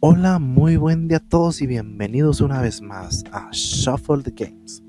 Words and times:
Hola, 0.00 0.38
muy 0.38 0.76
buen 0.76 1.08
día 1.08 1.16
a 1.16 1.28
todos 1.28 1.60
y 1.60 1.66
bienvenidos 1.66 2.40
una 2.40 2.62
vez 2.62 2.80
más 2.80 3.24
a 3.32 3.48
Shuffle 3.50 4.22
the 4.22 4.30
Games. 4.30 4.80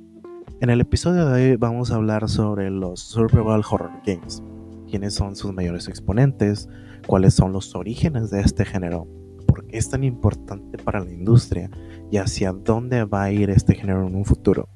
En 0.61 0.69
el 0.69 0.81
episodio 0.81 1.25
de 1.25 1.49
hoy 1.49 1.55
vamos 1.55 1.89
a 1.89 1.95
hablar 1.95 2.29
sobre 2.29 2.69
los 2.69 2.99
Survival 2.99 3.63
Horror 3.67 3.89
Games, 4.05 4.43
quiénes 4.87 5.15
son 5.15 5.35
sus 5.35 5.51
mayores 5.51 5.87
exponentes, 5.87 6.69
cuáles 7.07 7.33
son 7.33 7.53
los 7.53 7.73
orígenes 7.73 8.29
de 8.29 8.41
este 8.41 8.65
género, 8.65 9.07
por 9.47 9.65
qué 9.65 9.79
es 9.79 9.89
tan 9.89 10.03
importante 10.03 10.77
para 10.77 11.03
la 11.03 11.11
industria 11.11 11.71
y 12.11 12.17
hacia 12.17 12.51
dónde 12.51 13.03
va 13.05 13.23
a 13.23 13.31
ir 13.31 13.49
este 13.49 13.73
género 13.73 14.05
en 14.05 14.13
un 14.13 14.25
futuro, 14.25 14.69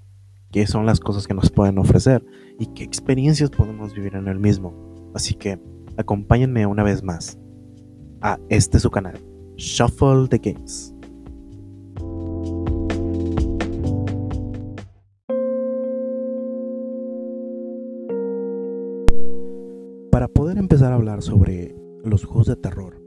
qué 0.52 0.66
son 0.66 0.88
las 0.88 1.00
cosas 1.00 1.28
que 1.28 1.36
nos 1.36 1.52
pueden 1.52 1.78
ofrecer 1.78 2.26
y 2.58 2.74
qué 2.74 2.84
experiencias 2.84 3.52
podemos 3.52 3.94
vivir 3.94 4.16
en 4.16 4.28
el 4.28 4.40
mismo. 4.40 4.74
Así 5.14 5.36
que 5.36 5.60
acompáñenme 5.96 6.66
una 6.66 6.82
vez 6.82 7.04
más 7.04 7.38
a 8.20 8.40
este 8.50 8.80
su 8.80 8.90
canal. 8.90 9.33
Shuffle 9.56 10.28
the 10.28 10.40
Games. 10.40 10.94
Para 20.12 20.28
poder 20.28 20.58
empezar 20.58 20.92
a 20.92 20.96
hablar 20.96 21.22
sobre 21.22 21.76
los 22.04 22.26
juegos 22.26 22.48
de 22.48 22.56
terror 22.56 23.02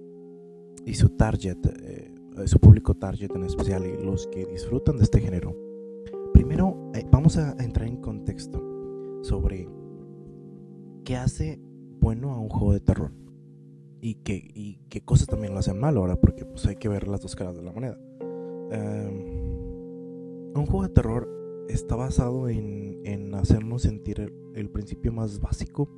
y 0.85 0.95
su 0.95 1.11
target, 1.11 1.59
eh, 1.83 2.13
su 2.47 2.59
público 2.61 2.95
target 2.95 3.35
en 3.35 3.45
especial 3.45 3.85
y 3.87 4.05
los 4.05 4.27
que 4.29 4.47
disfrutan 4.47 4.99
de 4.99 5.05
este 5.05 5.21
género, 5.21 5.57
primero 6.33 6.91
eh, 6.95 7.05
vamos 7.11 7.37
a 7.39 7.57
entrar 7.59 7.89
en 7.89 7.97
contexto 7.97 8.63
sobre 9.23 9.69
qué 11.05 11.17
hace 11.17 11.61
bueno 12.01 12.33
a 12.33 12.39
un 12.39 12.49
juego 12.49 12.73
de 12.73 12.81
terror 12.81 13.26
y 14.07 14.15
qué, 14.23 14.79
qué 14.89 15.01
cosas 15.01 15.27
también 15.27 15.53
lo 15.53 15.59
hacen 15.59 15.81
mal 15.81 15.97
ahora, 15.97 16.15
porque 16.15 16.45
pues 16.45 16.65
hay 16.67 16.77
que 16.77 16.89
ver 16.89 17.09
las 17.09 17.21
dos 17.23 17.35
caras 17.35 17.57
de 17.57 17.63
la 17.65 17.73
moneda. 17.73 17.99
Em, 18.71 20.53
un 20.55 20.65
juego 20.65 20.85
de 20.85 20.91
terror 20.91 21.29
está 21.69 21.97
basado 21.97 22.49
en, 22.49 23.01
en 23.05 23.35
hacernos 23.35 23.83
sentir 23.83 24.33
el, 24.55 24.71
principio 24.71 25.13
más 25.13 25.41
básico 25.41 25.89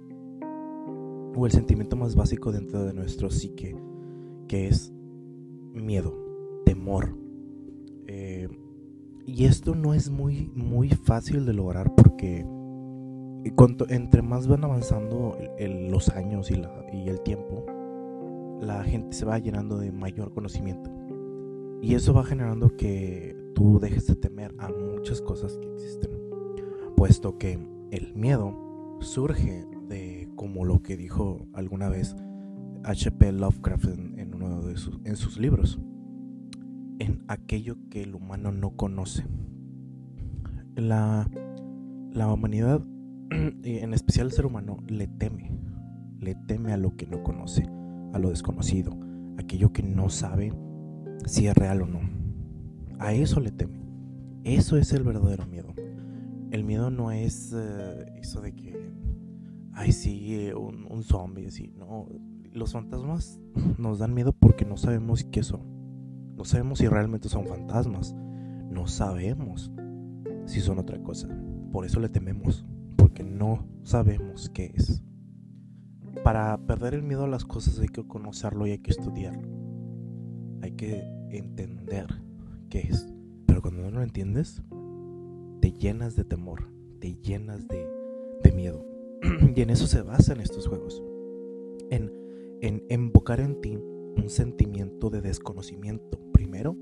o 1.37 1.45
el 1.45 1.53
sentimiento 1.53 1.97
más 1.97 2.17
básico 2.17 2.51
dentro 2.51 2.83
de 2.83 2.95
nuestro 2.95 3.29
psique, 3.29 3.77
que 4.49 4.69
es 4.69 4.91
miedo, 5.75 6.15
temor. 6.65 7.15
Em, 8.07 8.53
y 9.27 9.45
esto 9.45 9.75
no 9.75 9.93
es 9.93 10.09
muy, 10.09 10.51
muy 10.55 10.89
fácil 10.89 11.45
de 11.45 11.53
lograr 11.53 11.95
porque 11.95 12.47
entre 13.91 14.23
más 14.23 14.47
van 14.49 14.65
avanzando 14.65 15.37
los 15.59 16.09
años 16.09 16.51
y, 16.51 16.55
la, 16.55 16.87
y 16.91 17.11
el 17.11 17.21
tiempo, 17.21 17.67
la 18.61 18.83
gente 18.83 19.17
se 19.17 19.25
va 19.25 19.39
llenando 19.39 19.79
de 19.79 19.93
mayor 19.93 20.33
conocimiento. 20.33 20.91
Y 21.81 21.95
eso 21.95 22.13
va 22.13 22.25
generando 22.25 22.77
que 22.77 23.37
tú 23.55 23.79
dejes 23.79 24.07
de 24.07 24.17
temer 24.17 24.55
a 24.59 24.69
muchas 24.69 25.21
cosas 25.21 25.57
que 25.59 25.73
existen. 25.73 26.11
Puesto 26.97 27.39
que 27.39 27.59
el 27.91 28.15
miedo 28.15 28.99
surge 29.01 29.65
de, 29.89 30.29
como 30.35 30.65
lo 30.65 30.83
que 30.83 30.97
dijo 30.97 31.47
alguna 31.53 31.89
vez 31.89 32.17
H.P. 32.83 33.33
Lovecraft 33.33 33.87
en, 34.17 34.35
uno 34.35 34.63
de 34.63 34.77
sus, 34.77 34.99
sus 35.15 35.39
libros, 35.39 35.79
en 36.99 37.23
aquello 37.29 37.77
que 37.91 38.03
el 38.03 38.15
humano 38.15 38.51
no 38.51 38.77
conoce. 38.77 39.25
La, 40.75 41.29
la 42.13 42.33
humanidad, 42.33 42.85
en 43.31 43.95
especial 43.95 44.27
el 44.27 44.33
ser 44.33 44.47
humano, 44.47 44.79
le 44.89 45.07
teme, 45.07 45.53
le 46.19 46.35
teme 46.35 46.73
a 46.73 46.77
lo 46.77 46.97
que 46.97 47.07
no 47.07 47.23
conoce 47.23 47.69
lo 48.19 48.31
desconocido, 48.31 48.97
aquello 49.39 49.73
que 49.73 49.83
no 49.83 50.09
sabe 50.09 50.53
si 51.27 51.47
es 51.47 51.55
real 51.55 51.83
o 51.83 51.87
no. 51.87 52.01
A 52.99 53.13
eso 53.13 53.41
le 53.41 53.51
teme. 53.51 53.79
Eso 54.45 54.77
es 54.77 54.93
el 54.93 55.03
verdadero 55.05 55.47
miedo. 55.47 55.75
El 56.51 56.65
miedo 56.65 56.91
no 56.91 57.13
es 57.13 57.55
eh, 57.55 58.07
eso 58.17 58.41
de 58.41 58.55
que, 58.55 58.91
ay, 59.73 59.93
sí, 59.93 60.51
un, 60.57 60.87
un 60.91 61.03
zombie. 61.03 61.49
No, 61.77 62.07
los 62.53 62.73
fantasmas 62.73 63.41
nos 63.79 63.99
dan 63.99 64.15
miedo 64.15 64.33
porque 64.33 64.65
no 64.65 64.77
sabemos 64.77 65.25
qué 65.25 65.43
son. 65.43 65.79
No 66.37 66.45
sabemos 66.45 66.79
si 66.79 66.89
realmente 66.89 67.29
son 67.29 67.47
fantasmas. 67.47 68.15
No 68.71 68.87
sabemos 68.87 69.71
si 70.47 70.61
son 70.61 70.79
otra 70.79 71.03
cosa. 71.03 71.29
Por 71.73 71.85
eso 71.85 72.01
le 72.01 72.09
tememos, 72.09 72.65
porque 72.97 73.23
no 73.23 73.67
sabemos 73.83 74.51
qué 74.51 74.73
es. 74.75 75.03
Para 76.25 76.59
perder 76.67 76.95
el 76.95 77.03
miedo 77.03 77.25
a 77.25 77.29
las 77.29 77.45
cosas 77.45 77.79
hay 77.79 77.89
que 77.89 78.07
conocerlo 78.07 78.67
y 78.67 78.73
hay 78.73 78.79
que 78.79 78.91
estudiarlo. 78.91 79.49
Hay 80.63 80.73
que 80.73 81.03
entender 81.31 82.07
qué 82.69 82.81
es. 82.81 83.07
Pero 83.47 83.63
cuando 83.63 83.83
no 83.83 83.91
lo 83.91 84.03
entiendes, 84.03 84.63
te 85.61 85.73
llenas 85.73 86.17
de 86.17 86.25
temor, 86.25 86.71
te 87.01 87.15
llenas 87.17 87.67
de, 87.69 87.87
miedo. 88.55 88.85
y 89.55 89.61
en 89.61 89.71
eso 89.71 89.87
se 89.87 90.03
basan 90.03 90.41
estos 90.41 90.67
juegos. 90.67 91.03
En, 91.91 92.11
en 92.61 92.83
invocar 92.89 93.41
en 93.41 93.61
ti 93.61 93.77
un 93.77 94.29
sentimiento 94.29 95.11
de 95.11 95.21
desconocimiento, 95.21 96.19
primero, 96.33 96.77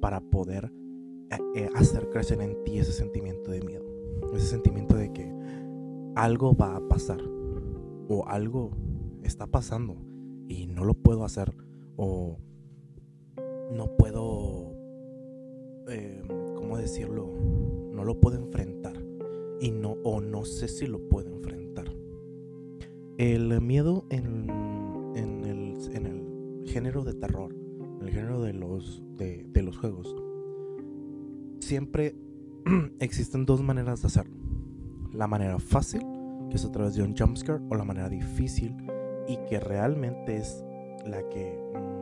para 0.00 0.20
poder 0.20 0.72
eh, 1.30 1.38
eh, 1.56 1.68
hacer 1.74 2.08
crecer 2.08 2.40
en 2.40 2.62
ti 2.64 2.78
ese 2.78 2.92
sentimiento 2.92 3.50
de 3.50 3.60
miedo. 3.62 3.84
Ese 4.34 4.46
sentimiento 4.46 4.94
de 4.94 5.12
que 5.12 5.30
algo 6.14 6.54
va 6.54 6.76
a 6.76 6.88
pasar 6.88 7.20
o 8.10 8.26
algo 8.26 8.72
está 9.22 9.46
pasando 9.46 9.96
y 10.48 10.66
no 10.66 10.84
lo 10.84 10.94
puedo 10.94 11.24
hacer 11.24 11.54
o 11.96 12.38
no 13.72 13.96
puedo, 13.96 14.74
eh, 15.88 16.20
¿cómo 16.56 16.76
decirlo? 16.76 17.30
No 17.92 18.04
lo 18.04 18.18
puedo 18.18 18.36
enfrentar 18.36 18.94
y 19.60 19.70
no 19.70 19.92
o 20.02 20.20
no 20.20 20.44
sé 20.44 20.66
si 20.66 20.88
lo 20.88 21.08
puedo 21.08 21.30
enfrentar. 21.30 21.86
El 23.16 23.60
miedo 23.60 24.06
en, 24.10 24.50
el, 25.14 26.64
género 26.66 27.04
de 27.04 27.14
terror, 27.14 27.52
en 27.52 28.06
el 28.06 28.12
género 28.12 28.42
de 28.42 28.52
los, 28.52 29.02
de 29.16 29.62
los 29.62 29.76
juegos, 29.76 30.14
siempre 31.60 32.14
existen 33.00 33.44
dos 33.44 33.62
maneras 33.62 34.02
de 34.02 34.06
hacerlo. 34.06 34.36
La 35.12 35.26
manera 35.26 35.58
fácil 35.58 36.09
que 36.50 36.56
es 36.56 36.64
a 36.64 36.72
través 36.72 36.94
de 36.94 37.02
un 37.02 37.16
jumpscare, 37.16 37.62
o 37.70 37.74
la 37.76 37.84
manera 37.84 38.08
difícil 38.08 38.76
y 39.26 39.38
que 39.48 39.60
realmente 39.60 40.36
es 40.36 40.64
la 41.06 41.26
que 41.28 41.58
mm, 41.74 42.00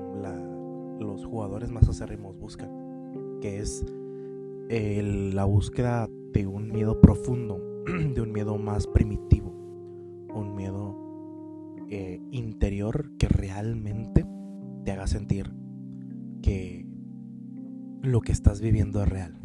los 1.01 1.25
jugadores 1.25 1.71
más 1.71 1.89
acérrimos 1.89 2.37
buscan, 2.39 3.39
que 3.41 3.61
es 3.61 3.85
la 4.69 5.45
búsqueda 5.45 6.09
de 6.33 6.47
un 6.47 6.71
miedo 6.71 7.01
profundo, 7.01 7.61
de 8.15 8.21
un 8.21 8.33
miedo 8.33 8.59
más 8.59 8.87
primitivo, 8.87 9.51
un 10.35 10.55
miedo 10.55 10.97
eh, 11.89 12.21
interior 12.31 13.13
que 13.19 13.29
realmente 13.29 14.27
te 14.85 14.93
haga 14.93 15.07
sentir 15.07 15.53
que 16.43 16.87
lo 18.03 18.21
que 18.21 18.33
estás 18.33 18.61
viviendo 18.61 19.03
es 19.03 19.09
real. 19.09 19.39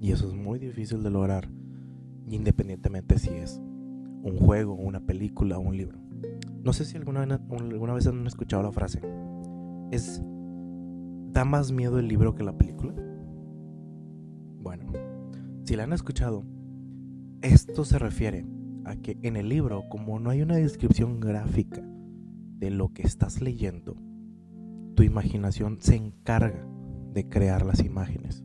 Y 0.00 0.12
eso 0.12 0.28
es 0.28 0.34
muy 0.34 0.58
difícil 0.58 1.02
de 1.02 1.10
lograr, 1.10 1.48
independientemente 2.28 3.18
si 3.18 3.30
es 3.30 3.60
un 4.24 4.38
juego, 4.38 4.74
una 4.74 5.00
película 5.00 5.58
un 5.58 5.76
libro. 5.76 5.98
No 6.64 6.72
sé 6.72 6.86
si 6.86 6.96
alguna 6.96 7.24
vez, 7.24 7.38
alguna 7.50 7.92
vez 7.92 8.06
han 8.06 8.26
escuchado 8.26 8.62
la 8.62 8.72
frase. 8.72 9.00
Es 9.90 10.22
da 11.32 11.44
más 11.44 11.72
miedo 11.72 11.98
el 11.98 12.08
libro 12.08 12.34
que 12.34 12.42
la 12.42 12.56
película. 12.56 12.94
Bueno, 14.62 14.92
si 15.64 15.76
la 15.76 15.84
han 15.84 15.92
escuchado, 15.92 16.44
esto 17.42 17.84
se 17.84 17.98
refiere 17.98 18.46
a 18.84 18.96
que 18.96 19.18
en 19.22 19.36
el 19.36 19.48
libro, 19.50 19.82
como 19.90 20.18
no 20.18 20.30
hay 20.30 20.40
una 20.40 20.56
descripción 20.56 21.20
gráfica 21.20 21.82
de 22.58 22.70
lo 22.70 22.94
que 22.94 23.02
estás 23.02 23.42
leyendo, 23.42 23.96
tu 24.94 25.02
imaginación 25.02 25.78
se 25.80 25.96
encarga 25.96 26.66
de 27.12 27.28
crear 27.28 27.66
las 27.66 27.80
imágenes. 27.80 28.42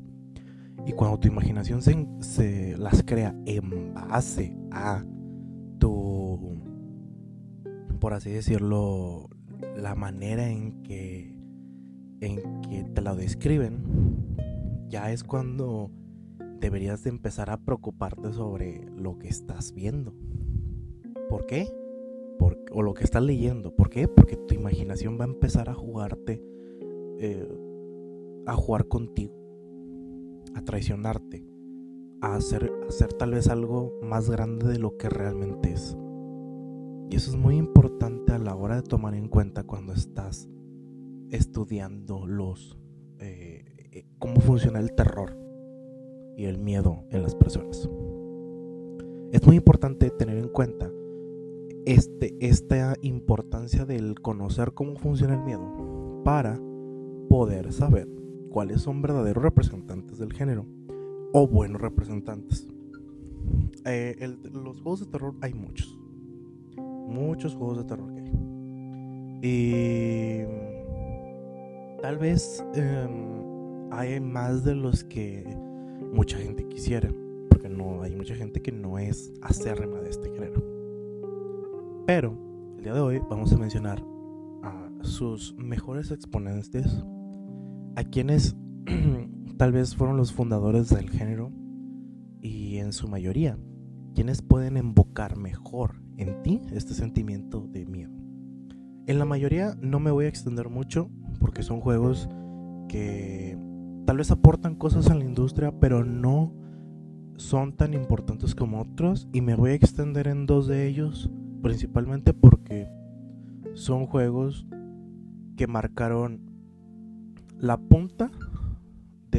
Y 0.85 0.91
cuando 0.91 1.19
tu 1.19 1.27
imaginación 1.27 1.81
se 2.21 2.75
las 2.77 3.03
crea 3.03 3.33
en 3.45 3.93
base 3.93 4.57
a 4.71 5.05
por 7.99 8.13
así 8.13 8.31
decirlo, 8.31 9.29
la 9.75 9.95
manera 9.95 10.49
en 10.49 10.81
que, 10.83 11.35
en 12.21 12.61
que 12.61 12.83
te 12.83 13.01
la 13.01 13.15
describen, 13.15 14.37
ya 14.87 15.11
es 15.11 15.23
cuando 15.23 15.91
deberías 16.59 17.03
de 17.03 17.09
empezar 17.09 17.49
a 17.49 17.57
preocuparte 17.57 18.33
sobre 18.33 18.85
lo 18.95 19.19
que 19.19 19.27
estás 19.27 19.73
viendo. 19.73 20.13
¿Por 21.29 21.45
qué? 21.45 21.67
o 22.71 22.81
lo 22.81 22.93
que 22.93 23.03
estás 23.03 23.23
leyendo. 23.23 23.75
¿Por 23.75 23.89
qué? 23.89 24.07
Porque 24.07 24.35
tu 24.35 24.53
imaginación 24.53 25.19
va 25.19 25.25
a 25.25 25.27
empezar 25.27 25.69
a 25.69 25.73
jugarte, 25.73 26.41
eh, 27.19 27.47
a 28.45 28.53
jugar 28.53 28.87
contigo, 28.87 29.33
a 30.55 30.61
traicionarte, 30.63 31.43
a 32.21 32.35
hacer, 32.35 32.71
tal 33.17 33.31
vez 33.31 33.47
algo 33.47 33.97
más 34.01 34.29
grande 34.29 34.67
de 34.67 34.79
lo 34.79 34.97
que 34.97 35.09
realmente 35.09 35.71
es. 35.71 35.97
Y 37.09 37.15
eso 37.15 37.31
es 37.31 37.37
muy 37.37 37.57
importante 37.57 38.33
a 38.33 38.39
la 38.39 38.55
hora 38.55 38.75
de 38.75 38.83
tomar 38.83 39.15
en 39.15 39.27
cuenta 39.27 39.63
cuando 39.63 39.93
estás 39.93 40.47
estudiando 41.31 42.25
los 42.25 42.77
eh, 43.19 44.05
cómo 44.19 44.39
funciona 44.41 44.79
el 44.79 44.93
terror 44.93 45.35
y 46.37 46.45
el 46.45 46.57
miedo 46.57 47.03
en 47.09 47.23
las 47.23 47.35
personas. 47.35 47.89
Es 49.31 49.45
muy 49.45 49.57
importante 49.57 50.09
tener 50.09 50.37
en 50.37 50.49
cuenta 50.49 50.91
este, 51.85 52.35
esta 52.39 52.95
importancia 53.01 53.85
del 53.85 54.19
conocer 54.21 54.73
cómo 54.73 54.95
funciona 54.95 55.35
el 55.35 55.41
miedo 55.41 56.21
para 56.23 56.59
poder 57.29 57.71
saber 57.71 58.07
cuáles 58.49 58.81
son 58.81 59.01
verdaderos 59.01 59.43
representantes 59.43 60.17
del 60.17 60.33
género 60.33 60.65
o 61.33 61.47
buenos 61.47 61.81
representantes. 61.81 62.67
Eh, 63.85 64.37
los 64.51 64.81
juegos 64.81 64.99
de 65.01 65.05
terror 65.07 65.35
hay 65.41 65.53
muchos. 65.53 65.97
Muchos 66.77 67.55
juegos 67.55 67.77
de 67.79 67.83
terror 67.85 68.13
que 68.13 68.21
hay. 68.21 68.29
Y 69.41 70.43
tal 72.01 72.17
vez 72.17 72.63
em, 72.73 73.91
hay 73.91 74.19
más 74.19 74.63
de 74.63 74.75
los 74.75 75.03
que 75.03 75.45
mucha 76.13 76.37
gente 76.37 76.67
quisiera. 76.67 77.09
Porque 77.49 77.69
no 77.69 78.01
hay 78.01 78.15
mucha 78.15 78.35
gente 78.35 78.61
que 78.61 78.71
no 78.71 78.99
es 78.99 79.33
acérrima 79.41 79.99
de 79.99 80.09
este 80.09 80.29
género. 80.29 80.63
Pero 82.05 82.37
el 82.77 82.83
día 82.83 82.93
de 82.93 83.01
hoy 83.01 83.21
vamos 83.29 83.53
a 83.53 83.57
mencionar 83.57 84.03
a 84.63 84.89
sus 85.01 85.55
mejores 85.57 86.11
exponentes. 86.11 87.03
A 87.95 88.03
quienes 88.03 88.55
tal 89.59 89.73
vez 89.73 89.93
fueron 89.93 90.15
los 90.15 90.31
fundadores 90.31 90.87
del 90.87 91.09
género. 91.09 91.51
Y 92.41 92.77
en 92.77 92.93
su 92.93 93.09
mayoría, 93.09 93.57
quienes 94.15 94.41
pueden 94.41 94.77
invocar 94.77 95.35
mejor 95.35 95.95
en 96.15 96.41
ti 96.43 96.61
este 96.71 96.93
sentimiento 96.93 97.67
de 97.67 97.85
miedo. 97.85 98.13
En 99.05 99.19
la 99.19 99.25
mayoría 99.25 99.75
no 99.81 99.99
me 99.99 100.11
voy 100.11 100.25
a 100.25 100.29
extender 100.29 100.69
mucho 100.69 101.09
porque 101.41 101.61
son 101.61 101.81
juegos 101.81 102.29
que 102.87 103.57
tal 104.05 104.17
vez 104.17 104.31
aportan 104.31 104.75
cosas 104.75 105.09
a 105.09 105.15
la 105.15 105.25
industria, 105.25 105.77
pero 105.77 106.05
no 106.05 106.53
son 107.35 107.73
tan 107.73 107.93
importantes 107.93 108.55
como 108.55 108.79
otros 108.79 109.27
y 109.33 109.41
me 109.41 109.55
voy 109.55 109.71
a 109.71 109.75
extender 109.75 110.29
en 110.29 110.45
dos 110.45 110.67
de 110.67 110.87
ellos, 110.87 111.29
principalmente 111.61 112.33
porque 112.33 112.87
son 113.73 114.05
juegos 114.05 114.65
que 115.57 115.67
marcaron 115.67 116.39
la 117.57 117.75
punta 117.75 118.31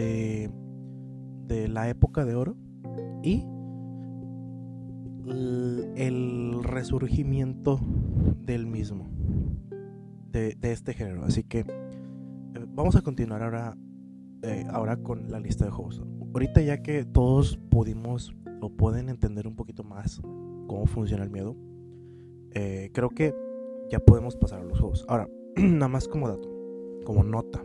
de, 0.00 1.69
la 1.69 1.88
época 1.88 2.25
de 2.25 2.35
oro 2.35 2.56
y 3.23 3.44
el 5.97 6.62
resurgimiento 6.62 7.81
del 8.47 8.67
mismo 8.67 9.08
de, 10.32 10.56
este 10.62 10.94
género. 10.94 11.25
Así 11.25 11.44
que 11.44 11.61
eh, 11.61 11.67
vamos 12.69 12.97
a 12.97 13.02
continuar 13.02 13.43
ahora, 13.43 13.76
eh, 14.43 14.64
ahora 14.70 14.97
con 14.97 15.31
la 15.31 15.41
lista 15.41 15.64
de 15.64 15.70
juegos. 15.70 16.02
Ahorita 16.32 16.62
ya 16.62 16.82
que 16.82 17.05
todos 17.05 17.58
pudimos 17.70 18.35
o 18.61 18.70
pueden 18.70 19.08
entender 19.08 19.47
un 19.47 19.56
poquito 19.56 19.82
más 19.85 20.20
cómo 20.67 20.87
funciona 20.87 21.25
el 21.25 21.31
miedo, 21.31 21.56
eh, 22.52 22.91
creo 22.93 23.11
que 23.11 23.35
ya 23.91 23.99
podemos 23.99 24.37
pasar 24.37 24.61
a 24.61 24.64
los 24.64 24.79
juegos. 24.79 25.05
Ahora, 25.08 25.29
nada 25.56 25.88
más 25.88 26.06
como 26.08 26.29
dato, 26.29 26.49
como 27.05 27.25
nota, 27.25 27.62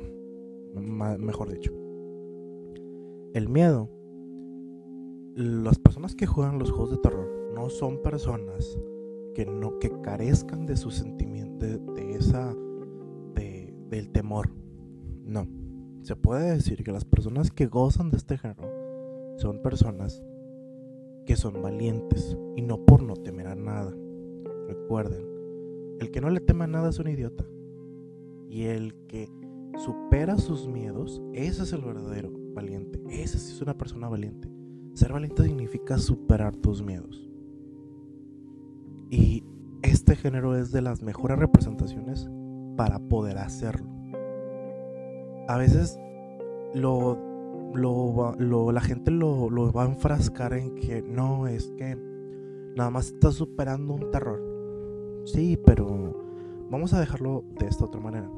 mejor 1.20 1.52
dicho. 1.52 1.85
El 3.36 3.50
miedo, 3.50 3.90
las 5.36 5.78
personas 5.78 6.16
que 6.16 6.26
juegan 6.26 6.58
los 6.58 6.72
juegos 6.72 6.92
de 6.92 6.98
terror 7.00 7.52
no 7.54 7.70
son 7.70 8.02
personas 8.02 8.80
que 9.34 9.46
no 9.46 9.78
que 9.80 9.92
carezcan 10.02 10.66
de 10.66 10.78
su 10.78 10.90
sentimiento 10.90 11.66
de, 11.66 12.16
esa 12.16 12.56
de, 13.34 13.76
del 13.90 14.10
temor. 14.14 14.52
No. 15.26 15.50
Se 16.04 16.16
puede 16.16 16.54
decir 16.54 16.82
que 16.82 16.94
las 16.94 17.04
personas 17.04 17.52
que 17.52 17.66
gozan 17.66 18.10
de 18.10 18.16
este 18.16 18.38
género 18.38 18.72
son 19.36 19.62
personas 19.62 20.24
que 21.26 21.36
son 21.36 21.62
valientes 21.62 22.38
y 22.56 22.62
no 22.62 22.86
por 22.86 23.04
no 23.04 23.16
temer 23.16 23.48
a 23.48 23.56
nada. 23.56 23.94
Recuerden 24.70 25.28
el 26.00 26.10
que 26.10 26.22
no 26.22 26.30
le 26.30 26.40
tema 26.40 26.64
a 26.64 26.68
nada 26.68 26.90
es 26.90 27.00
un 27.00 27.10
idiota. 27.10 27.44
Y 28.48 28.68
el 28.68 28.96
que 29.10 29.28
supera 29.76 30.38
sus 30.38 30.70
miedos 30.70 31.22
ese 31.34 31.64
es 31.64 31.74
el 31.74 31.82
verdadero 31.82 32.45
valiente 32.56 33.00
ese 33.10 33.38
sí 33.38 33.54
es 33.54 33.62
una 33.62 33.78
persona 33.78 34.10
valiente 34.10 34.50
ser 34.94 35.14
valiente 35.14 35.44
significa 35.44 36.00
superar 36.00 36.56
tus 36.56 36.82
miedos 36.82 37.30
y 39.10 39.44
este 39.82 40.16
género 40.16 40.56
es 40.56 40.72
de 40.72 40.82
las 40.82 41.02
mejores 41.02 41.38
representaciones 41.38 42.28
para 42.76 43.00
poder 43.00 43.38
hacerlo. 43.38 43.88
A 45.48 45.58
veces 45.58 46.00
lo, 46.74 47.18
la 47.76 48.82
gente 48.82 49.12
lo, 49.12 49.72
va 49.72 49.84
a 49.84 49.88
enfrascar 49.88 50.54
en 50.54 50.76
que 50.76 51.02
no, 51.02 51.48
es 51.48 51.72
que 51.78 51.96
nada 52.76 52.90
más 52.90 53.08
está 53.08 53.32
superando 53.32 53.94
un 53.94 54.12
terror. 54.12 54.42
Sí, 55.26 55.60
pero 55.66 56.68
vamos 56.70 56.94
a 56.94 57.00
dejarlo 57.00 57.44
de 57.60 57.68
esta 57.68 57.86
otra 57.86 58.02
manera. 58.02 58.30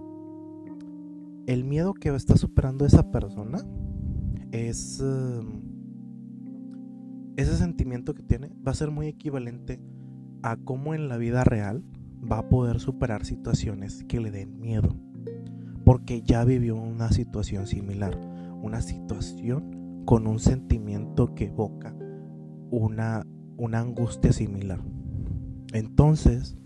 El 1.45 1.63
miedo 1.63 1.93
que 1.93 2.13
está 2.13 2.35
superando 2.35 2.85
esa 2.85 3.09
persona 3.09 3.65
es... 4.51 4.99
Um, 5.01 5.77
ese 7.37 7.55
sentimiento 7.55 8.15
que 8.15 8.23
tiene 8.23 8.49
va 8.67 8.71
a 8.71 8.75
ser 8.75 8.89
muy 8.89 9.07
equivalente 9.07 9.79
a 10.41 10.57
cómo 10.57 10.95
en 10.95 11.07
la 11.07 11.17
vida 11.17 11.43
real 11.43 11.83
va 12.19 12.39
a 12.39 12.49
poder 12.49 12.79
superar 12.79 13.25
situaciones 13.25 14.03
que 14.05 14.19
le 14.19 14.31
den 14.31 14.59
miedo. 14.59 14.95
Porque 15.85 16.23
ya 16.23 16.43
vivió 16.43 16.75
una 16.75 17.11
situación 17.11 17.67
similar. 17.67 18.19
Una 18.61 18.81
situación 18.81 20.03
con 20.05 20.25
un 20.25 20.39
sentimiento 20.39 21.35
que 21.35 21.45
evoca 21.45 21.95
una, 22.71 23.25
una 23.55 23.79
angustia 23.81 24.33
similar. 24.33 24.81
Entonces, 25.73 26.57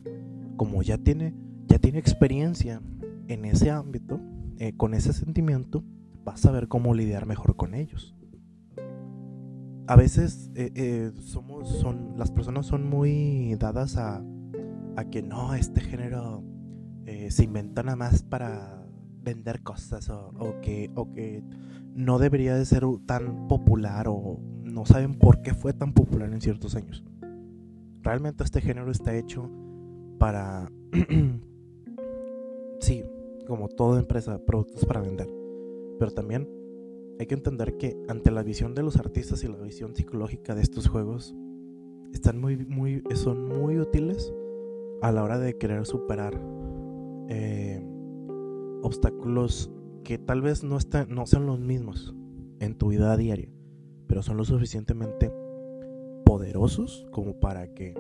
como 0.56 0.84
ya 0.84 0.98
tiene, 0.98 1.36
ya 1.68 1.80
tiene 1.80 2.00
experiencia 2.00 2.82
en 3.28 3.46
ese 3.46 3.72
ámbito, 3.72 4.22
eh, 4.58 4.74
con 4.78 4.94
ese 4.94 5.12
sentimiento, 5.12 5.84
va 6.28 6.34
a 6.34 6.38
saber 6.38 6.68
cómo 6.68 6.94
lidiar 6.94 7.26
mejor 7.26 7.56
con 7.56 7.74
ellos 7.74 8.16
a 9.92 9.96
veces 9.98 10.50
eh, 10.56 10.72
eh, 10.76 11.12
somos, 11.20 11.68
son, 11.68 12.14
las 12.18 12.32
personas 12.32 12.66
son 12.66 12.88
muy 12.88 13.56
dadas 13.56 13.98
a, 13.98 14.24
que 15.12 15.22
no, 15.22 15.54
este 15.56 15.82
género 15.82 16.44
eh, 17.06 17.30
se 17.32 17.44
inventa 17.44 17.84
nada 17.84 17.98
más 17.98 18.22
para 18.22 18.86
vender 19.22 19.64
cosas 19.64 20.10
o, 20.10 20.62
que, 20.62 20.92
o 20.96 21.12
que 21.12 21.44
no 21.94 22.20
debería 22.20 22.56
de 22.56 22.64
ser 22.66 22.84
tan 23.06 23.48
popular 23.50 24.06
o 24.08 24.40
no 24.64 24.86
saben 24.86 25.16
por 25.16 25.42
qué 25.42 25.54
fue 25.54 25.74
tan 25.74 25.92
popular 25.92 26.32
en 26.32 26.40
ciertos 26.40 26.76
años. 26.76 27.04
Realmente 28.02 28.46
este 28.46 28.62
género 28.62 28.92
está 28.92 29.14
hecho 29.16 29.50
para, 30.20 30.72
sí, 32.80 33.04
como 33.46 33.68
toda 33.68 34.00
empresa, 34.00 34.40
productos 34.46 34.86
para 34.86 35.02
vender, 35.02 35.28
pero 36.02 36.14
también 36.14 36.50
hay 37.20 37.28
que 37.28 37.36
entender 37.36 37.78
que 37.78 37.96
ante 38.08 38.32
la 38.32 38.42
visión 38.42 38.74
de 38.74 38.82
los 38.82 38.96
artistas 38.96 39.44
y 39.44 39.48
la 39.48 39.60
visión 39.60 39.96
psicológica 39.96 40.56
de 40.56 40.64
estos 40.64 40.88
juegos, 40.88 41.36
están 42.12 42.42
muy, 42.42 42.58
muy, 42.58 43.04
son 43.14 43.48
muy 43.48 43.78
útiles 43.78 44.34
a 45.04 45.12
la 45.12 45.24
hora 45.24 45.38
de 45.38 45.60
querer 45.60 45.86
superar 45.86 46.42
eh, 47.30 47.86
obstáculos 48.82 49.70
que 50.04 50.18
tal 50.18 50.42
vez 50.42 50.64
no, 50.64 50.76
están, 50.76 51.14
no 51.14 51.28
sean 51.28 51.46
los 51.46 51.60
mismos 51.60 52.16
en 52.60 52.74
tu 52.74 52.88
vida 52.88 53.16
diaria, 53.16 53.52
pero 54.08 54.24
son 54.24 54.38
lo 54.38 54.44
suficientemente 54.44 55.32
poderosos 56.26 57.06
como 57.12 57.40
para 57.40 57.76
que 57.76 57.94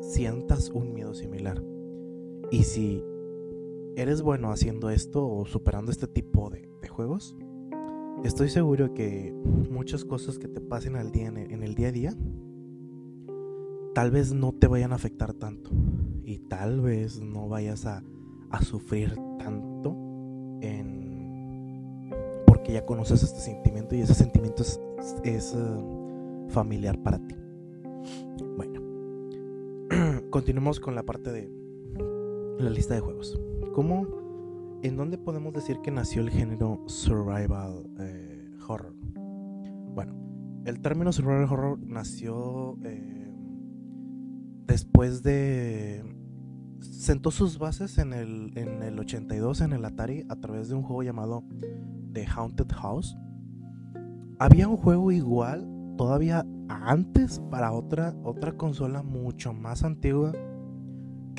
sientas 0.00 0.70
un 0.70 0.94
miedo 0.94 1.12
similar. 1.12 1.60
Y 2.52 2.62
si 2.62 3.02
eres 3.96 4.22
bueno 4.22 4.52
haciendo 4.52 4.90
esto 4.90 5.28
o 5.28 5.44
superando 5.44 5.90
este 5.90 6.06
tipo 6.06 6.50
de 6.50 6.68
juegos, 6.98 7.36
Estoy 8.24 8.48
seguro 8.48 8.94
que 8.94 9.32
muchas 9.70 10.04
cosas 10.04 10.38
que 10.38 10.48
te 10.48 10.60
pasen 10.60 10.96
al 10.96 11.12
día 11.12 11.28
en 11.28 11.62
el, 11.62 11.74
día 11.74 11.88
a 11.88 11.92
día 11.92 12.14
tal 13.94 14.10
vez 14.10 14.32
no 14.34 14.52
te 14.52 14.66
vayan 14.66 14.92
a 14.92 14.96
afectar 14.96 15.34
tanto 15.34 15.70
y 16.24 16.38
tal 16.40 16.80
vez 16.80 17.20
no 17.20 17.48
vayas 17.48 17.86
a, 17.86 18.02
sufrir 18.62 19.14
tanto 19.38 19.94
en 20.62 22.10
porque 22.46 22.72
ya 22.72 22.84
conoces 22.84 23.22
este 23.22 23.40
sentimiento 23.40 23.94
y 23.94 24.00
ese 24.00 24.14
sentimiento 24.14 24.62
es, 24.62 24.80
es 25.22 25.54
eh, 25.54 26.46
familiar 26.48 27.00
para 27.02 27.18
ti. 27.24 27.36
Bueno, 28.56 28.80
continuemos 30.30 30.80
con 30.80 30.94
la 30.96 31.04
parte 31.04 31.30
de 31.30 31.50
la 32.58 32.70
lista 32.70 32.94
de 32.94 33.00
juegos. 33.00 33.38
¿Cómo 33.74 34.27
¿En 34.80 34.96
dónde 34.96 35.18
podemos 35.18 35.52
decir 35.52 35.80
que 35.82 35.90
nació 35.90 36.22
el 36.22 36.30
género 36.30 36.84
survival 36.86 37.90
eh, 37.98 38.48
horror? 38.68 38.94
Bueno, 39.92 40.14
el 40.64 40.80
término 40.80 41.12
survival 41.12 41.44
horror 41.50 41.78
nació 41.80 42.78
eh, 42.84 43.32
después 44.66 45.24
de 45.24 46.04
sentó 46.80 47.32
sus 47.32 47.58
bases 47.58 47.98
en 47.98 48.12
el, 48.12 48.52
en 48.54 48.84
el 48.84 49.00
82 49.00 49.62
en 49.62 49.72
el 49.72 49.84
Atari 49.84 50.24
a 50.28 50.36
través 50.36 50.68
de 50.68 50.76
un 50.76 50.84
juego 50.84 51.02
llamado 51.02 51.42
The 52.12 52.24
Haunted 52.26 52.70
House. 52.72 53.16
Había 54.38 54.68
un 54.68 54.76
juego 54.76 55.10
igual 55.10 55.68
todavía 55.96 56.46
antes 56.68 57.40
para 57.50 57.72
otra, 57.72 58.14
otra 58.22 58.56
consola 58.56 59.02
mucho 59.02 59.52
más 59.52 59.82
antigua 59.82 60.32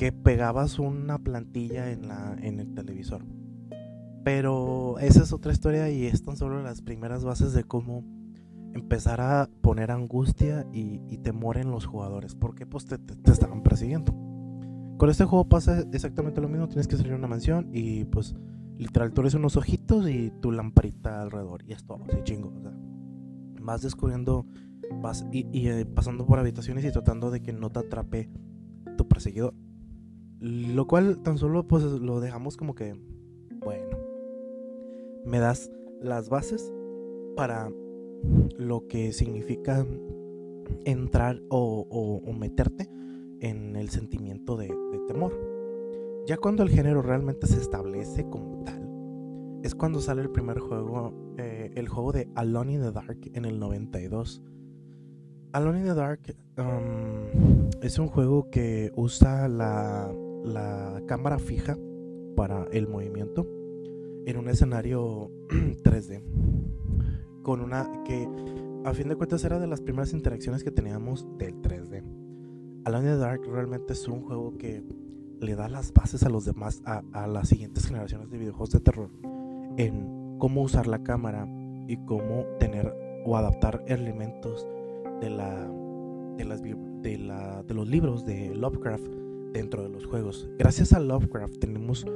que 0.00 0.12
pegabas 0.12 0.78
una 0.78 1.18
plantilla 1.18 1.90
en, 1.90 2.08
la, 2.08 2.34
en 2.40 2.58
el 2.58 2.72
televisor. 2.72 3.22
Pero 4.24 4.98
esa 4.98 5.22
es 5.22 5.30
otra 5.34 5.52
historia 5.52 5.90
y 5.90 6.06
están 6.06 6.38
solo 6.38 6.62
las 6.62 6.80
primeras 6.80 7.22
bases 7.22 7.52
de 7.52 7.64
cómo 7.64 8.02
empezar 8.72 9.20
a 9.20 9.50
poner 9.60 9.90
angustia 9.90 10.66
y, 10.72 11.18
temor 11.18 11.58
en 11.58 11.70
los 11.70 11.84
jugadores. 11.84 12.34
Porque 12.34 12.64
pues 12.64 12.86
te, 12.86 12.96
te, 12.96 13.30
estaban 13.30 13.62
persiguiendo. 13.62 14.14
Con 14.96 15.10
este 15.10 15.26
juego 15.26 15.50
pasa 15.50 15.84
exactamente 15.92 16.40
lo 16.40 16.48
mismo. 16.48 16.66
Tienes 16.66 16.88
que 16.88 16.96
salir 16.96 17.12
a 17.12 17.16
una 17.16 17.28
mansión 17.28 17.68
y 17.70 18.06
pues 18.06 18.34
literal 18.78 19.12
tú 19.12 19.20
eres 19.20 19.34
unos 19.34 19.58
ojitos 19.58 20.08
y 20.08 20.30
tu 20.40 20.50
lamparita 20.50 21.20
alrededor. 21.20 21.62
Y 21.66 21.74
es 21.74 21.84
todo, 21.84 22.06
así 22.08 22.16
chingo. 22.22 22.54
vas 23.60 23.82
descubriendo 23.82 24.46
vas 25.02 25.26
y, 25.30 25.68
eh, 25.68 25.84
pasando 25.84 26.24
por 26.24 26.38
habitaciones 26.38 26.86
y 26.86 26.90
tratando 26.90 27.30
de 27.30 27.42
que 27.42 27.52
no 27.52 27.68
te 27.68 27.80
atrape 27.80 28.30
tu 28.96 29.06
perseguidor. 29.06 29.52
Lo 30.40 30.86
cual 30.86 31.18
tan 31.18 31.36
solo 31.36 31.66
pues 31.66 31.84
lo 31.84 32.20
dejamos 32.20 32.56
como 32.56 32.74
que, 32.74 32.96
bueno, 33.62 33.98
me 35.26 35.38
das 35.38 35.70
las 36.00 36.30
bases 36.30 36.72
para 37.36 37.70
lo 38.56 38.86
que 38.88 39.12
significa 39.12 39.86
entrar 40.84 41.42
o, 41.50 42.20
meterte 42.38 42.88
en 43.40 43.76
el 43.76 43.90
sentimiento 43.90 44.56
de, 44.56 44.74
temor. 45.06 45.32
Ya 46.26 46.38
cuando 46.38 46.62
el 46.62 46.70
género 46.70 47.02
realmente 47.02 47.46
se 47.46 47.58
establece 47.58 48.26
como 48.28 48.64
tal, 48.64 49.60
es 49.62 49.74
cuando 49.74 50.00
sale 50.00 50.22
el 50.22 50.30
primer 50.30 50.58
juego, 50.58 51.12
eh, 51.36 51.70
el 51.74 51.88
juego 51.88 52.12
de 52.12 52.30
Alone 52.34 52.74
in 52.74 52.80
the 52.80 52.92
Dark 52.92 53.18
en 53.34 53.44
el 53.44 53.58
92. 53.58 54.42
Alone 55.52 55.80
in 55.80 55.84
the 55.84 55.94
Dark 55.94 56.34
um, 56.56 57.68
es 57.82 57.98
un 57.98 58.06
juego 58.06 58.48
que 58.50 58.92
usa 58.94 59.48
la, 59.48 60.12
la 60.44 61.02
cámara 61.06 61.38
fija 61.38 61.78
para 62.36 62.64
el 62.72 62.88
movimiento 62.88 63.46
en 64.26 64.36
un 64.36 64.48
escenario 64.48 65.30
3D. 65.48 66.22
Con 67.42 67.60
una 67.60 67.90
que 68.04 68.28
a 68.84 68.94
fin 68.94 69.08
de 69.08 69.16
cuentas 69.16 69.44
era 69.44 69.58
de 69.58 69.66
las 69.66 69.80
primeras 69.80 70.12
interacciones 70.12 70.64
que 70.64 70.70
teníamos 70.70 71.26
del 71.38 71.60
3D. 71.60 72.02
Alone 72.84 73.06
in 73.06 73.12
the 73.12 73.18
Dark 73.18 73.42
realmente 73.46 73.92
es 73.92 74.08
un 74.08 74.22
juego 74.22 74.56
que 74.56 74.82
le 75.40 75.54
da 75.54 75.68
las 75.68 75.92
bases 75.92 76.22
a 76.22 76.28
los 76.28 76.44
demás, 76.44 76.82
a, 76.84 77.26
las 77.26 77.48
siguientes 77.48 77.86
generaciones 77.86 78.30
de 78.30 78.38
videojuegos 78.38 78.70
de 78.70 78.80
terror, 78.80 79.10
en 79.76 80.36
cómo 80.38 80.62
usar 80.62 80.86
la 80.86 81.02
cámara 81.02 81.46
y 81.88 81.96
cómo 82.06 82.44
tener 82.58 82.94
o 83.24 83.36
adaptar 83.36 83.84
elementos 83.86 84.66
de 85.20 85.30
la 85.30 85.70
de 86.36 86.44
las 86.44 86.62
de, 86.62 87.18
la, 87.18 87.62
de 87.62 87.74
los 87.74 87.86
libros 87.88 88.24
de 88.24 88.54
Lovecraft 88.54 89.19
dentro 89.52 89.82
de 89.82 89.88
los 89.88 90.06
juegos. 90.06 90.48
Gracias 90.58 90.92
a 90.92 91.00
Lovecraft 91.00 91.58
tenemos 91.58 92.06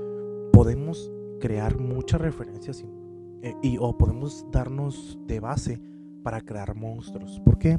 podemos 0.55 1.11
crear 1.41 1.79
muchas 1.79 2.21
referencias 2.21 2.85
eh, 3.43 3.55
y, 3.63 3.77
o 3.79 3.99
podemos 3.99 4.47
darnos 4.53 5.19
de 5.27 5.41
base 5.41 5.81
para 6.23 6.41
crear 6.41 6.75
monstruos. 6.75 7.41
¿Por 7.45 7.59
qué? 7.59 7.79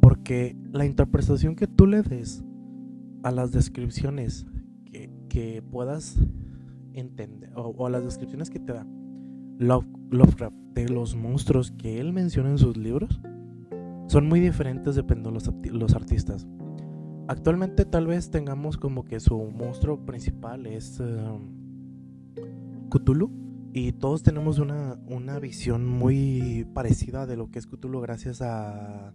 Porque 0.00 0.56
la 0.72 0.86
interpretación 0.86 1.54
que 1.54 1.66
tú 1.66 1.86
le 1.86 2.02
des 2.02 2.42
a 3.22 3.30
las 3.30 3.52
descripciones 3.52 4.46
que, 5.28 5.62
puedas 5.70 6.18
entender 6.92 7.52
o, 7.54 7.86
a 7.86 7.90
las 7.90 8.04
descripciones 8.04 8.50
que 8.50 8.58
te 8.58 8.74
da 8.74 8.86
Lovecraft 9.58 10.54
de 10.74 10.88
los 10.88 11.14
monstruos 11.14 11.70
que 11.70 12.00
él 12.00 12.12
menciona 12.12 12.50
en 12.50 12.58
sus 12.58 12.76
libros 12.76 13.20
son 14.08 14.28
muy 14.28 14.40
diferentes 14.40 14.94
dependiendo 14.94 15.30
de 15.30 15.34
los, 15.34 15.72
los 15.72 15.94
artistas. 15.94 16.46
Actualmente 17.28 17.84
tal 17.84 18.06
vez 18.06 18.30
tengamos 18.30 18.76
como 18.76 19.04
que 19.04 19.20
su 19.20 19.38
monstruo 19.38 20.04
principal 20.04 20.66
es... 20.66 21.00
Um, 21.00 21.62
Cthulhu 22.92 23.30
y 23.72 23.92
todos 23.92 24.22
tenemos 24.22 24.58
una, 24.58 24.98
visión 25.40 25.86
muy 25.86 26.66
parecida 26.74 27.26
de 27.26 27.38
lo 27.38 27.50
que 27.50 27.58
es 27.58 27.66
Cthulhu 27.66 28.00
gracias 28.00 28.42
a, 28.42 29.14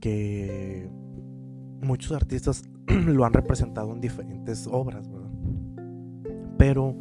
que 0.00 0.88
muchos 1.82 2.12
artistas 2.12 2.64
lo 3.06 3.26
han 3.26 3.34
representado 3.34 3.92
en 3.92 4.00
diferentes 4.00 4.66
obras, 4.66 5.10
Pero 6.56 6.96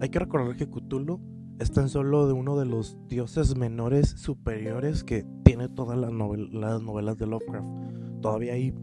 hay 0.00 0.08
que 0.08 0.18
recordar 0.18 0.56
que 0.56 0.68
Cthulhu 0.68 1.20
es 1.60 1.70
tan 1.70 1.88
solo 1.88 2.26
de 2.26 2.32
uno 2.32 2.58
de 2.58 2.66
los 2.66 2.98
dioses 3.06 3.56
menores 3.56 4.08
superiores 4.08 5.04
que 5.04 5.24
tiene 5.44 5.68
todas 5.68 5.96
las, 5.96 6.10
las 6.50 6.82
novelas 6.82 7.18
de 7.18 7.26
Lovecraft. 7.26 7.68
Todavía 8.20 8.54
hay 8.54 8.74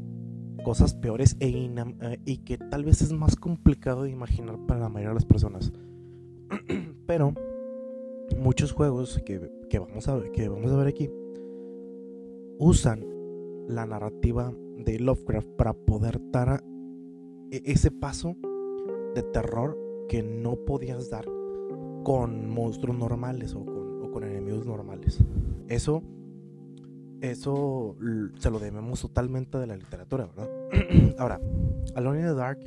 cosas 0.69 0.93
peores 0.93 1.35
e 1.39 1.47
eh, 1.49 2.19
y 2.25 2.37
que 2.43 2.59
tal 2.59 2.85
vez 2.85 3.01
es 3.01 3.11
más 3.11 3.35
complicado 3.35 4.03
de 4.03 4.11
imaginar 4.11 4.55
para 4.67 4.81
la 4.81 4.87
mayoría 4.87 5.09
de 5.09 5.15
las 5.15 5.25
personas. 5.25 5.73
Pero 7.07 7.33
muchos 8.37 8.71
juegos 8.71 9.19
que, 9.25 9.39
vamos 9.79 10.07
a 10.07 10.15
ver, 10.15 10.31
que 10.31 10.47
vamos 10.47 10.71
a 10.71 10.77
ver 10.77 10.89
aquí 10.89 11.09
usan 12.59 13.03
la 13.67 13.87
narrativa 13.87 14.53
de 14.77 14.99
Lovecraft 14.99 15.49
para 15.57 15.73
poder 15.73 16.21
dar 16.29 16.63
e, 17.49 17.63
ese 17.65 17.89
paso 17.89 18.35
de 19.15 19.23
terror 19.23 19.75
que 20.07 20.21
no 20.21 20.55
podías 20.65 21.09
dar 21.09 21.25
con 22.03 22.47
monstruos 22.47 22.95
normales 22.95 23.55
o 23.55 23.65
con, 23.65 24.03
o 24.03 24.11
con 24.11 24.23
enemigos 24.23 24.67
normales. 24.67 25.17
Eso, 25.67 26.03
eso 27.21 27.95
se 28.37 28.49
lo 28.49 28.59
debemos 28.59 29.01
totalmente 29.01 29.57
de 29.57 29.67
la 29.67 29.75
literatura, 29.75 30.27
¿verdad? 30.27 30.49
Ahora, 31.17 31.39
Alone 31.95 32.21
in 32.21 32.27
the 32.27 32.33
Dark 32.33 32.59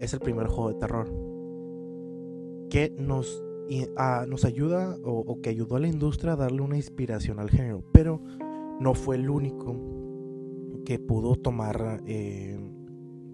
es 0.00 0.12
el 0.12 0.20
primer 0.20 0.46
juego 0.46 0.72
de 0.72 0.78
terror 0.78 1.10
que 2.70 2.94
nos, 2.98 3.42
nos 4.28 4.44
ayuda 4.44 4.96
o, 5.02 5.40
que 5.40 5.50
ayudó 5.50 5.76
a 5.76 5.80
la 5.80 5.88
industria 5.88 6.32
a 6.32 6.36
darle 6.36 6.62
una 6.62 6.76
inspiración 6.76 7.38
al 7.38 7.50
género, 7.50 7.84
pero 7.92 8.20
no 8.80 8.94
fue 8.94 9.16
el 9.16 9.30
único 9.30 9.76
que 10.84 10.98
pudo 10.98 11.36
tomar, 11.36 12.02
eh, 12.06 12.58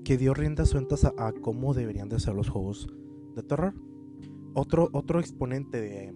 que 0.05 0.17
dio 0.17 0.35
riendas 0.35 0.69
sueltas 0.69 1.05
a, 1.05 1.33
cómo 1.41 1.75
deberían 1.75 2.09
de 2.09 2.21
ser 2.21 2.35
los 2.35 2.49
juegos 2.49 2.89
de 3.35 3.43
terror. 3.43 3.75
Otro, 4.55 4.89
otro 4.93 5.19
exponente 5.19 5.81
de 5.81 6.15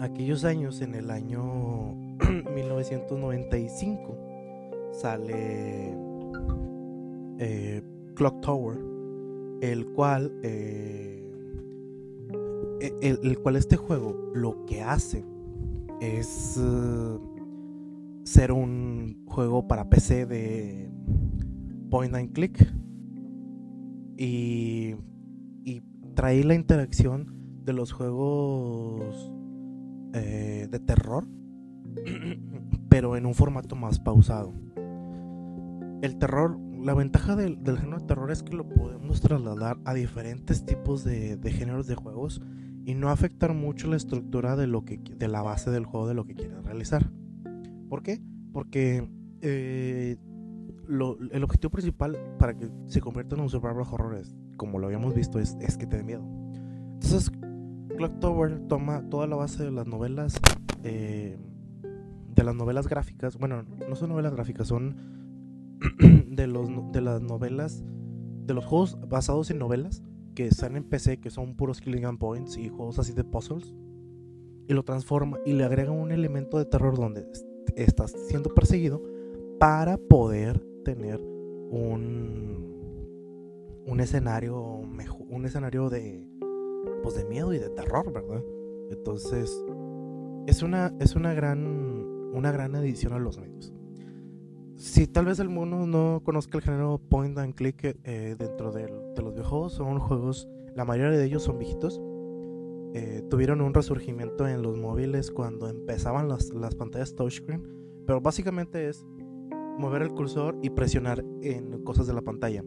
aquellos 0.00 0.44
años, 0.44 0.80
en 0.80 0.94
el 0.94 1.10
año 1.10 2.11
1995, 2.54 4.18
sale 4.92 5.94
eh, 7.38 7.82
Clock 8.14 8.40
Tower, 8.40 8.78
el 9.60 9.86
cual 9.92 10.32
eh, 10.42 11.22
e, 12.80 13.18
el, 13.22 13.38
cual 13.38 13.56
este 13.56 13.76
juego 13.76 14.30
lo 14.34 14.64
que 14.66 14.82
hace 14.82 15.24
es 16.00 16.58
eh, 16.60 17.18
ser 18.24 18.52
un 18.52 19.24
juego 19.26 19.66
para 19.68 19.88
PC 19.88 20.26
de 20.26 20.90
point 21.90 22.14
and 22.14 22.32
click 22.32 22.58
y, 24.16 24.94
y 25.64 25.82
trae 26.14 26.42
la 26.44 26.54
interacción 26.54 27.42
de 27.64 27.72
los 27.72 27.92
juegos 27.92 29.30
eh, 30.14 30.68
de 30.70 30.78
terror 30.80 31.26
pero 32.88 33.16
en 33.16 33.26
un 33.26 33.34
formato 33.34 33.76
más 33.76 33.98
pausado 33.98 34.52
el 36.02 36.18
terror 36.18 36.58
la 36.82 36.94
ventaja 36.94 37.36
del, 37.36 37.58
género 37.78 38.00
de 38.00 38.06
terror 38.06 38.30
es 38.30 38.42
que 38.42 38.56
lo 38.56 38.68
podemos 38.68 39.20
trasladar 39.20 39.78
a 39.84 39.94
diferentes 39.94 40.66
tipos 40.66 41.04
de, 41.04 41.38
géneros 41.44 41.86
de 41.86 41.94
juegos 41.94 42.42
y 42.84 42.94
no 42.94 43.10
afectar 43.10 43.54
mucho 43.54 43.86
la 43.86 43.96
estructura 43.96 44.56
de, 44.56 44.66
lo 44.66 44.84
que, 44.84 44.98
de 44.98 45.28
la 45.28 45.42
base 45.42 45.70
del 45.70 45.86
juego 45.86 46.08
de 46.08 46.14
lo 46.14 46.24
que 46.24 46.34
quieres 46.34 46.64
realizar. 46.64 47.08
¿Por 47.88 48.02
qué? 48.02 48.20
Porque 48.52 49.08
eh, 49.42 50.16
el 50.88 51.44
objetivo 51.44 51.70
principal 51.70 52.18
para 52.38 52.58
que 52.58 52.68
se 52.86 53.00
convierta 53.00 53.36
en 53.36 53.42
un 53.42 53.48
survival 53.48 53.86
horror, 53.88 54.16
es, 54.16 54.34
como 54.56 54.80
lo 54.80 54.86
habíamos 54.86 55.14
visto, 55.14 55.38
es, 55.38 55.56
es 55.60 55.76
que 55.76 55.86
te 55.86 55.98
dé 55.98 56.02
miedo. 56.02 56.24
Entonces, 56.94 57.30
Clock 57.96 58.18
Tower 58.18 58.58
toma 58.66 59.08
toda 59.08 59.28
la 59.28 59.36
base 59.36 59.62
de 59.62 59.70
las 59.70 59.86
novelas, 59.86 60.40
eh, 60.82 61.38
de 62.34 62.44
las 62.44 62.54
novelas 62.54 62.88
gráficas. 62.88 63.36
Bueno, 63.38 63.64
no 63.88 63.96
son 63.96 64.10
novelas 64.10 64.34
gráficas, 64.34 64.68
son 64.68 64.96
de, 66.28 66.46
los, 66.46 66.68
de 66.92 67.00
las 67.00 67.22
novelas, 67.22 67.82
de 68.46 68.54
los 68.54 68.64
juegos 68.64 68.98
basados 69.08 69.50
en 69.50 69.58
novelas 69.58 70.02
que 70.34 70.46
están 70.46 70.76
en 70.76 70.84
PC, 70.84 71.18
que 71.18 71.30
son 71.30 71.54
puros 71.56 71.80
killing 71.80 72.06
and 72.06 72.18
points 72.18 72.56
y 72.56 72.68
juegos 72.68 72.98
así 72.98 73.12
de 73.12 73.24
puzzles, 73.24 73.74
y 74.66 74.72
lo 74.72 74.82
transforma 74.82 75.38
y 75.44 75.52
le 75.52 75.64
agrega 75.64 75.90
un 75.90 76.12
elemento 76.12 76.58
de 76.58 76.64
terror 76.64 76.96
donde 76.96 77.26
estás 77.76 78.14
siendo 78.28 78.54
perseguido 78.54 79.02
para 79.58 79.96
poder 79.96 80.64
tener 80.84 81.20
un 81.20 82.52
un 83.84 84.00
escenario 84.00 84.58
un 84.58 85.44
escenario 85.44 85.90
de 85.90 86.26
pues 87.02 87.16
de 87.16 87.24
miedo 87.24 87.52
y 87.52 87.58
de 87.58 87.68
terror, 87.70 88.12
¿verdad? 88.12 88.42
Entonces 88.90 89.50
es 90.46 90.62
una 90.62 90.94
es 91.00 91.16
una 91.16 91.34
gran 91.34 91.91
una 92.32 92.50
gran 92.50 92.74
adición 92.74 93.12
a 93.12 93.18
los 93.18 93.38
medios. 93.38 93.72
Si 94.76 95.06
tal 95.06 95.26
vez 95.26 95.38
el 95.38 95.48
mundo 95.48 95.86
no 95.86 96.22
conozca 96.24 96.58
el 96.58 96.64
género 96.64 96.98
point 96.98 97.38
and 97.38 97.54
click 97.54 97.96
eh, 98.02 98.34
dentro 98.36 98.72
de 98.72 98.88
los 98.88 99.32
videojuegos, 99.32 99.74
son 99.74 99.98
juegos, 100.00 100.48
la 100.74 100.84
mayoría 100.84 101.16
de 101.16 101.24
ellos 101.24 101.44
son 101.44 101.58
viejitos. 101.58 102.00
Eh, 102.94 103.22
tuvieron 103.30 103.60
un 103.60 103.74
resurgimiento 103.74 104.46
en 104.48 104.60
los 104.60 104.76
móviles 104.76 105.30
cuando 105.30 105.68
empezaban 105.68 106.28
las, 106.28 106.52
las 106.52 106.74
pantallas 106.74 107.14
touchscreen, 107.14 107.62
pero 108.06 108.20
básicamente 108.20 108.88
es 108.88 109.06
mover 109.78 110.02
el 110.02 110.10
cursor 110.10 110.58
y 110.62 110.70
presionar 110.70 111.24
en 111.42 111.82
cosas 111.84 112.06
de 112.06 112.14
la 112.14 112.22
pantalla. 112.22 112.64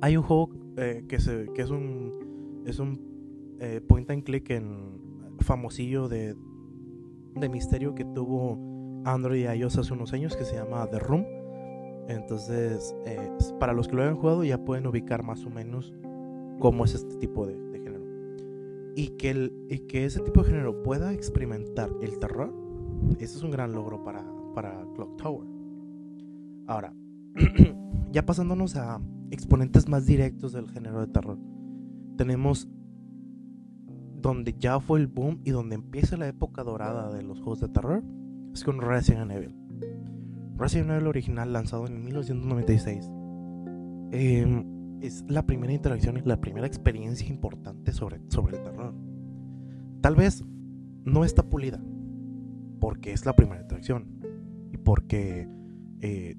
Hay 0.00 0.16
un 0.16 0.24
juego 0.24 0.50
eh, 0.76 1.04
que, 1.08 1.20
se, 1.20 1.48
que, 1.54 1.62
es 1.62 1.70
un, 1.70 2.64
es 2.66 2.78
un 2.78 3.12
point 3.86 4.10
and 4.10 4.24
click 4.24 4.50
en 4.50 5.00
famosillo 5.38 6.08
de, 6.08 6.34
de 7.34 7.48
misterio 7.48 7.94
que 7.94 8.04
tuvo 8.04 8.58
Android 9.04 9.42
y 9.42 9.58
iOS 9.58 9.78
hace 9.78 9.92
unos 9.92 10.12
años 10.12 10.36
que 10.36 10.44
se 10.44 10.54
llama 10.54 10.86
The 10.88 10.98
Room. 10.98 11.24
Entonces, 12.08 12.94
eh, 13.06 13.30
para 13.58 13.72
los 13.72 13.88
que 13.88 13.96
lo 13.96 14.02
hayan 14.02 14.16
jugado 14.16 14.44
ya 14.44 14.58
pueden 14.64 14.86
ubicar 14.86 15.22
más 15.22 15.44
o 15.44 15.50
menos 15.50 15.92
cómo 16.58 16.84
es 16.84 16.94
este 16.94 17.16
tipo 17.16 17.46
de, 17.46 17.54
género. 17.72 18.04
Y 18.94 19.08
que, 19.16 19.30
el, 19.30 19.66
y 19.68 19.80
que 19.80 20.04
ese 20.04 20.20
tipo 20.20 20.42
de 20.42 20.50
género 20.50 20.82
pueda 20.82 21.12
experimentar 21.12 21.90
el 22.02 22.18
terror, 22.18 22.52
ese 23.18 23.36
es 23.36 23.42
un 23.42 23.50
gran 23.50 23.72
logro 23.72 24.02
para, 24.02 24.24
para 24.54 24.84
Clock 24.94 25.16
Tower. 25.16 25.48
Ahora, 26.66 26.94
ya 28.12 28.24
pasándonos 28.24 28.76
a 28.76 29.00
exponentes 29.30 29.88
más 29.88 30.06
directos 30.06 30.52
del 30.52 30.68
género 30.68 31.00
de 31.00 31.06
terror, 31.08 31.38
tenemos 32.16 32.68
donde 34.22 34.54
ya 34.58 34.80
fue 34.80 35.00
el 35.00 35.08
boom 35.08 35.40
y 35.44 35.50
donde 35.50 35.74
empieza 35.74 36.16
la 36.16 36.28
época 36.28 36.62
dorada 36.62 37.12
de 37.12 37.22
los 37.22 37.38
juegos 37.38 37.60
de 37.60 37.68
terror 37.68 38.02
es 38.54 38.64
con 38.64 38.80
Resident 38.80 39.30
Evil. 39.32 39.54
Resident 40.56 40.90
Evil 40.90 41.08
original 41.08 41.52
lanzado 41.52 41.86
en 41.86 42.04
1996 42.04 43.10
em, 44.12 45.00
es 45.00 45.24
la 45.28 45.44
primera 45.44 45.72
interacción 45.72 46.16
y 46.16 46.20
la 46.22 46.40
primera 46.40 46.66
experiencia 46.66 47.28
importante 47.28 47.92
sobre, 47.92 48.20
sobre 48.28 48.56
el 48.56 48.62
terror. 48.62 48.94
Tal 50.00 50.14
vez 50.14 50.44
no 51.04 51.24
está 51.24 51.42
pulida 51.42 51.82
porque 52.80 53.12
es 53.12 53.26
la 53.26 53.34
primera 53.34 53.60
interacción 53.60 54.20
y 54.72 54.76
porque 54.76 55.48
eh, 56.00 56.36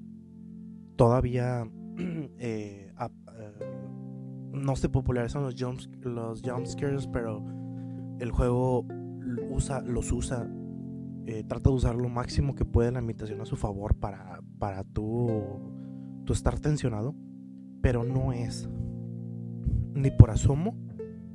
todavía 0.96 1.68
eh, 1.98 2.90
eh, 2.90 3.52
no 4.52 4.76
se 4.76 4.88
popularizan 4.88 5.42
los, 5.42 5.54
jumps, 5.58 5.90
los 6.02 6.40
jumpscares, 6.42 7.06
pero 7.06 7.44
el 8.18 8.30
juego 8.30 8.86
usa, 9.50 9.80
los 9.82 10.12
usa 10.12 10.48
eh, 11.26 11.42
trata 11.42 11.70
de 11.70 11.76
usar 11.76 11.94
lo 11.94 12.10
máximo 12.10 12.54
que 12.54 12.66
puede 12.66 12.92
la 12.92 12.98
invitación 12.98 13.40
a 13.40 13.46
su 13.46 13.56
favor 13.56 13.94
para, 13.94 14.40
para 14.58 14.84
tú, 14.84 15.30
estar 16.28 16.58
tensionado, 16.60 17.14
pero 17.80 18.04
no 18.04 18.32
es 18.32 18.68
ni 19.94 20.10
por 20.10 20.30
asomo 20.30 20.76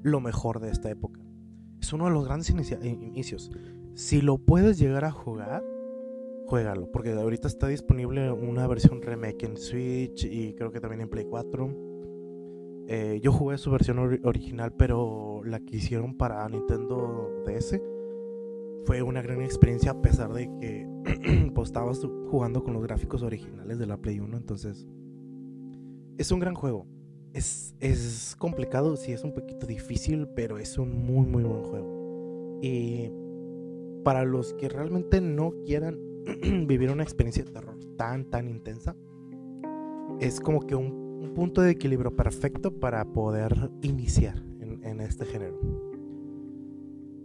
lo 0.03 0.19
mejor 0.19 0.59
de 0.59 0.69
esta 0.69 0.91
época. 0.91 1.21
Es 1.81 1.91
uno 1.91 2.05
de 2.05 2.11
los 2.11 2.25
grandes 2.25 2.49
inicios. 2.49 3.51
Si 3.95 4.21
lo 4.21 4.37
puedes 4.37 4.77
llegar 4.77 5.05
a 5.05 5.11
jugar, 5.11 5.63
juégalo, 6.45 6.91
porque 6.91 7.13
ahorita 7.13 7.47
está 7.47 7.67
disponible 7.67 8.31
una 8.31 8.67
versión 8.67 9.01
remake 9.01 9.43
en 9.45 9.57
Switch 9.57 10.25
y 10.25 10.53
creo 10.53 10.71
que 10.71 10.81
también 10.81 11.01
en 11.01 11.09
Play 11.09 11.25
4. 11.25 11.88
Eh, 12.91 13.19
yo 13.21 13.31
jugué 13.31 13.59
su 13.59 13.69
versión 13.69 13.99
original, 14.23 14.73
pero 14.73 15.43
la 15.45 15.59
que 15.59 15.77
hicieron 15.77 16.17
para 16.17 16.49
Nintendo 16.49 17.43
DS 17.45 17.79
fue 18.85 19.03
una 19.03 19.21
gran 19.21 19.43
experiencia 19.43 19.91
a 19.91 20.01
pesar 20.01 20.33
de 20.33 20.49
que 20.59 21.51
pues, 21.53 21.69
estabas 21.69 21.99
jugando 22.31 22.63
con 22.63 22.73
los 22.73 22.81
gráficos 22.81 23.21
originales 23.21 23.77
de 23.77 23.85
la 23.85 23.97
Play 23.97 24.19
1. 24.19 24.35
Entonces, 24.35 24.87
es 26.17 26.31
un 26.31 26.39
gran 26.39 26.55
juego. 26.55 26.87
Es, 27.31 27.75
es 27.79 28.35
complicado, 28.39 28.97
sí, 28.97 29.11
es 29.11 29.23
un 29.23 29.35
poquito 29.35 29.67
difícil, 29.67 30.27
pero 30.35 30.57
es 30.57 30.79
un 30.79 31.05
muy, 31.05 31.27
muy 31.27 31.43
buen 31.43 31.61
juego. 31.61 32.59
Y 32.63 33.11
para 34.03 34.25
los 34.25 34.55
que 34.55 34.67
realmente 34.67 35.21
no 35.21 35.53
quieran 35.63 35.99
vivir 36.65 36.89
una 36.89 37.03
experiencia 37.03 37.43
de 37.43 37.51
terror 37.51 37.77
tan, 37.97 38.25
tan 38.31 38.47
intensa, 38.47 38.95
es 40.19 40.39
como 40.39 40.65
que 40.65 40.73
un, 40.73 41.08
punto 41.33 41.61
de 41.61 41.71
equilibrio 41.71 42.15
perfecto 42.15 42.79
para 42.79 43.05
poder 43.05 43.71
iniciar 43.81 44.43
en 44.61 45.01
este 45.01 45.25
género. 45.25 45.59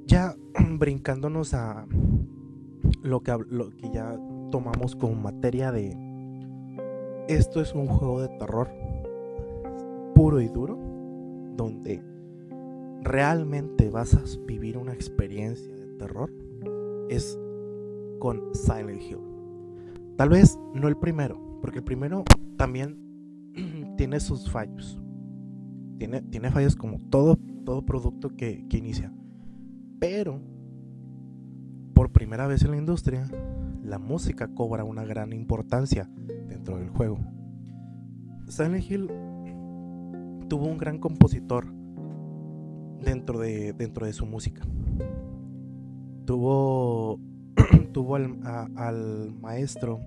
Ya 0.06 0.36
brincándonos 0.78 1.54
a 1.54 1.86
lo 3.02 3.20
que, 3.22 3.36
lo 3.48 3.70
que 3.70 3.90
ya 3.92 4.18
tomamos 4.50 4.96
como 4.96 5.14
materia 5.14 5.72
de 5.72 5.96
esto 7.28 7.60
es 7.60 7.74
un 7.74 7.86
juego 7.86 8.20
de 8.20 8.28
terror 8.38 8.68
puro 10.14 10.40
y 10.40 10.48
duro, 10.48 10.78
donde 11.56 12.02
realmente 13.02 13.90
vas 13.90 14.14
a 14.14 14.22
vivir 14.46 14.78
una 14.78 14.92
experiencia 14.92 15.74
de 15.74 15.86
terror, 15.98 16.30
es 17.08 17.38
con 18.18 18.42
Silent 18.54 19.02
Hill. 19.02 19.18
Tal 20.16 20.28
vez 20.28 20.58
no 20.74 20.88
el 20.88 20.96
primero, 20.96 21.58
porque 21.60 21.78
el 21.78 21.84
primero 21.84 22.24
también 22.56 23.03
tiene 23.96 24.20
sus 24.20 24.50
fallos. 24.50 25.00
Tiene, 25.98 26.22
tiene 26.22 26.50
fallos 26.50 26.76
como 26.76 26.98
todo, 27.10 27.36
todo 27.64 27.84
producto 27.84 28.30
que, 28.30 28.66
que 28.68 28.78
inicia. 28.78 29.12
Pero, 30.00 30.40
por 31.94 32.12
primera 32.12 32.46
vez 32.46 32.62
en 32.62 32.72
la 32.72 32.76
industria, 32.76 33.28
la 33.82 33.98
música 33.98 34.48
cobra 34.48 34.84
una 34.84 35.04
gran 35.04 35.32
importancia 35.32 36.10
dentro 36.48 36.78
del 36.78 36.88
juego. 36.88 37.18
Silent 38.48 38.90
Hill 38.90 39.10
tuvo 40.48 40.66
un 40.66 40.78
gran 40.78 40.98
compositor 40.98 41.66
dentro 43.02 43.38
de, 43.38 43.72
dentro 43.72 44.06
de 44.06 44.12
su 44.12 44.26
música. 44.26 44.62
Tuvo, 46.26 47.18
tuvo 47.92 48.16
al, 48.16 48.38
al 48.76 49.32
maestro, 49.40 50.00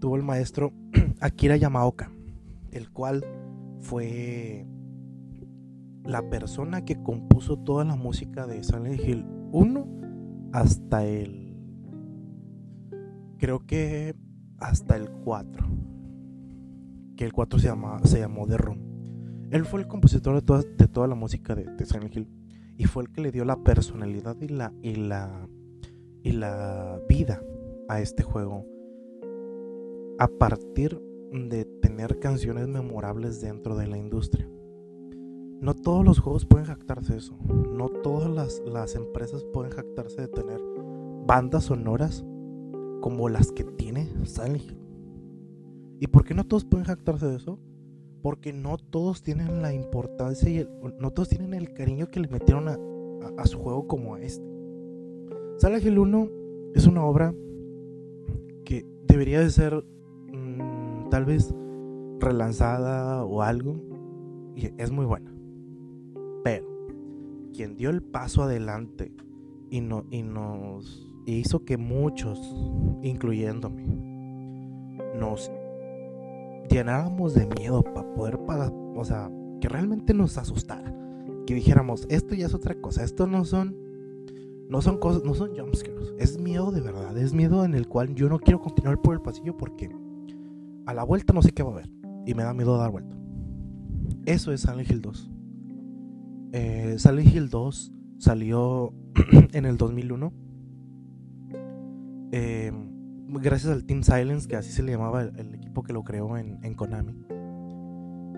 tuvo 0.00 0.16
el 0.16 0.22
maestro 0.22 0.72
Akira 1.20 1.56
Yamaoka, 1.56 2.10
el 2.70 2.90
cual 2.90 3.24
fue 3.80 4.66
la 6.04 6.28
persona 6.28 6.84
que 6.84 7.02
compuso 7.02 7.58
toda 7.58 7.84
la 7.84 7.96
música 7.96 8.46
de 8.46 8.62
Silent 8.62 9.00
Hill 9.00 9.26
1 9.52 9.86
hasta 10.52 11.04
el 11.04 11.56
creo 13.38 13.66
que 13.66 14.14
hasta 14.58 14.96
el 14.96 15.10
4 15.10 15.66
que 17.16 17.24
el 17.24 17.32
4 17.32 17.58
se, 17.58 17.70
se 18.04 18.18
llamó 18.18 18.46
The 18.46 18.56
Room. 18.56 18.78
Él 19.50 19.66
fue 19.66 19.80
el 19.80 19.88
compositor 19.88 20.36
de 20.36 20.42
toda, 20.42 20.62
de 20.62 20.88
toda 20.88 21.06
la 21.06 21.14
música 21.14 21.54
de, 21.54 21.84
Silent 21.84 22.16
Hill 22.16 22.28
y 22.78 22.84
fue 22.84 23.02
el 23.02 23.10
que 23.10 23.20
le 23.20 23.30
dio 23.30 23.44
la 23.44 23.62
personalidad 23.62 24.40
y 24.40 24.48
la, 24.48 24.72
y 24.80 24.94
la, 24.94 25.46
y 26.22 26.32
la 26.32 26.98
vida 27.08 27.42
a 27.88 28.00
este 28.00 28.22
juego 28.22 28.64
a 30.20 30.28
partir 30.28 31.02
de 31.32 31.64
tener 31.64 32.20
canciones 32.20 32.68
memorables 32.68 33.40
dentro 33.40 33.76
de 33.76 33.88
la 33.88 33.98
industria 33.98 34.48
no 35.60 35.74
todos 35.74 36.04
los 36.06 36.18
juegos 36.20 36.46
pueden 36.46 36.66
jactarse 36.66 37.12
de 37.12 37.18
eso. 37.18 37.36
No 37.46 37.90
todas 37.90 38.30
las, 38.64 38.94
empresas 38.94 39.44
pueden 39.52 39.70
jactarse 39.70 40.22
de 40.22 40.28
tener 40.28 40.58
bandas 41.26 41.64
sonoras 41.64 42.24
como 43.00 43.28
las 43.28 43.52
que 43.52 43.64
tiene 43.64 44.08
Silent 44.24 44.62
Hill. 44.62 44.78
¿Y 46.00 46.06
por 46.06 46.24
qué 46.24 46.34
no 46.34 46.44
todos 46.44 46.64
pueden 46.64 46.86
jactarse 46.86 47.26
de 47.26 47.36
eso? 47.36 47.58
Porque 48.22 48.54
no 48.54 48.78
todos 48.78 49.22
tienen 49.22 49.60
la 49.60 49.74
importancia 49.74 50.48
y 50.48 50.66
no 50.98 51.10
todos 51.10 51.28
tienen 51.28 51.52
el 51.52 51.74
cariño 51.74 52.08
que 52.08 52.20
le 52.20 52.28
metieron 52.28 52.68
a, 52.68 52.78
su 53.44 53.58
juego 53.58 53.86
como 53.86 54.14
a 54.14 54.22
este. 54.22 54.44
Silent 55.58 55.84
Hill 55.84 55.98
1 55.98 56.28
es 56.74 56.86
una 56.86 57.04
obra 57.04 57.34
que 58.64 58.86
debería 59.06 59.40
de 59.40 59.50
ser 59.50 59.84
tal 61.10 61.24
vez 61.26 61.54
relanzada 62.20 63.24
o 63.24 63.42
algo. 63.42 63.76
Y 64.56 64.70
es 64.78 64.90
muy 64.90 65.04
buena. 65.04 65.32
Pero 66.44 66.66
quien 67.52 67.76
dio 67.76 67.90
el 67.90 68.02
paso 68.02 68.42
adelante 68.44 69.12
y, 69.70 69.80
no, 69.80 70.04
y 70.10 70.22
nos 70.22 71.08
hizo 71.26 71.64
que 71.64 71.76
muchos, 71.76 72.38
incluyéndome, 73.02 73.84
nos 75.18 75.50
llenáramos 76.68 77.34
de 77.34 77.46
miedo 77.46 77.82
para 77.82 78.14
poder, 78.14 78.38
para, 78.46 78.70
o 78.70 79.04
sea, 79.04 79.30
que 79.60 79.68
realmente 79.68 80.14
nos 80.14 80.38
asustara. 80.38 80.94
Que 81.46 81.54
dijéramos, 81.54 82.06
esto 82.08 82.34
ya 82.34 82.46
es 82.46 82.54
otra 82.54 82.74
cosa, 82.74 83.04
esto 83.04 83.26
no 83.26 83.44
son, 83.44 83.76
no 84.68 84.80
son 84.82 84.98
cosas, 84.98 85.24
no 85.24 85.34
son 85.34 85.56
jumpscares, 85.56 86.14
es 86.18 86.38
miedo 86.38 86.70
de 86.70 86.80
verdad, 86.80 87.16
es 87.18 87.34
miedo 87.34 87.64
en 87.64 87.74
el 87.74 87.88
cual 87.88 88.14
yo 88.14 88.28
no 88.28 88.38
quiero 88.38 88.60
continuar 88.60 89.00
por 89.00 89.14
el 89.14 89.20
pasillo 89.20 89.56
porque 89.56 89.90
a 90.90 90.94
la 90.94 91.04
vuelta 91.04 91.32
no 91.32 91.42
sé 91.42 91.52
qué 91.52 91.62
va 91.62 91.70
a 91.70 91.72
haber. 91.74 91.90
Y 92.26 92.34
me 92.34 92.42
da 92.42 92.52
miedo 92.52 92.76
dar 92.76 92.90
vuelta. 92.90 93.16
Eso 94.26 94.52
es 94.52 94.62
Silent 94.62 94.90
Hill 94.90 95.00
2. 95.00 95.30
Eh, 96.52 96.94
Silent 96.98 97.34
Hill 97.34 97.48
2 97.48 97.92
salió 98.18 98.92
en 99.52 99.64
el 99.64 99.76
2001. 99.76 100.32
Eh, 102.32 102.72
gracias 103.28 103.72
al 103.72 103.84
Team 103.84 104.02
Silence, 104.02 104.48
que 104.48 104.56
así 104.56 104.72
se 104.72 104.82
le 104.82 104.92
llamaba 104.92 105.22
el, 105.22 105.54
equipo 105.54 105.82
que 105.82 105.92
lo 105.92 106.02
creó 106.02 106.36
en, 106.36 106.74
Konami. 106.74 107.24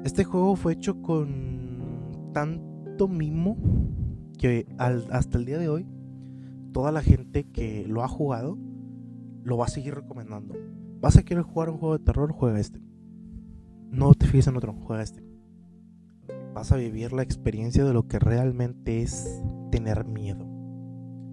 Este 0.04 0.24
juego 0.24 0.56
fue 0.56 0.74
hecho 0.74 1.00
con 1.00 2.30
tanto 2.32 3.08
mimo 3.08 3.56
que 4.38 4.66
hasta 4.78 5.38
el 5.38 5.44
día 5.44 5.58
de 5.58 5.68
hoy 5.68 5.86
toda 6.72 6.90
la 6.90 7.02
gente 7.02 7.44
que 7.44 7.86
lo 7.86 8.02
ha 8.02 8.08
jugado 8.08 8.58
lo 9.44 9.56
va 9.56 9.66
a 9.66 9.68
seguir 9.68 9.94
recomendando. 9.94 10.54
¿Vas 11.02 11.16
a 11.16 11.24
querer 11.24 11.42
jugar 11.42 11.68
un 11.68 11.78
juego 11.78 11.98
de 11.98 12.04
terror? 12.04 12.30
Juega 12.30 12.60
este. 12.60 12.80
No 13.90 14.14
te 14.14 14.26
fijes 14.26 14.46
en 14.46 14.56
otro, 14.56 14.72
juega 14.72 15.02
este. 15.02 15.26
Vas 16.54 16.70
a 16.70 16.76
vivir 16.76 17.12
la 17.12 17.24
experiencia 17.24 17.84
de 17.84 17.92
lo 17.92 18.06
que 18.06 18.20
realmente 18.20 19.02
es 19.02 19.42
tener 19.72 20.04
miedo. 20.04 20.46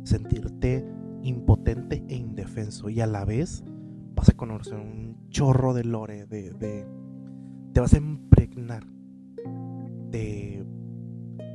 Sentirte 0.04 0.84
impotente 1.22 2.04
e 2.08 2.16
indefenso. 2.16 2.90
Y 2.90 3.00
a 3.00 3.06
la 3.06 3.26
vez 3.26 3.64
vas 4.16 4.30
a 4.30 4.34
conocer 4.34 4.74
un 4.74 5.30
chorro 5.30 5.76
de 5.76 5.84
lore. 5.84 6.26
De, 6.26 6.88
te 7.72 7.80
vas 7.80 7.94
a 7.94 7.98
impregnar 7.98 8.88
de 10.10 10.66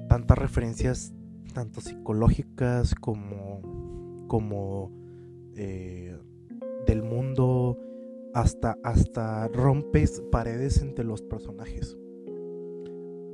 tantas 0.09 0.39
referencias, 0.39 1.13
tanto 1.53 1.81
psicológicas 1.81 2.95
como, 2.95 3.61
como 4.29 4.93
eh, 5.57 6.17
del 6.87 7.03
mundo. 7.03 7.77
Hasta, 8.35 8.77
hasta 8.83 9.49
rompes 9.49 10.23
paredes 10.33 10.83
entre 10.83 11.05
los 11.05 11.23
personajes. 11.23 11.97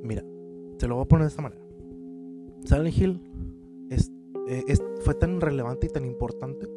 Mira, 0.02 0.24
te 0.78 0.86
lo 0.86 0.96
voy 0.96 1.04
a 1.04 1.08
poner 1.08 1.24
de 1.24 1.28
esta 1.28 1.42
manera. 1.42 1.62
Silent 2.64 2.96
Hill 2.96 3.30
eh, 4.52 4.76
fue 5.02 5.14
tan 5.14 5.40
relevante 5.40 5.86
y 5.86 5.90
tan 5.90 6.04
importante 6.04 6.68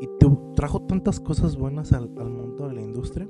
y 0.00 0.08
trajo 0.54 0.82
tantas 0.82 1.20
cosas 1.20 1.56
buenas 1.56 1.94
al, 1.94 2.10
mundo 2.10 2.68
de 2.68 2.74
la 2.74 2.82
industria 2.82 3.26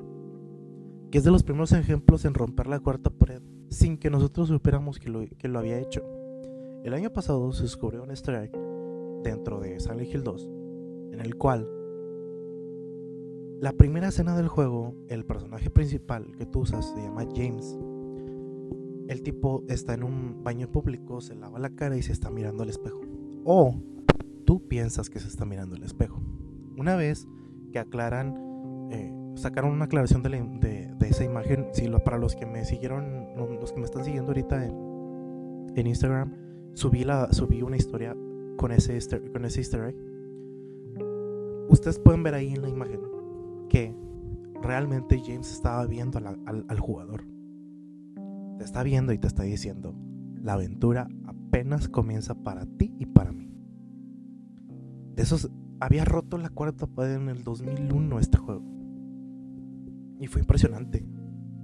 que 1.13 1.19
es 1.19 1.25
de 1.25 1.31
los 1.31 1.45
primeros 1.45 1.71
ejemplos 1.73 2.25
en 2.25 2.35
romper 2.35 2.67
la 2.67 2.81
cuarta 2.81 3.11
pared 3.11 3.41
sin 3.69 3.97
que 3.97 4.11
nosotros 4.11 4.49
supiéramos 4.49 4.99
que 4.99 5.11
lo, 5.11 5.25
que 5.39 5.47
lo 5.47 5.61
había 5.61 5.79
hecho. 5.79 6.03
El 6.83 6.93
año 6.93 7.13
pasado 7.13 7.53
se 7.53 7.63
descubrió 7.63 8.03
un 8.03 8.11
easter 8.11 8.35
egg 8.35 8.53
dentro 9.23 9.61
de 9.61 9.79
Silent 9.79 10.13
Hill 10.13 10.25
2 10.25 10.51
en 11.13 11.21
el 11.21 11.37
cual 11.37 11.69
la 13.61 13.73
primera 13.73 14.09
escena 14.09 14.37
del 14.37 14.49
juego, 14.49 14.95
el 15.09 15.25
personaje 15.25 15.71
principal 15.71 16.33
que 16.37 16.47
tú 16.47 16.61
usas 16.61 16.87
se 16.87 17.03
llama 17.03 17.27
James. 17.35 17.79
El 19.09 19.23
tipo 19.23 19.65
está 19.69 19.95
en 19.95 20.05
un 20.05 20.45
baño 20.45 20.71
público, 20.71 21.21
se 21.21 21.35
lava 21.35 21.59
la 21.59 21.71
cara 21.71 21.97
y 21.97 22.03
se 22.03 22.13
está 22.13 22.31
mirando 22.31 22.63
al 22.63 22.69
espejo 22.69 23.01
o 23.51 23.75
tú 24.45 24.69
piensas 24.69 25.09
que 25.09 25.19
se 25.21 25.27
está 25.27 25.47
mirando 25.47 25.75
el 25.75 25.83
espejo. 25.83 26.21
Una 26.77 26.97
vez 26.97 27.27
que 27.73 27.79
aclaran, 27.79 28.89
eh, 28.91 29.11
sacaron 29.37 29.73
una 29.73 29.87
aclaración 29.87 30.23
de, 30.23 30.95
esa 31.01 31.25
imagen, 31.25 31.69
si 31.73 31.89
lo, 31.89 32.05
para 32.05 32.19
los 32.19 32.37
que 32.37 32.45
me 32.45 32.67
siguieron, 32.67 33.35
los 33.37 33.73
que 33.73 33.81
me 33.81 33.87
están 33.87 34.05
siguiendo 34.05 34.33
ahorita 34.33 34.67
en, 34.67 35.87
Instagram, 35.87 36.35
subí, 36.75 37.05
una 37.63 37.77
historia 37.79 38.15
con 38.59 38.71
ese, 38.71 38.99
con 39.33 39.47
ese 39.47 39.61
easter 39.61 39.85
egg. 39.85 39.97
Ustedes 41.71 41.99
pueden 41.99 42.23
ver 42.23 42.35
ahí 42.35 42.53
en 42.53 42.61
la 42.61 42.69
imagen 42.69 43.01
que 43.69 43.95
realmente 44.63 45.21
James 45.25 45.53
estaba 45.53 45.87
viendo 45.87 46.19
al, 46.19 46.81
jugador. 46.81 47.25
Te 48.59 48.65
está 48.65 48.83
viendo 48.83 49.13
y 49.13 49.19
te 49.19 49.27
está 49.27 49.45
diciendo, 49.45 49.95
la 50.43 50.55
aventura 50.55 51.09
apenas 51.27 51.89
comienza 51.89 52.35
para 52.35 52.67
ti 52.67 52.95
y 52.99 53.07
para 53.07 53.33
mí. 53.33 53.53
De 55.15 55.23
esos, 55.23 55.51
había 55.81 56.05
roto 56.05 56.39
la 56.39 56.51
cuarta 56.51 56.87
pared 56.87 57.15
en 57.15 57.29
el 57.29 57.45
2001 57.45 58.19
este 58.19 58.39
juego. 58.39 58.65
Y 60.21 60.27
fue 60.27 60.41
impresionante. 60.41 61.07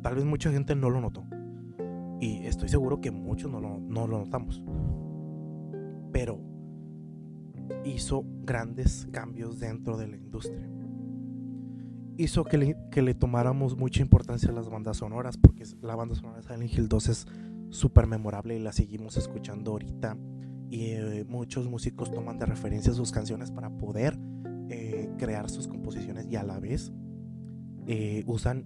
Tal 0.02 0.14
vez 0.14 0.24
mucha 0.24 0.50
gente 0.50 0.76
no 0.76 0.90
lo 0.90 1.00
notó. 1.00 1.24
Y 2.20 2.46
estoy 2.46 2.68
seguro 2.68 3.00
que 3.00 3.10
muchos 3.10 3.50
no 3.50 3.60
lo, 3.60 3.80
no 3.80 4.06
lo 4.06 4.18
notamos. 4.18 4.62
Pero 6.12 6.38
hizo 7.84 8.24
grandes 8.42 9.08
cambios 9.10 9.58
dentro 9.58 9.96
de 9.96 10.08
la 10.08 10.16
industria. 10.16 10.73
Hizo 12.16 12.44
que 12.44 12.58
le, 12.58 12.76
que 12.90 13.02
le 13.02 13.14
tomáramos 13.14 13.76
mucha 13.76 14.02
importancia 14.02 14.50
a 14.50 14.52
las 14.52 14.68
bandas 14.68 14.98
sonoras, 14.98 15.36
porque 15.36 15.64
la 15.82 15.96
banda 15.96 16.14
sonora 16.14 16.36
de 16.38 16.42
Silent 16.42 16.72
Hill 16.72 16.88
2 16.88 17.08
es 17.08 17.26
súper 17.70 18.06
memorable 18.06 18.56
y 18.56 18.60
la 18.60 18.72
seguimos 18.72 19.16
escuchando 19.16 19.72
ahorita. 19.72 20.16
Y 20.70 20.90
eh, 20.92 21.24
muchos 21.28 21.68
músicos 21.68 22.12
toman 22.12 22.38
de 22.38 22.46
referencia 22.46 22.92
sus 22.92 23.12
canciones 23.12 23.50
para 23.50 23.70
poder 23.70 24.18
eh, 24.70 25.10
crear 25.18 25.50
sus 25.50 25.68
composiciones 25.68 26.26
y 26.30 26.36
a 26.36 26.42
la 26.42 26.58
vez 26.58 26.92
eh, 27.86 28.24
usan 28.26 28.64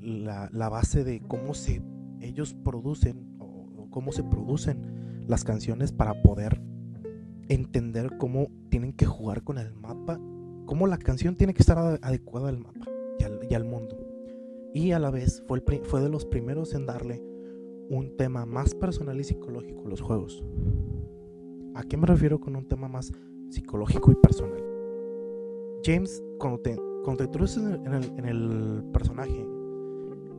la, 0.00 0.48
la, 0.52 0.68
base 0.68 1.04
de 1.04 1.20
cómo 1.20 1.54
se 1.54 1.82
ellos 2.20 2.54
producen 2.54 3.36
o, 3.38 3.88
cómo 3.90 4.10
se 4.10 4.24
producen 4.24 5.24
las 5.28 5.44
canciones 5.44 5.92
para 5.92 6.20
poder 6.22 6.60
entender 7.48 8.16
cómo 8.18 8.48
tienen 8.70 8.92
que 8.92 9.06
jugar 9.06 9.44
con 9.44 9.58
el 9.58 9.72
mapa, 9.74 10.18
cómo 10.66 10.86
la 10.86 10.98
canción 10.98 11.36
tiene 11.36 11.54
que 11.54 11.62
estar 11.62 11.78
adecuada 12.02 12.48
al 12.48 12.58
mapa 12.58 12.86
y 13.18 13.24
al, 13.24 13.40
y 13.48 13.54
al 13.54 13.64
mundo. 13.64 13.98
Y 14.72 14.92
a 14.92 14.98
la 14.98 15.10
vez 15.10 15.42
fue, 15.46 15.58
el, 15.58 15.84
fue 15.84 16.00
de 16.00 16.08
los 16.08 16.24
primeros 16.24 16.74
en 16.74 16.86
darle 16.86 17.22
un 17.88 18.16
tema 18.16 18.46
más 18.46 18.74
personal 18.74 19.20
y 19.20 19.24
psicológico 19.24 19.88
los 19.88 20.00
juegos. 20.00 20.42
¿A 21.74 21.82
qué 21.82 21.96
me 21.96 22.06
refiero 22.06 22.40
con 22.40 22.56
un 22.56 22.66
tema 22.66 22.88
más 22.88 23.12
psicológico 23.50 24.12
y 24.12 24.16
personal? 24.16 24.62
James, 25.84 26.22
cuando 26.38 26.60
te, 26.60 26.76
cuando 27.04 27.24
introduces 27.24 27.62
en 27.62 28.26
el, 28.26 28.84
personaje, 28.92 29.46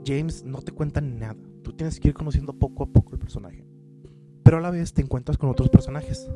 James 0.05 0.43
no 0.43 0.61
te 0.61 0.71
cuenta 0.71 1.01
nada. 1.01 1.35
Tú 1.61 1.73
tienes 1.73 1.99
que 1.99 2.09
ir 2.09 2.13
conociendo 2.13 2.53
poco 2.53 2.83
a 2.83 2.87
poco 2.87 3.13
el 3.13 3.19
personaje. 3.19 3.65
Pero 4.43 4.57
a 4.57 4.61
la 4.61 4.71
vez 4.71 4.93
te 4.93 5.01
encuentras 5.01 5.37
con 5.37 5.49
otros 5.49 5.69
personajes. 5.69 6.29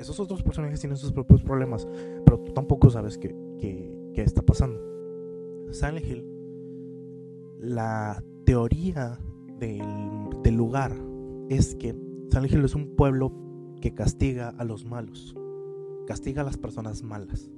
Esos 0.00 0.18
otros 0.18 0.42
personajes 0.42 0.80
tienen 0.80 0.96
sus 0.96 1.12
propios 1.12 1.42
problemas, 1.42 1.86
pero 2.24 2.40
tú 2.40 2.52
tampoco 2.54 2.88
sabes 2.88 3.18
qué, 3.18 3.36
qué 3.60 4.22
está 4.22 4.40
pasando. 4.40 4.80
Silent 5.70 6.06
Hill, 6.06 6.24
la 7.60 8.24
teoría 8.46 9.18
del, 9.58 10.56
lugar 10.56 10.96
es 11.50 11.74
que 11.74 11.94
San 12.30 12.44
Ángel 12.44 12.64
es 12.64 12.74
un 12.74 12.96
pueblo 12.96 13.30
que 13.82 13.94
castiga 13.94 14.48
a 14.48 14.64
los 14.64 14.86
malos, 14.86 15.36
castiga 16.06 16.40
a 16.40 16.44
las 16.46 16.56
personas 16.56 17.02
malas. 17.02 17.50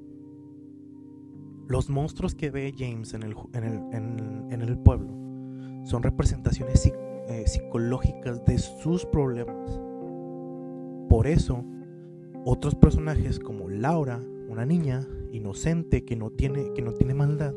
Los 1.68 1.88
monstruos 1.88 2.34
que 2.34 2.50
ve 2.50 2.74
James 2.76 3.14
en 3.14 3.22
el, 3.22 3.36
en 3.54 4.62
el, 4.62 4.78
pueblo 4.78 5.14
son 5.84 6.02
representaciones 6.02 6.84
eh, 7.28 7.44
psicológicas 7.46 8.44
de 8.44 8.58
sus 8.58 9.06
problemas. 9.06 9.80
Por 11.08 11.28
eso, 11.28 11.64
otros 12.44 12.74
personajes 12.74 13.38
como 13.38 13.68
Laura, 13.68 14.20
una 14.48 14.66
niña 14.66 15.06
inocente 15.32 16.04
que 16.04 16.16
no 16.16 16.30
tiene, 16.30 16.72
que 16.74 16.82
no 16.82 16.92
tiene 16.92 17.14
maldad, 17.14 17.54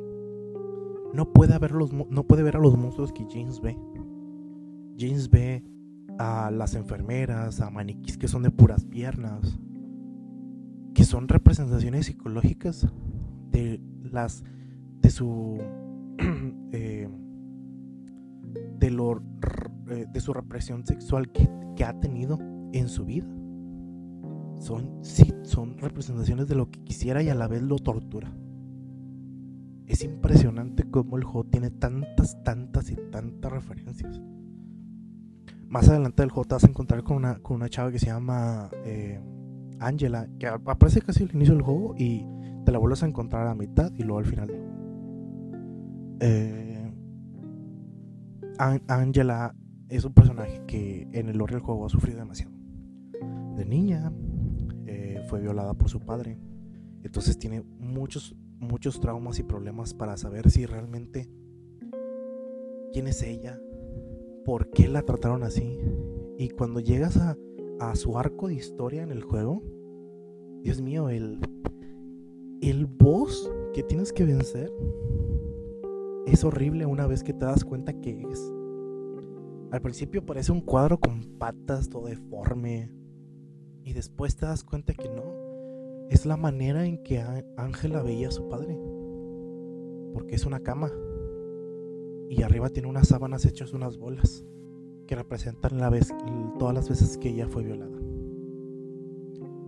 no 1.13 1.32
puede, 1.32 1.58
ver 1.60 1.71
los, 1.71 1.93
no 1.93 2.24
puede 2.28 2.43
ver 2.43 2.58
a 2.58 2.60
los 2.60 2.78
monstruos 2.78 3.13
que 3.13 3.26
James 3.30 3.62
ve. 3.62 3.78
James 4.98 5.30
ve 5.30 5.63
a 6.17 6.52
las 6.52 6.76
enfermeras, 6.76 7.62
a 7.62 7.69
maniquís 7.69 8.17
que 8.17 8.28
son 8.28 8.43
de 8.43 8.52
puras 8.52 8.86
piernas, 8.86 9.60
que 10.93 11.04
son 11.04 11.28
representaciones 11.28 12.06
psicológicas 12.06 12.88
de 13.52 13.82
las 14.04 14.43
de 15.02 15.10
su 15.10 15.58
eh, 16.71 17.10
de 18.80 18.91
lo 18.91 19.21
eh, 19.89 20.06
de 20.12 20.19
su 20.19 20.34
represión 20.34 20.86
sexual 20.86 21.32
que, 21.32 21.50
que, 21.76 21.84
ha 21.84 22.00
tenido 22.00 22.39
en 22.74 22.88
su 22.88 23.06
vida. 23.06 23.28
Son 24.60 25.00
sí, 25.04 25.34
son 25.44 25.78
representaciones 25.78 26.48
de 26.48 26.56
lo 26.56 26.70
que 26.70 26.84
quisiera 26.84 27.22
y 27.22 27.30
a 27.30 27.36
la 27.36 27.48
vez 27.48 27.62
lo 27.62 27.78
tortura. 27.78 28.32
Es 29.86 30.04
impresionante 30.04 30.89
cómo 30.89 31.18
el 31.18 31.24
juego 31.24 31.50
tiene 31.50 31.70
tantas, 31.70 32.44
tantas 32.44 32.89
y 32.89 32.96
tantas 33.12 33.52
referencias 33.52 34.22
más 35.76 35.89
adelante 35.89 36.22
del 36.22 36.30
juego 36.30 36.48
te 36.48 36.56
vas 36.56 36.63
a 36.63 36.68
encontrar 36.68 37.04
con 37.04 37.18
una, 37.18 37.39
con 37.39 37.58
una 37.58 37.70
chava 37.70 37.91
que 37.91 38.00
se 38.00 38.06
llama 38.08 38.70
eh, 38.86 39.20
Angela, 39.80 40.28
que 40.39 40.48
aparece 40.48 41.02
casi 41.02 41.24
al 41.24 41.32
inicio 41.34 41.54
del 41.54 41.63
juego 41.63 41.96
y 41.98 42.26
te 42.65 42.72
la 42.72 42.78
vuelves 42.78 43.04
a 43.04 43.08
encontrar 43.08 43.48
a 43.48 43.56
mitad 43.56 43.91
y 43.96 44.04
luego 44.04 44.20
al 44.20 44.26
final 44.26 44.48
del 44.48 44.58
juego. 44.58 44.76
Eh, 46.22 46.91
es 49.89 50.06
un 50.06 50.13
personaje 50.13 50.62
que 50.65 51.08
en 51.12 51.30
el 51.30 51.38
lore 51.38 51.56
del 51.56 51.63
juego 51.63 51.86
ha 51.86 51.89
sufrido 51.89 52.20
demasiado. 52.20 52.54
De 53.58 53.65
niña 53.65 54.12
eh, 54.12 54.24
violada 55.39 55.74
por 55.74 55.89
su 55.89 56.00
padre, 56.00 56.39
entonces 57.04 57.38
tiene 57.38 57.62
muchos, 57.80 58.36
muchos 58.60 59.00
traumas 59.00 59.39
y 59.39 59.43
problemas 59.43 59.93
para 59.93 60.17
saber 60.17 60.50
si 60.50 60.65
realmente 60.65 61.30
quién 62.93 63.08
es 63.08 63.21
ella, 63.21 63.60
por 64.43 64.71
qué 64.71 64.88
la 64.88 65.02
trataron 65.02 65.43
así. 65.43 65.80
Y 66.38 66.50
cuando 66.50 66.80
llegas 66.80 67.17
a, 67.17 67.38
a 67.80 67.95
su 67.95 68.17
arco 68.17 68.48
de 68.48 68.56
historia 68.56 69.04
en 69.04 69.12
el 69.12 69.24
juego, 69.24 69.62
Dios 70.63 70.82
mío, 70.82 71.10
el, 71.10 71.39
el 72.62 72.86
boss 72.88 73.52
que 73.74 73.84
tienes 73.84 74.12
que 74.12 74.26
vencer 74.26 74.71
es 76.26 76.43
horrible 76.43 76.86
una 76.86 77.06
vez 77.06 77.24
que 77.24 77.34
te 77.34 77.45
das 77.45 77.63
cuenta 77.63 77.93
que 77.93 78.21
es. 78.32 78.52
Al 79.71 79.82
principio 79.82 80.26
parece 80.26 80.52
un 80.52 80.62
cuadro 80.62 81.00
con 81.00 81.21
patas, 81.38 81.89
todo 81.89 82.08
deforme. 82.08 82.89
Y 83.86 83.93
después 83.93 84.36
te 84.36 84.48
das 84.48 84.63
cuenta 84.63 84.93
que 84.93 85.08
no. 85.08 85.24
Es 86.10 86.26
la 86.26 86.38
manera 86.38 86.86
en 86.86 87.04
que 87.04 87.21
Ángela 87.56 88.02
veía 88.02 88.30
a 88.30 88.32
su 88.32 88.50
padre. 88.50 88.76
Porque 90.12 90.34
es 90.34 90.45
una 90.48 90.60
cama. 90.62 90.91
Y 92.28 92.41
arriba 92.41 92.69
tiene 92.69 92.89
unas 92.89 93.08
sábanas 93.08 93.45
hechas 93.45 93.74
unas 93.74 93.98
bolas. 93.98 94.43
Que 95.06 95.15
representan 95.15 95.78
la 95.78 95.91
vez, 95.91 96.12
todas 96.58 96.74
las 96.74 96.89
veces 96.89 97.15
que 97.19 97.30
ella 97.30 97.48
fue 97.48 97.62
violada. 97.62 97.95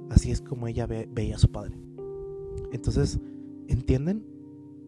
Así 0.10 0.32
es 0.32 0.42
como 0.42 0.68
ella 0.68 0.88
veía 0.88 1.36
a 1.36 1.40
su 1.40 1.52
padre. 1.52 1.78
Entonces, 2.72 3.20
¿entienden 3.68 4.26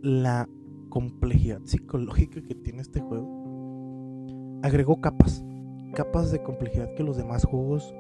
la 0.02 0.50
complejidad 0.90 1.62
psicológica 1.66 2.42
que 2.42 2.56
tiene 2.56 2.82
este 2.82 3.00
juego? 3.00 3.30
Agregó 4.64 5.00
capas, 5.02 5.44
capas 5.94 6.32
de 6.32 6.42
complejidad 6.42 6.96
que 6.96 7.04
los 7.04 7.16
demás 7.16 7.46
juegos 7.46 7.94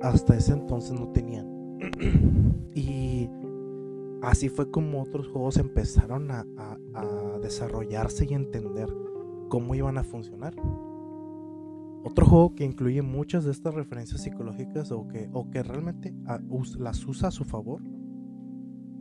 hasta 0.00 0.36
ese 0.36 0.52
entonces 0.52 0.92
no 0.92 1.08
tenían. 1.08 1.48
y 2.74 3.28
así 4.22 4.48
fue 4.48 4.70
como 4.70 5.02
otros 5.02 5.28
juegos 5.28 5.56
empezaron 5.56 6.30
a, 6.30 6.44
desarrollarse 7.42 8.26
y 8.28 8.34
entender 8.34 8.88
cómo 9.48 9.74
iban 9.74 9.98
a 9.98 10.04
funcionar. 10.04 10.54
Otro 12.04 12.26
juego 12.26 12.54
que 12.54 12.64
incluye 12.64 13.02
muchas 13.02 13.44
de 13.44 13.50
estas 13.50 13.74
referencias 13.74 14.22
psicológicas 14.22 14.92
o 14.92 15.08
que, 15.08 15.28
o 15.32 15.50
que 15.50 15.62
realmente 15.62 16.14
las 16.78 17.06
usa 17.06 17.28
a 17.28 17.30
su 17.30 17.44
favor 17.44 17.82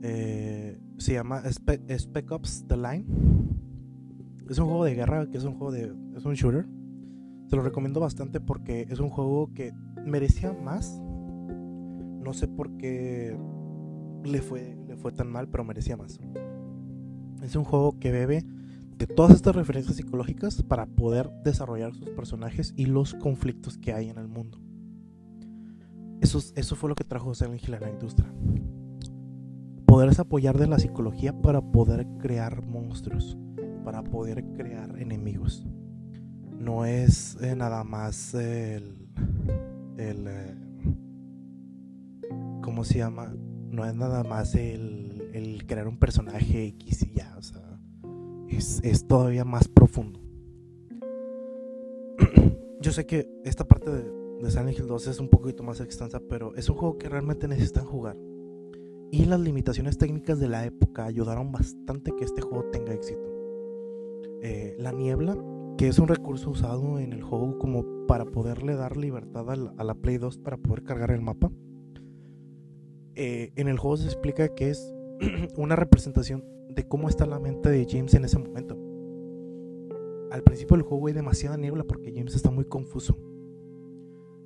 eh, 0.02 0.80
se 0.98 1.14
llama 1.14 1.44
Spec, 1.50 2.32
Ops 2.32 2.66
The 2.68 2.78
Line. 2.78 3.06
Es 4.50 4.58
un 4.58 4.66
juego 4.66 4.86
de 4.86 4.96
guerra, 4.96 5.30
que 5.30 5.38
es 5.38 5.44
un 5.44 5.56
juego 5.56 5.72
de. 5.72 5.94
es 6.16 6.26
un 6.26 6.34
shooter. 6.34 6.68
Se 7.48 7.56
lo 7.56 7.64
recomiendo 7.64 8.00
bastante 8.00 8.40
porque 8.40 8.86
es 8.90 9.00
un 9.00 9.10
juego 9.10 9.52
que 9.54 9.74
merecía 10.10 10.54
más. 10.54 11.00
No 11.00 12.34
sé 12.34 12.48
por 12.48 12.76
qué 12.78 13.38
le 14.24 14.42
fue, 14.42 14.78
le 14.88 14.98
fue 14.98 15.12
tan 15.12 15.32
mal, 15.32 15.48
pero 15.48 15.64
merecía 15.64 15.98
más. 15.98 16.20
Es 17.42 17.56
un 17.56 17.64
juego 17.64 17.98
que 18.00 18.12
bebe 18.12 18.44
de 18.98 19.08
todas 19.08 19.34
estas 19.34 19.56
referencias 19.56 19.96
psicológicas 19.96 20.62
para 20.64 20.86
poder 20.86 21.32
desarrollar 21.44 21.94
sus 21.94 22.10
personajes 22.10 22.74
y 22.76 22.86
los 22.86 23.14
conflictos 23.14 23.78
que 23.78 23.94
hay 23.94 24.10
en 24.10 24.18
el 24.18 24.28
mundo. 24.28 24.60
Eso, 26.20 26.40
eso 26.56 26.76
fue 26.76 26.90
lo 26.90 26.96
que 26.96 27.06
trajo 27.06 27.34
Silent 27.34 27.64
Hill 27.64 27.76
a 27.76 27.80
la 27.80 27.90
industria 27.90 28.30
poderse 29.90 30.22
apoyar 30.22 30.60
de 30.60 30.68
la 30.68 30.78
psicología 30.78 31.34
para 31.42 31.62
poder 31.62 32.08
crear 32.20 32.64
monstruos, 32.64 33.38
para 33.84 34.04
poder 34.04 34.46
crear 34.54 35.00
enemigos. 35.00 35.66
No 36.60 36.86
es 36.86 37.38
eh, 37.42 37.56
nada 37.56 37.84
más 37.84 38.36
el, 38.36 39.10
eh, 40.28 40.56
¿cómo 42.62 42.84
se 42.84 43.00
llama? 43.00 43.34
No 43.72 43.86
es 43.86 43.96
nada 43.96 44.24
más 44.24 44.56
el, 44.56 45.30
el 45.34 45.66
crear 45.66 45.88
un 45.88 45.98
personaje 45.98 46.66
X 46.68 47.04
y 47.04 47.14
ya, 47.14 47.36
o 47.38 47.42
sea, 47.42 47.80
es, 48.48 48.82
es 48.84 49.08
todavía 49.08 49.46
más 49.46 49.68
profundo. 49.68 50.20
Yo 52.82 52.92
sé 52.92 53.06
que 53.06 53.30
esta 53.44 53.66
parte 53.66 53.92
de, 53.92 54.04
de 54.42 54.52
Silent 54.52 54.78
Hill 54.78 54.88
2 54.88 55.08
es 55.08 55.20
un 55.20 55.30
poquito 55.30 55.64
más 55.64 55.80
extensa, 55.82 56.20
pero 56.30 56.56
es 56.56 56.70
un 56.70 56.78
juego 56.78 56.98
que 56.98 57.10
realmente 57.10 57.48
necesitan 57.48 57.86
jugar 57.86 58.18
y 59.12 59.26
las 59.26 59.40
limitaciones 59.40 59.98
técnicas 59.98 60.40
de 60.40 60.48
la 60.48 60.66
época 60.66 61.06
ayudaron 61.06 61.52
bastante 61.52 62.16
que 62.16 62.26
este 62.26 62.42
juego 62.42 62.66
tenga 62.66 62.94
éxito. 62.94 63.28
Eh, 64.42 64.76
la 64.78 64.92
niebla, 64.92 65.36
que 65.80 65.88
es 65.88 65.98
un 65.98 66.10
recurso 66.10 66.50
usado 66.50 67.00
en 67.00 67.14
el 67.14 67.24
juego 67.24 67.58
como 67.58 68.06
para 68.06 68.26
poderle 68.26 68.76
dar 68.76 68.98
libertad 68.98 69.50
a 69.50 69.84
la, 69.86 69.94
Play 69.94 70.18
2 70.18 70.38
para 70.40 70.58
poder 70.58 70.84
cargar 70.84 71.10
el 71.12 71.22
mapa. 71.22 71.50
Eh, 73.16 73.54
en 73.56 73.70
el 73.70 73.80
juego 73.80 73.96
se 73.96 74.08
explica 74.08 74.54
que 74.54 74.72
es 74.72 74.94
una 75.56 75.78
representación 75.78 76.44
de 76.68 76.86
cómo 76.86 77.08
está 77.08 77.26
la 77.26 77.40
mente 77.40 77.70
de 77.70 77.88
James 77.90 78.14
en 78.14 78.26
ese 78.26 78.38
momento. 78.38 78.78
Al 80.32 80.44
principio 80.44 80.76
del 80.76 80.86
juego 80.86 81.08
hay 81.08 81.14
demasiada 81.14 81.56
niebla 81.56 81.86
porque 81.86 82.12
James 82.14 82.36
está 82.36 82.52
muy 82.52 82.66
confuso. 82.66 83.18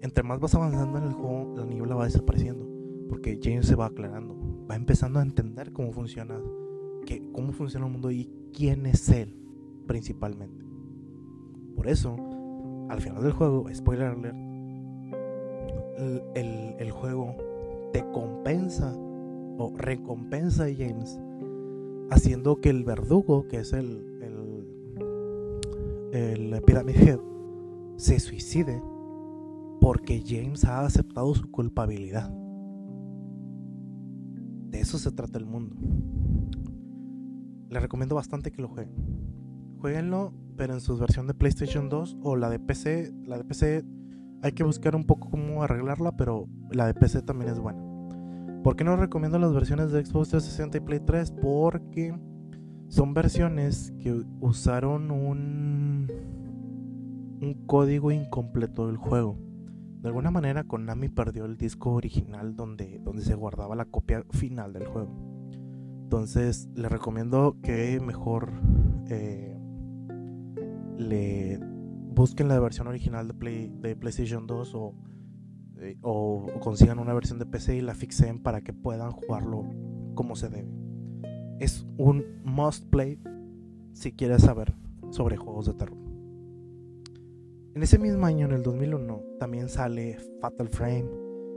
Entre 0.01 0.23
más 0.23 0.39
vas 0.39 0.53
avanzando 0.53 0.99
en 0.99 1.05
el 1.05 1.13
juego, 1.13 1.51
la 1.57 1.65
niebla 1.65 1.95
va 1.95 2.05
desapareciendo 2.05 2.69
porque 3.09 3.39
James 3.41 3.65
se 3.65 3.73
va 3.73 3.87
aclarando 3.87 4.37
va 4.69 4.75
empezando 4.75 5.17
a 5.17 5.23
entender 5.23 5.73
cómo 5.73 5.91
funciona, 5.91 6.39
cómo 7.31 7.51
funciona 7.53 7.87
el 7.87 7.91
mundo 7.91 8.11
y 8.11 8.29
quién 8.53 8.85
es 8.85 9.09
él 9.09 9.35
principalmente. 9.87 10.62
Por 11.75 11.87
eso, 11.87 12.15
al 12.89 13.01
final 13.01 13.23
del 13.23 13.31
juego, 13.31 13.65
spoiler 13.73 14.07
alert, 14.07 14.37
el, 16.35 16.75
el, 16.79 16.91
juego 16.91 17.35
te 17.93 18.03
compensa 18.11 18.93
o 18.95 19.71
recompensa 19.75 20.65
a 20.65 20.73
James 20.73 21.19
haciendo 22.09 22.59
que 22.61 22.69
el 22.69 22.83
verdugo, 22.83 23.47
que 23.47 23.59
es 23.59 23.73
el, 23.73 24.05
el, 26.11 26.53
el 26.53 26.61
Pyramid 26.63 26.95
Head, 26.95 27.19
se 27.95 28.19
suicide 28.19 28.81
porque 29.79 30.23
James 30.25 30.63
ha 30.65 30.85
aceptado 30.85 31.33
su 31.35 31.49
culpabilidad. 31.51 32.29
De 34.69 34.79
eso 34.79 34.97
se 34.97 35.11
trata 35.11 35.37
el 35.37 35.45
mundo. 35.45 35.75
Les 37.69 37.81
recomiendo 37.81 38.15
bastante 38.15 38.51
que 38.51 38.61
lo 38.61 38.69
jueguen. 38.69 38.93
Jueguenlo, 39.79 40.33
pero 40.55 40.73
en 40.73 40.81
su 40.81 40.97
versión 40.97 41.27
de 41.27 41.33
PlayStation 41.33 41.89
2 41.89 42.17
o 42.23 42.35
la 42.35 42.49
de 42.49 42.59
PC. 42.59 43.13
La 43.25 43.37
de 43.37 43.43
PC 43.43 43.83
hay 44.41 44.51
que 44.51 44.63
buscar 44.63 44.95
un 44.95 45.05
poco 45.05 45.29
cómo 45.29 45.63
arreglarla, 45.63 46.15
pero 46.17 46.47
la 46.71 46.87
de 46.87 46.93
PC 46.93 47.21
también 47.21 47.51
es 47.51 47.59
buena. 47.59 47.81
¿Por 48.63 48.75
qué 48.75 48.83
no 48.83 48.95
recomiendo 48.95 49.39
las 49.39 49.53
versiones 49.53 49.91
de 49.91 50.05
Xbox 50.05 50.29
360 50.29 50.77
y 50.77 50.81
Play 50.81 50.99
3? 51.01 51.31
Porque 51.41 52.17
son 52.87 53.13
versiones 53.13 53.93
que 53.99 54.23
usaron 54.39 55.11
un, 55.11 56.07
un 57.41 57.53
código 57.65 58.11
incompleto 58.11 58.87
del 58.87 58.97
juego. 58.97 59.37
De 60.01 60.09
alguna 60.09 60.31
manera 60.31 60.65
Konami 60.65 61.09
perdió 61.09 61.45
el 61.45 61.57
disco 61.57 61.91
original 61.91 62.55
donde, 62.55 62.99
donde 62.99 63.23
se 63.23 63.35
guardaba 63.35 63.75
la 63.75 63.85
copia 63.85 64.23
final 64.31 64.73
del 64.73 64.85
juego. 64.85 65.15
Entonces 66.03 66.69
les 66.75 66.91
recomiendo 66.91 67.57
que 67.63 67.99
mejor 67.99 68.51
eh, 69.09 69.52
le 70.97 71.59
busquen 71.61 72.47
la 72.47 72.59
versión 72.59 72.87
original 72.87 73.27
de, 73.27 73.33
Play, 73.33 73.73
de 73.81 73.95
PlayStation 73.95 74.47
2 74.47 74.73
eh, 75.79 75.97
o, 76.01 76.47
o, 76.53 76.59
consigan 76.59 76.99
una 76.99 77.13
versión 77.13 77.39
de 77.39 77.45
PC 77.45 77.77
y 77.77 77.81
la 77.81 77.95
fixen 77.95 78.41
para 78.41 78.61
que 78.61 78.73
puedan 78.73 79.11
jugarlo 79.11 79.65
como 80.15 80.35
se 80.35 80.49
debe. 80.49 80.71
Es 81.59 81.85
un 81.97 82.23
must 82.43 82.85
play 82.89 83.19
si 83.93 84.11
quieres 84.11 84.43
saber 84.43 84.73
sobre 85.11 85.37
juegos 85.37 85.67
de 85.67 85.73
terror. 85.73 85.97
En 87.75 87.81
ese 87.81 87.97
mismo 87.97 88.25
año, 88.25 88.45
en 88.45 88.51
el 88.51 88.61
2001, 88.61 89.21
también 89.39 89.67
sale 89.67 90.17
Fatal 90.39 90.69
Frame, 90.69 91.05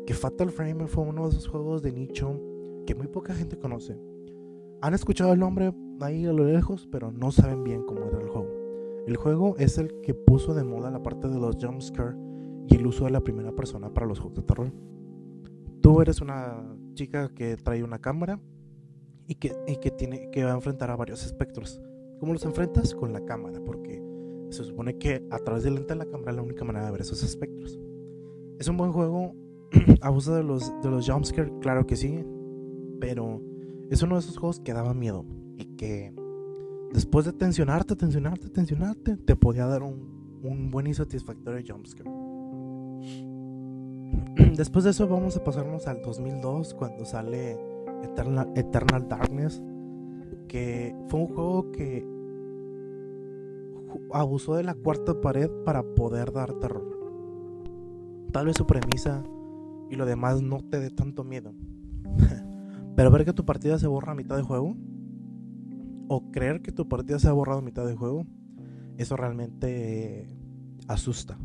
que 0.07 0.14
Fatal 0.14 0.51
Frame 0.51 0.87
fue 0.87 1.05
uno 1.05 1.25
de 1.25 1.31
esos 1.31 1.46
juegos 1.46 1.83
de 1.83 1.92
nicho 1.92 2.40
que 2.87 2.94
muy 2.94 3.07
poca 3.07 3.35
gente 3.35 3.59
conoce. 3.59 3.99
Han 4.81 4.94
escuchado 4.94 5.33
el 5.33 5.40
nombre 5.40 5.75
ahí 6.01 6.25
a 6.25 6.33
lo 6.33 6.44
lejos, 6.44 6.88
pero 6.90 7.11
no 7.12 7.33
saben 7.33 7.64
bien 7.64 7.83
cómo 7.85 8.07
era 8.07 8.20
el 8.20 8.29
juego. 8.29 8.46
El 9.07 9.16
juego 9.16 9.57
es 9.57 9.79
el 9.79 10.01
que 10.01 10.14
puso 10.14 10.53
de 10.53 10.64
moda 10.64 10.90
la 10.90 11.03
parte 11.03 11.29
de 11.29 11.38
los 11.38 11.57
jumpscare 11.61 12.16
y 12.66 12.75
el 12.75 12.87
uso 12.87 13.05
de 13.05 13.12
la 13.12 13.21
primera 13.21 13.53
persona 13.53 13.95
para 13.95 14.05
los 14.05 14.19
juegos 14.19 14.38
de 14.38 14.42
terror. 14.42 14.73
Tú 15.81 16.03
eres 16.03 16.21
una 16.21 16.77
chica 16.95 17.29
que 17.29 17.57
trae 17.57 17.85
una 17.85 18.01
cámara 18.01 18.40
y 19.29 19.37
que, 19.37 19.55
y 19.69 19.77
que, 19.77 19.92
tiene, 19.92 20.29
que 20.33 20.42
va 20.42 20.51
a 20.51 20.55
enfrentar 20.57 20.90
a 20.90 20.97
varios 20.97 21.25
espectros. 21.25 21.81
¿Cómo 22.19 22.33
los 22.33 22.45
enfrentas? 22.45 22.97
Con 22.97 23.12
la 23.12 23.25
cámara, 23.25 23.61
porque 23.64 24.03
se 24.51 24.64
supone 24.64 24.99
que 24.99 25.25
a 25.31 25.38
través 25.38 25.62
del 25.62 25.75
lente 25.75 25.95
de 25.95 25.99
la 25.99 26.07
cámara 26.07 26.33
es 26.33 26.37
la 26.37 26.42
única 26.42 26.64
manera 26.64 26.87
de 26.87 26.92
ver 26.92 27.03
esos 27.03 27.23
espectros. 27.23 27.79
Es 28.59 28.66
un 28.66 28.77
buen 28.77 28.90
juego. 28.90 29.35
Abusa 30.01 30.37
de 30.37 30.42
los, 30.42 30.73
de 30.83 30.90
los 30.90 31.09
jumpscares, 31.09 31.53
claro 31.61 31.87
que 31.87 31.95
sí. 31.95 32.25
Pero 33.01 33.40
es 33.88 34.03
uno 34.03 34.16
de 34.16 34.21
esos 34.21 34.37
juegos 34.37 34.59
que 34.59 34.73
daba 34.73 34.95
miedo. 34.95 35.25
Y 35.57 35.77
que 35.77 36.12
después 36.92 37.27
de 37.27 37.33
tensionarte, 37.33 37.96
tensionarte, 37.96 38.49
tensionarte, 38.49 39.16
te 39.16 39.37
podía 39.37 39.66
dar 39.66 39.83
un, 39.83 40.40
un 40.42 40.70
buen 40.70 40.87
y 40.87 40.94
satisfactorio 40.94 41.64
jumpscare. 41.66 42.11
Después 44.57 44.85
de 44.85 44.90
eso 44.90 45.09
vamos 45.09 45.37
a 45.37 45.44
pasarnos 45.44 45.87
al 45.87 46.03
2002 46.03 46.75
cuando 46.75 47.05
sale 47.05 47.59
Eternal, 48.03 48.53
Eternal 48.55 49.09
Darkness. 49.09 49.62
Que 50.49 50.94
fue 51.09 51.20
un 51.20 51.27
juego 51.27 51.72
que 51.72 52.07
abusó 54.12 54.55
de 54.55 54.62
la 54.62 54.75
cuarta 54.75 55.20
pared 55.20 55.51
para 55.64 55.83
poder 55.83 56.33
dar 56.33 56.53
terror. 56.55 56.96
Tal 58.33 58.46
vez 58.46 58.57
su 58.57 58.66
premisa 58.66 59.25
y 59.90 59.96
lo 59.96 60.07
demás 60.07 60.42
no 60.42 60.61
te 60.61 60.81
dé 60.81 60.90
tanto 60.90 61.25
miedo. 61.25 61.53
Pero 62.96 63.11
ver 63.11 63.25
que 63.25 63.33
tu 63.33 63.44
partida 63.44 63.79
se 63.79 63.87
borra 63.87 64.12
a 64.12 64.14
mitad 64.14 64.37
de 64.37 64.42
juego, 64.42 64.77
o 66.09 66.31
creer 66.31 66.62
que 66.62 66.73
tu 66.73 66.88
partida 66.88 67.19
se 67.19 67.29
ha 67.29 67.33
borrado 67.33 67.61
a 67.61 67.62
mitad 67.62 67.87
de 67.87 67.95
juego, 67.95 68.27
eso 68.97 69.16
realmente 69.16 70.29
asusta. 70.88 71.38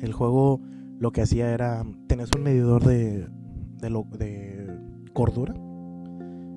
El 0.00 0.12
juego 0.12 0.60
lo 0.98 1.12
que 1.12 1.22
hacía 1.22 1.52
era, 1.52 1.84
tenés 2.06 2.30
un 2.36 2.42
medidor 2.42 2.84
de, 2.84 3.28
de, 3.78 3.90
lo, 3.90 4.04
de 4.18 4.78
cordura, 5.12 5.54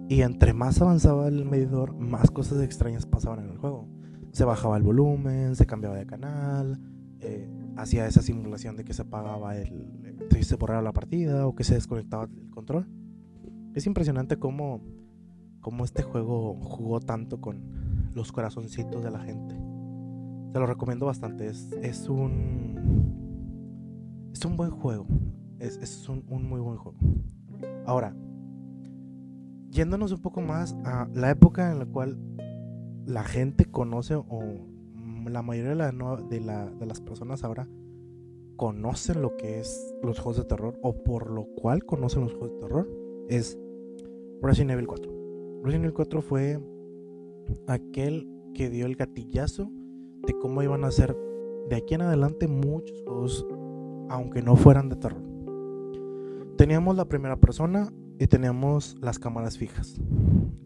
y 0.10 0.22
entre 0.22 0.54
más 0.54 0.82
avanzaba 0.82 1.28
el 1.28 1.46
medidor, 1.46 1.96
más 1.96 2.30
cosas 2.30 2.62
extrañas 2.62 3.06
pasaban 3.06 3.46
en 3.46 3.52
el 3.52 3.58
juego. 3.58 3.88
Se 4.32 4.44
bajaba 4.44 4.78
el 4.78 4.84
volumen, 4.84 5.56
se 5.56 5.66
cambiaba 5.66 5.96
de 5.96 6.06
canal, 6.06 6.80
eh, 7.20 7.50
hacía 7.78 8.06
esa 8.06 8.22
simulación 8.22 8.76
de 8.76 8.84
que 8.84 8.94
se 8.94 9.04
apagaba 9.04 9.58
el, 9.58 10.04
se 10.42 10.56
borraba 10.56 10.82
la 10.82 10.92
partida 10.92 11.48
o 11.48 11.56
que 11.56 11.64
se 11.64 11.76
desconectaba 11.76 12.26
el 12.26 12.50
control. 12.50 12.88
Es 13.74 13.88
impresionante 13.88 14.38
cómo, 14.38 14.82
cómo 15.64 15.86
este 15.86 16.04
juego 16.04 16.56
jugó 16.62 17.00
tanto 17.00 17.42
con 17.42 18.12
los 18.14 18.32
corazoncitos 18.32 19.04
de 19.04 19.10
la 19.10 19.20
gente. 19.20 19.56
Te 20.54 20.60
lo 20.60 20.68
recomiendo 20.68 21.08
bastante. 21.08 21.48
Es, 21.48 21.72
es 21.82 22.08
un. 22.08 23.10
Es 24.32 24.46
un 24.46 24.56
buen 24.56 24.70
juego. 24.70 25.08
Es, 25.58 25.78
es 25.78 26.08
un, 26.08 26.24
un, 26.30 26.48
muy 26.48 26.60
buen 26.60 26.78
juego. 26.78 27.00
Ahora, 27.88 28.16
yéndonos 29.72 30.12
un 30.12 30.22
poco 30.22 30.42
más 30.42 30.76
a 30.84 31.08
la 31.16 31.32
época 31.32 31.72
en 31.72 31.80
la 31.80 31.86
cual 31.86 32.20
la 33.06 33.24
gente 33.24 33.66
conoce 33.66 34.16
o 34.16 34.42
la 35.26 35.42
mayoría 35.42 35.72
de, 35.72 35.76
la, 35.76 35.92
de, 36.30 36.42
la, 36.42 36.66
de 36.66 36.86
las 36.86 37.00
personas 37.00 37.44
ahora 37.44 37.68
conocen 38.58 39.22
lo 39.22 39.36
que 39.38 39.60
es 39.60 39.96
los 40.04 40.20
juegos 40.20 40.38
de 40.38 40.44
terror 40.44 40.78
o 40.82 41.04
por 41.04 41.32
lo 41.32 41.46
cual 41.56 41.86
conocen 41.86 42.24
los 42.24 42.34
juegos 42.34 42.52
de 42.52 42.60
terror 42.60 42.90
es 43.30 43.58
Resident 44.42 44.72
Evil 44.72 44.88
4. 44.88 45.13
Resident 45.64 45.86
Evil 45.86 45.94
4 45.94 46.22
fue 46.22 46.60
aquel 47.68 48.28
que 48.54 48.70
dio 48.70 48.86
el 48.86 48.98
gatillazo 48.98 49.72
de 50.28 50.38
cómo 50.38 50.62
iban 50.62 50.84
a 50.84 50.92
ser 50.92 51.16
de 51.70 51.78
aquí 51.78 51.94
en 51.94 52.02
adelante 52.02 52.50
muchos 52.50 53.02
juegos 53.04 53.48
aunque 54.10 54.42
no 54.42 54.58
fueran 54.58 54.90
de 54.90 54.98
terror. 54.98 55.24
Teníamos 56.58 56.98
la 56.98 57.06
primera 57.06 57.38
persona 57.38 57.94
y 58.20 58.28
teníamos 58.28 58.98
las 59.00 59.20
cámaras 59.20 59.58
fijas. 59.58 59.96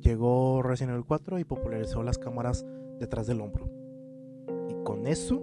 Llegó 0.01 0.63
Resident 0.63 0.95
Evil 0.95 1.05
4 1.05 1.37
y 1.37 1.43
popularizó 1.43 2.01
las 2.01 2.17
cámaras 2.17 2.65
detrás 2.99 3.27
del 3.27 3.41
hombro. 3.41 3.69
Y 4.67 4.83
con 4.83 5.05
eso, 5.05 5.39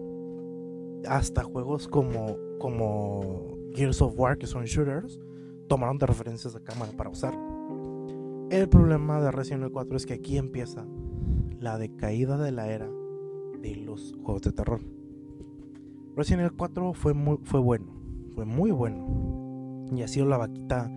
hasta 1.09 1.45
juegos 1.45 1.87
como, 1.87 2.37
como 2.59 3.57
Gears 3.73 4.03
of 4.03 4.19
War, 4.19 4.37
que 4.37 4.49
son 4.49 4.65
shooters, 4.65 5.21
tomaron 5.69 5.99
de 5.99 6.07
referencias 6.07 6.55
de 6.55 6.61
cámara 6.61 6.91
para 6.97 7.11
usar. 7.11 7.54
El 8.51 8.69
problema 8.69 9.21
de 9.21 9.31
Resident 9.31 9.63
Evil 9.63 9.73
4 9.73 9.97
es 9.97 10.07
que 10.07 10.15
aquí 10.15 10.39
empieza 10.39 10.87
la 11.61 11.79
decaída 11.79 12.37
de 12.39 12.53
la 12.53 12.69
era 12.69 12.89
de 13.61 13.77
los 13.77 14.15
juegos 14.23 14.43
de 14.43 14.53
terror. 14.53 14.81
Resident 16.17 16.43
Evil 16.43 16.57
4 16.57 16.93
fue 16.93 17.15
muy, 17.15 17.39
fue 17.43 17.61
bueno, 17.61 17.87
fue 18.35 18.45
muy 18.45 18.71
bueno. 18.71 19.87
Y 19.95 20.03
ha 20.03 20.09
sido 20.09 20.27
la 20.27 20.39
vaquita 20.39 20.91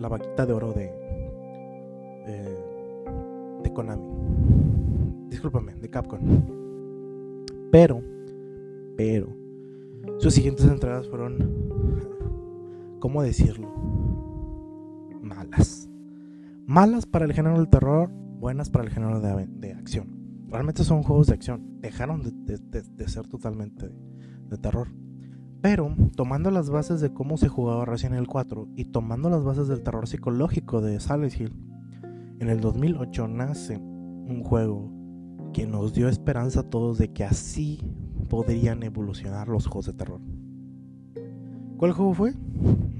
la 0.00 0.08
vaquita 0.08 0.46
de 0.46 0.52
oro 0.52 0.72
de, 0.72 0.90
de 3.62 3.72
Konami. 3.72 4.02
Discúlpame, 5.28 5.74
de 5.74 5.88
Capcom. 5.88 6.20
Pero, 7.70 8.02
pero, 8.96 9.28
sus 10.18 10.34
siguientes 10.34 10.66
entradas 10.66 11.08
fueron, 11.08 12.98
¿cómo 12.98 13.22
decirlo? 13.22 13.68
Malas. 15.20 15.79
Malas 16.70 17.04
para 17.04 17.24
el 17.24 17.32
género 17.32 17.56
del 17.56 17.68
terror, 17.68 18.12
buenas 18.12 18.70
para 18.70 18.84
el 18.84 18.90
género 18.90 19.20
de, 19.20 19.72
acción. 19.72 20.46
Realmente 20.46 20.84
son 20.84 21.02
juegos 21.02 21.26
de 21.26 21.34
acción. 21.34 21.80
Dejaron 21.80 22.22
de, 22.22 23.08
ser 23.08 23.26
totalmente 23.26 23.90
de 24.48 24.56
terror. 24.56 24.86
Pero 25.62 25.92
tomando 26.14 26.52
las 26.52 26.70
bases 26.70 27.00
de 27.00 27.12
cómo 27.12 27.38
se 27.38 27.48
jugaba 27.48 27.86
Resident 27.86 28.18
Evil 28.18 28.28
4 28.28 28.68
y 28.76 28.84
tomando 28.84 29.28
las 29.30 29.42
bases 29.42 29.66
del 29.66 29.82
terror 29.82 30.06
psicológico 30.06 30.80
de 30.80 31.00
Silent 31.00 31.40
Hill, 31.40 31.56
en 32.38 32.48
el 32.48 32.60
2008 32.60 33.26
nace 33.26 33.76
un 33.76 34.44
juego 34.44 34.92
que 35.52 35.66
nos 35.66 35.92
dio 35.92 36.08
esperanza 36.08 36.60
a 36.60 36.70
todos 36.70 36.98
de 36.98 37.12
que 37.12 37.24
así 37.24 37.80
podrían 38.28 38.84
evolucionar 38.84 39.48
los 39.48 39.66
juegos 39.66 39.86
de 39.86 39.94
terror. 39.94 40.20
¿Cuál 41.78 41.90
juego 41.90 42.14
fue? 42.14 42.32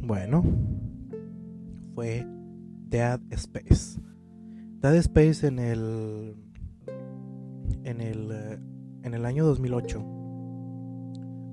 Bueno, 0.03 0.43
fue 1.95 2.27
Dead 2.91 3.21
Space. 3.31 4.01
Dead 4.81 4.97
Space 4.97 5.47
en 5.47 5.61
el 5.61 6.35
en 7.85 8.01
el 8.01 8.31
eh, 8.33 8.59
en 9.05 9.15
el 9.15 9.25
año 9.25 9.47
2008 9.47 10.05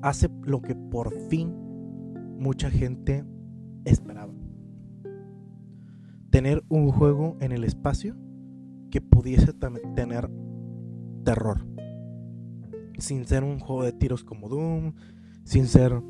hace 0.01 0.29
lo 0.43 0.61
que 0.63 0.73
por 0.73 1.13
fin 1.29 1.53
mucha 2.39 2.71
gente 2.71 3.23
esperaba. 3.85 4.33
Tener 6.31 6.63
un 6.69 6.91
juego 6.91 7.37
en 7.39 7.51
el 7.51 7.63
espacio 7.63 8.15
que 8.89 8.99
pudiese 8.99 9.53
tener 9.53 10.29
terror. 11.23 11.67
Sin 12.97 13.25
ser 13.25 13.43
un 13.43 13.59
juego 13.59 13.83
de 13.83 13.93
tiros 13.93 14.23
como 14.23 14.49
Doom, 14.49 14.93
sin 15.43 15.67
ser 15.67 16.01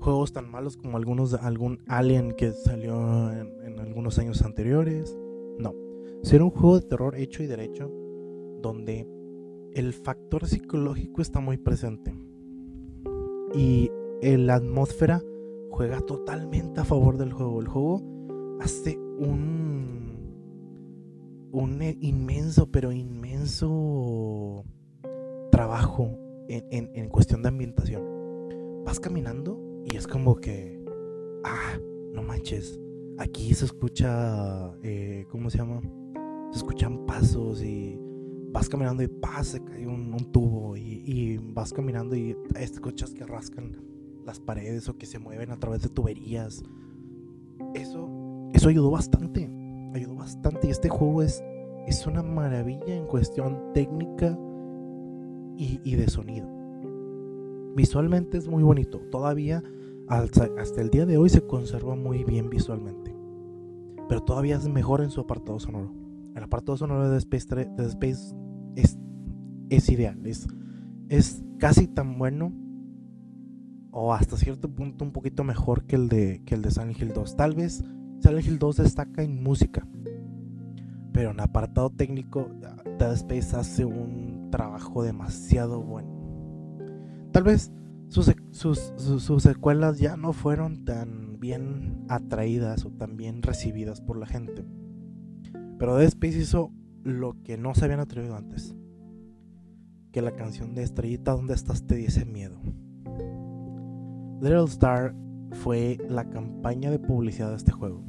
juegos 0.00 0.32
tan 0.32 0.50
malos 0.50 0.76
como 0.76 0.96
algunos 0.96 1.34
algún 1.34 1.80
Alien 1.86 2.32
que 2.32 2.52
salió 2.52 3.30
en, 3.30 3.52
en 3.64 3.78
algunos 3.78 4.18
años 4.18 4.42
anteriores. 4.42 5.16
No, 5.58 5.74
ser 6.22 6.42
un 6.42 6.50
juego 6.50 6.80
de 6.80 6.86
terror 6.86 7.14
hecho 7.16 7.42
y 7.42 7.46
derecho 7.46 7.90
donde 8.60 9.06
el 9.74 9.92
factor 9.92 10.46
psicológico 10.46 11.22
está 11.22 11.40
muy 11.40 11.56
presente 11.56 12.14
y 13.54 13.90
la 14.22 14.56
atmósfera 14.56 15.22
juega 15.70 16.00
totalmente 16.00 16.80
a 16.80 16.84
favor 16.84 17.16
del 17.16 17.32
juego. 17.32 17.60
El 17.60 17.68
juego 17.68 18.02
hace 18.60 18.98
un, 18.98 20.10
un 21.52 21.82
inmenso, 22.00 22.70
pero 22.70 22.92
inmenso 22.92 24.64
trabajo 25.50 26.18
en, 26.48 27.08
cuestión 27.08 27.42
de 27.42 27.48
ambientación. 27.48 28.02
Vas 28.84 29.00
caminando 29.00 29.58
y 29.92 29.96
es 29.96 30.06
como 30.06 30.36
que, 30.36 30.78
ah, 31.44 31.78
no 32.12 32.22
manches, 32.22 32.78
aquí 33.18 33.52
se 33.54 33.64
escucha, 33.64 34.72
eh, 34.82 35.26
¿cómo 35.30 35.50
se 35.50 35.58
llama? 35.58 35.80
Se 36.52 36.58
escuchan 36.58 37.06
pasos 37.06 37.62
y 37.62 37.98
vas 38.52 38.68
caminando 38.68 39.02
y 39.02 39.08
pasa, 39.08 39.44
se 39.44 39.64
cae 39.64 39.86
un, 39.86 40.10
tubo 40.32 40.76
y, 40.76 41.38
vas 41.38 41.72
caminando 41.72 42.14
y 42.14 42.36
escuchas 42.56 43.12
que 43.12 43.24
rascan 43.24 43.76
las 44.24 44.38
paredes 44.38 44.88
o 44.88 44.96
que 44.96 45.06
se 45.06 45.18
mueven 45.18 45.50
a 45.50 45.58
través 45.58 45.82
de 45.82 45.88
tuberías. 45.88 46.62
Eso, 47.74 48.08
eso 48.52 48.68
ayudó 48.68 48.90
bastante, 48.90 49.50
ayudó 49.94 50.14
bastante 50.14 50.68
y 50.68 50.70
este 50.70 50.88
juego 50.88 51.22
es, 51.22 51.42
es 51.86 52.06
una 52.06 52.22
maravilla 52.22 52.94
en 52.94 53.06
cuestión 53.06 53.72
técnica 53.74 54.38
y, 55.56 55.80
y 55.84 55.96
de 55.96 56.08
sonido. 56.08 56.48
Visualmente 57.74 58.38
es 58.38 58.48
muy 58.48 58.62
bonito, 58.62 58.98
todavía 59.10 59.62
hasta, 60.10 60.80
el 60.80 60.90
día 60.90 61.06
de 61.06 61.16
hoy 61.16 61.28
se 61.28 61.46
conserva 61.46 61.94
muy 61.94 62.24
bien 62.24 62.50
visualmente, 62.50 63.14
pero 64.08 64.22
todavía 64.22 64.56
es 64.56 64.68
mejor 64.68 65.02
en 65.02 65.10
su 65.10 65.20
apartado 65.20 65.60
sonoro. 65.60 65.94
El 66.34 66.42
apartado 66.42 66.76
sonoro 66.76 67.08
de 67.10 67.18
Space, 67.18 67.70
Space 67.78 68.34
es, 68.74 68.98
es 69.70 69.88
ideal, 69.88 70.26
es, 70.26 70.48
es 71.08 71.44
casi 71.58 71.86
tan 71.86 72.18
bueno 72.18 72.52
o 73.92 74.12
hasta 74.12 74.36
cierto 74.36 74.68
punto 74.68 75.04
un 75.04 75.12
poquito 75.12 75.44
mejor 75.44 75.84
que 75.84 75.96
el 75.96 76.08
de, 76.08 76.42
que 76.44 76.56
el 76.56 76.62
de 76.62 76.72
Silent 76.72 77.00
Hill 77.00 77.12
2. 77.12 77.36
Tal 77.36 77.54
vez 77.54 77.84
Silent 78.20 78.46
Hill 78.46 78.58
2 78.58 78.76
destaca 78.78 79.22
en 79.22 79.40
música, 79.42 79.86
pero 81.12 81.30
en 81.30 81.40
apartado 81.40 81.90
técnico 81.90 82.50
Dead 82.98 83.12
Space 83.12 83.56
hace 83.56 83.84
un 83.84 84.48
trabajo 84.50 85.04
demasiado 85.04 85.80
bueno. 85.80 86.10
Tal 87.30 87.44
vez 87.44 87.72
sus, 88.10 88.34
sus, 88.50 89.42
secuelas 89.42 89.98
ya 90.00 90.16
no 90.16 90.32
fueron 90.32 90.84
tan 90.84 91.38
bien 91.38 92.04
atraídas 92.08 92.84
o 92.84 92.90
tan 92.90 93.16
bien 93.16 93.40
recibidas 93.40 94.00
por 94.00 94.18
la 94.18 94.26
gente. 94.26 94.64
Pero 95.78 95.96
Dead 95.96 96.08
Space 96.08 96.38
hizo 96.38 96.72
lo 97.04 97.40
que 97.44 97.56
no 97.56 97.72
se 97.74 97.84
habían 97.84 98.00
atrevido 98.00 98.34
antes. 98.36 98.74
Que 100.12 100.22
la 100.22 100.32
canción 100.32 100.74
de 100.74 100.82
Estrellita, 100.82 101.32
¿dónde 101.32 101.54
estás? 101.54 101.86
te 101.86 101.94
dice 101.94 102.26
miedo. 102.26 102.60
Little 104.42 104.64
Star 104.64 105.14
fue 105.52 105.98
la 106.08 106.28
campaña 106.28 106.90
de 106.90 106.98
publicidad 106.98 107.50
de 107.50 107.56
este 107.56 107.70
juego. 107.70 108.02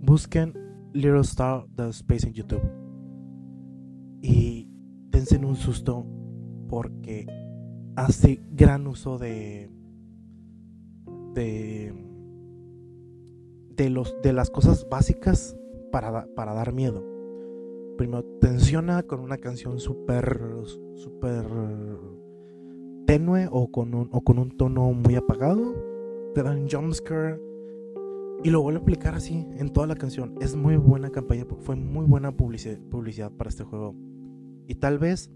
Busquen 0.00 0.54
Little 0.94 1.20
Star 1.20 1.66
The 1.76 1.90
Space 1.90 2.26
en 2.26 2.32
YouTube 2.32 2.62
y 4.22 4.66
dense 5.10 5.36
un 5.36 5.56
susto 5.56 6.06
porque 6.68 7.26
hace 7.96 8.40
gran 8.52 8.86
uso 8.86 9.18
de 9.18 9.70
de 11.34 11.94
de 13.76 13.90
los 13.90 14.14
de 14.22 14.32
las 14.32 14.50
cosas 14.50 14.86
básicas 14.88 15.56
para, 15.90 16.26
para 16.34 16.54
dar 16.54 16.72
miedo. 16.72 17.04
Primero 17.96 18.24
tensiona 18.40 19.02
con 19.02 19.20
una 19.20 19.38
canción 19.38 19.78
súper 19.78 20.40
súper 20.94 21.44
tenue 23.06 23.48
o 23.50 23.70
con 23.70 23.94
un 23.94 24.08
o 24.12 24.22
con 24.22 24.38
un 24.38 24.56
tono 24.56 24.92
muy 24.92 25.16
apagado. 25.16 25.74
Te 26.34 26.42
dan 26.42 26.68
jumpscare 26.68 27.40
y 28.44 28.50
lo 28.50 28.60
vuelve 28.60 28.80
a 28.80 28.82
aplicar 28.82 29.14
así 29.14 29.46
en 29.58 29.70
toda 29.70 29.86
la 29.86 29.94
canción. 29.94 30.34
Es 30.40 30.56
muy 30.56 30.76
buena 30.76 31.10
campaña, 31.10 31.46
fue 31.60 31.76
muy 31.76 32.06
buena 32.06 32.32
publicidad 32.32 33.30
para 33.32 33.50
este 33.50 33.64
juego. 33.64 33.94
Y 34.66 34.76
tal 34.76 34.98
vez 34.98 35.30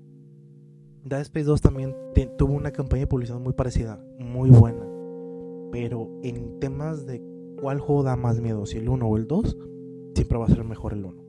Dead 1.07 1.21
Space 1.21 1.45
2 1.45 1.61
también 1.61 1.95
tuvo 2.37 2.55
una 2.55 2.73
campaña 2.73 3.03
de 3.03 3.07
publicidad 3.07 3.39
muy 3.39 3.53
parecida, 3.53 4.05
muy 4.19 4.51
buena. 4.51 4.85
Pero 5.71 6.11
en 6.25 6.59
temas 6.59 7.07
de 7.07 7.23
cuál 7.61 7.79
juego 7.79 8.03
da 8.03 8.17
más 8.17 8.41
miedo, 8.41 8.67
si 8.67 8.79
el 8.79 8.89
1 8.89 9.07
o 9.07 9.17
el 9.17 9.29
2, 9.29 9.57
siempre 10.17 10.37
va 10.37 10.47
a 10.47 10.49
ser 10.49 10.65
mejor 10.65 10.95
el 10.95 11.05
1. 11.05 11.25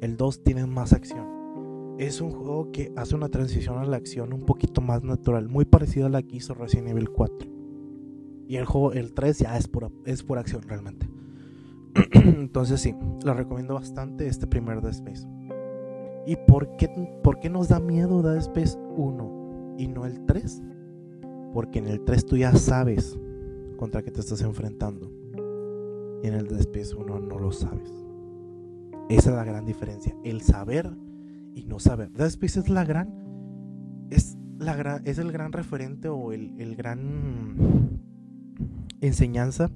El 0.00 0.16
2 0.16 0.42
tiene 0.42 0.66
más 0.66 0.92
acción. 0.92 1.94
Es 2.00 2.20
un 2.20 2.32
juego 2.32 2.72
que 2.72 2.92
hace 2.96 3.14
una 3.14 3.28
transición 3.28 3.78
a 3.78 3.84
la 3.84 3.98
acción 3.98 4.32
un 4.32 4.46
poquito 4.46 4.80
más 4.80 5.04
natural, 5.04 5.48
muy 5.48 5.64
parecida 5.64 6.06
a 6.06 6.10
la 6.10 6.22
que 6.22 6.36
hizo 6.36 6.54
Resident 6.54 6.88
Evil 6.88 7.10
4. 7.10 7.48
Y 8.48 8.56
el 8.56 8.64
juego, 8.64 8.92
el 8.94 9.12
3 9.12 9.38
ya 9.38 9.56
es 9.56 9.68
pura, 9.68 9.90
es 10.06 10.24
pura 10.24 10.40
acción 10.40 10.62
realmente. 10.62 11.08
Entonces 12.14 12.80
sí, 12.80 12.96
lo 13.24 13.34
recomiendo 13.34 13.74
bastante 13.74 14.26
este 14.26 14.48
primer 14.48 14.80
Dead 14.80 14.90
Space. 14.90 15.24
¿Y 16.26 16.36
por 16.36 16.76
qué, 16.76 16.88
por 17.22 17.40
qué 17.40 17.48
nos 17.48 17.68
da 17.68 17.80
miedo 17.80 18.22
Dead 18.22 18.36
Space 18.36 18.78
1 18.96 19.76
y 19.78 19.88
no 19.88 20.06
el 20.06 20.24
3? 20.26 20.62
Porque 21.54 21.78
en 21.78 21.88
el 21.88 22.04
3 22.04 22.26
tú 22.26 22.36
ya 22.36 22.54
sabes 22.54 23.18
contra 23.76 24.02
qué 24.02 24.10
te 24.10 24.20
estás 24.20 24.42
enfrentando. 24.42 25.10
Y 26.22 26.26
en 26.26 26.34
el 26.34 26.46
Dead 26.48 26.60
Space 26.60 26.94
1 26.94 27.20
no 27.20 27.38
lo 27.38 27.52
sabes. 27.52 27.90
Esa 29.08 29.30
es 29.30 29.36
la 29.36 29.44
gran 29.44 29.64
diferencia. 29.64 30.14
El 30.22 30.42
saber 30.42 30.90
y 31.54 31.64
no 31.64 31.78
saber. 31.80 32.12
Dead 32.12 32.28
Space 32.28 32.60
es 32.60 32.68
la 32.68 32.84
gran. 32.84 34.06
Es, 34.10 34.36
la 34.58 34.76
gran, 34.76 35.02
es 35.06 35.18
el 35.18 35.32
gran 35.32 35.52
referente 35.52 36.08
o 36.08 36.32
el, 36.32 36.52
el 36.60 36.76
gran 36.76 37.98
enseñanza 39.00 39.70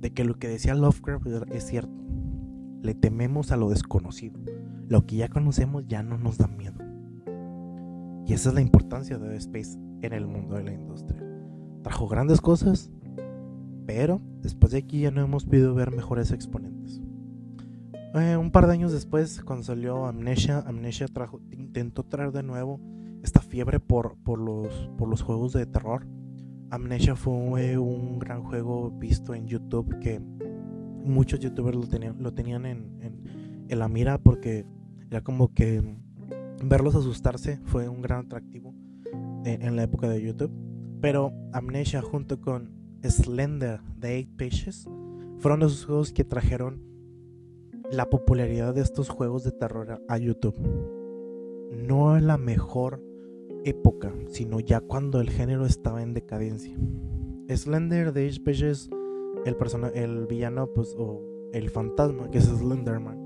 de 0.00 0.12
que 0.12 0.24
lo 0.24 0.38
que 0.38 0.48
decía 0.48 0.74
Lovecraft 0.74 1.26
es 1.50 1.66
cierto. 1.66 1.92
Le 2.82 2.94
tememos 2.94 3.50
a 3.50 3.56
lo 3.56 3.70
desconocido. 3.70 4.38
Lo 4.88 5.06
que 5.06 5.16
ya 5.16 5.28
conocemos 5.28 5.84
ya 5.86 6.02
no 6.02 6.18
nos 6.18 6.38
da 6.38 6.46
miedo. 6.46 6.78
Y 8.26 8.32
esa 8.32 8.48
es 8.48 8.54
la 8.54 8.60
importancia 8.60 9.18
de 9.18 9.36
Space 9.36 9.78
en 10.02 10.12
el 10.12 10.26
mundo 10.26 10.56
de 10.56 10.64
la 10.64 10.72
industria. 10.72 11.22
Trajo 11.82 12.08
grandes 12.08 12.40
cosas, 12.40 12.90
pero 13.86 14.20
después 14.42 14.72
de 14.72 14.78
aquí 14.78 15.00
ya 15.00 15.10
no 15.10 15.22
hemos 15.22 15.44
podido 15.44 15.74
ver 15.74 15.90
mejores 15.92 16.32
exponentes. 16.32 17.00
Eh, 18.14 18.36
un 18.36 18.50
par 18.50 18.66
de 18.66 18.72
años 18.72 18.92
después, 18.92 19.42
cuando 19.42 19.64
salió 19.64 20.06
Amnesia, 20.06 20.64
Amnesia 20.66 21.06
trajo, 21.06 21.40
intentó 21.50 22.02
traer 22.02 22.32
de 22.32 22.42
nuevo 22.42 22.80
esta 23.22 23.40
fiebre 23.40 23.78
por, 23.78 24.16
por, 24.24 24.38
los, 24.38 24.90
por 24.96 25.08
los 25.08 25.22
juegos 25.22 25.52
de 25.52 25.66
terror 25.66 26.06
Amnesia 26.70 27.14
fue 27.14 27.78
un 27.78 28.18
gran 28.18 28.42
juego 28.42 28.90
visto 28.90 29.34
en 29.34 29.46
YouTube 29.46 29.98
que 30.00 30.18
muchos 30.18 31.38
youtubers 31.38 31.76
lo 31.76 31.86
tenían, 31.86 32.16
lo 32.20 32.34
tenían 32.34 32.66
en, 32.66 33.68
la 33.68 33.88
mira 33.88 34.18
porque 34.18 34.66
era 35.10 35.22
como 35.22 35.52
que 35.52 35.82
verlos 36.62 36.94
asustarse 36.94 37.60
fue 37.64 37.88
un 37.88 38.02
gran 38.02 38.26
atractivo 38.26 38.74
en, 39.44 39.76
la 39.76 39.82
época 39.84 40.08
de 40.08 40.22
YouTube. 40.22 40.50
Pero 41.00 41.32
Amnesia 41.52 42.02
junto 42.02 42.40
con 42.40 42.72
Slender 43.02 43.80
de 43.96 44.18
8 44.18 44.36
Pages 44.36 44.88
fueron 45.38 45.60
los 45.60 45.84
juegos 45.84 46.12
que 46.12 46.24
trajeron 46.24 46.82
la 47.90 48.10
popularidad 48.10 48.74
de 48.74 48.80
estos 48.80 49.08
juegos 49.08 49.44
de 49.44 49.52
terror 49.52 50.02
a 50.08 50.18
YouTube. 50.18 50.56
No 51.70 52.16
es 52.16 52.22
la 52.22 52.38
mejor 52.38 53.02
época, 53.64 54.12
sino 54.28 54.60
ya 54.60 54.80
cuando 54.80 55.20
el 55.20 55.30
género 55.30 55.66
estaba 55.66 56.02
en 56.02 56.14
decadencia. 56.14 56.76
Slender 57.48 58.12
de 58.12 58.26
Age 58.26 58.40
Pages, 58.40 58.90
el, 59.44 59.56
el 59.94 60.26
villano, 60.26 60.68
pues, 60.74 60.94
o 60.98 61.22
el 61.52 61.70
fantasma, 61.70 62.30
que 62.30 62.38
es 62.38 62.44
Slenderman. 62.44 63.25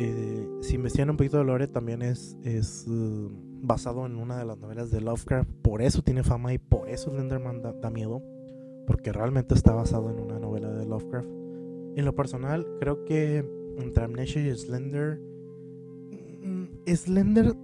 Eh, 0.00 0.48
si 0.60 0.76
investigan 0.76 1.10
un 1.10 1.16
poquito 1.16 1.38
de 1.38 1.44
lore, 1.44 1.66
también 1.66 2.02
es, 2.02 2.36
es 2.44 2.86
uh, 2.86 3.32
basado 3.60 4.06
en 4.06 4.14
una 4.14 4.38
de 4.38 4.44
las 4.44 4.56
novelas 4.56 4.92
de 4.92 5.00
Lovecraft. 5.00 5.50
Por 5.60 5.82
eso 5.82 6.02
tiene 6.02 6.22
fama 6.22 6.54
y 6.54 6.58
por 6.58 6.88
eso 6.88 7.10
Slenderman 7.10 7.62
da, 7.62 7.90
miedo. 7.90 8.22
Porque 8.86 9.12
realmente 9.12 9.54
está 9.54 9.74
basado 9.74 10.08
en 10.10 10.20
una 10.20 10.38
novela 10.38 10.70
de 10.70 10.86
Lovecraft. 10.86 11.28
En 11.96 12.04
lo 12.04 12.14
personal, 12.14 12.64
creo 12.78 13.04
que 13.04 13.44
entre 13.76 14.04
Amnesia 14.04 14.40
y 14.40 14.56
Slender. 14.56 15.20
Mm, 16.44 16.66
Slender 16.86 17.56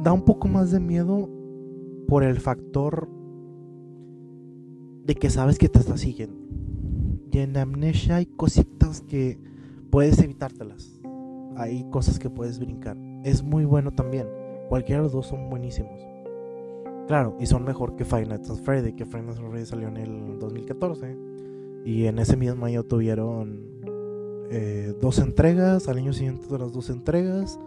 da 0.00 0.12
un 0.12 0.24
poco 0.24 0.46
más 0.46 0.70
de 0.70 0.78
miedo 0.78 1.28
por 2.06 2.22
el 2.22 2.38
factor 2.38 3.08
de 5.04 5.14
que 5.16 5.28
sabes 5.28 5.58
que 5.58 5.68
te 5.68 5.80
está 5.80 5.96
siguiendo. 5.96 6.38
Y 7.32 7.38
en 7.38 7.56
Amnesia 7.56 8.16
hay 8.16 8.26
cositas 8.26 9.00
que 9.00 9.40
puedes 9.90 10.20
evitártelas. 10.20 10.93
Hay 11.56 11.84
cosas 11.90 12.18
que 12.18 12.30
puedes 12.30 12.58
brincar. 12.58 12.96
Es 13.24 13.42
muy 13.42 13.64
bueno 13.64 13.92
también. 13.92 14.26
Cualquiera 14.68 15.00
de 15.00 15.04
los 15.04 15.12
dos 15.12 15.26
son 15.26 15.50
buenísimos. 15.50 16.00
Claro, 17.06 17.36
y 17.38 17.46
son 17.46 17.64
mejor 17.64 17.96
que 17.96 18.04
Five 18.04 18.26
Nights 18.26 18.60
Freddy, 18.60 18.94
que 18.94 19.04
Five 19.04 19.22
Nights 19.22 19.40
Freddy 19.40 19.66
salió 19.66 19.88
en 19.88 19.96
el 19.98 20.38
2014. 20.38 21.16
Y 21.84 22.06
en 22.06 22.18
ese 22.18 22.36
mismo 22.36 22.64
año 22.64 22.82
tuvieron 22.82 23.60
eh, 24.50 24.94
dos 25.00 25.18
entregas, 25.18 25.88
al 25.88 25.98
año 25.98 26.12
siguiente 26.12 26.46
otras 26.46 26.72
dos 26.72 26.88
entregas 26.90 27.58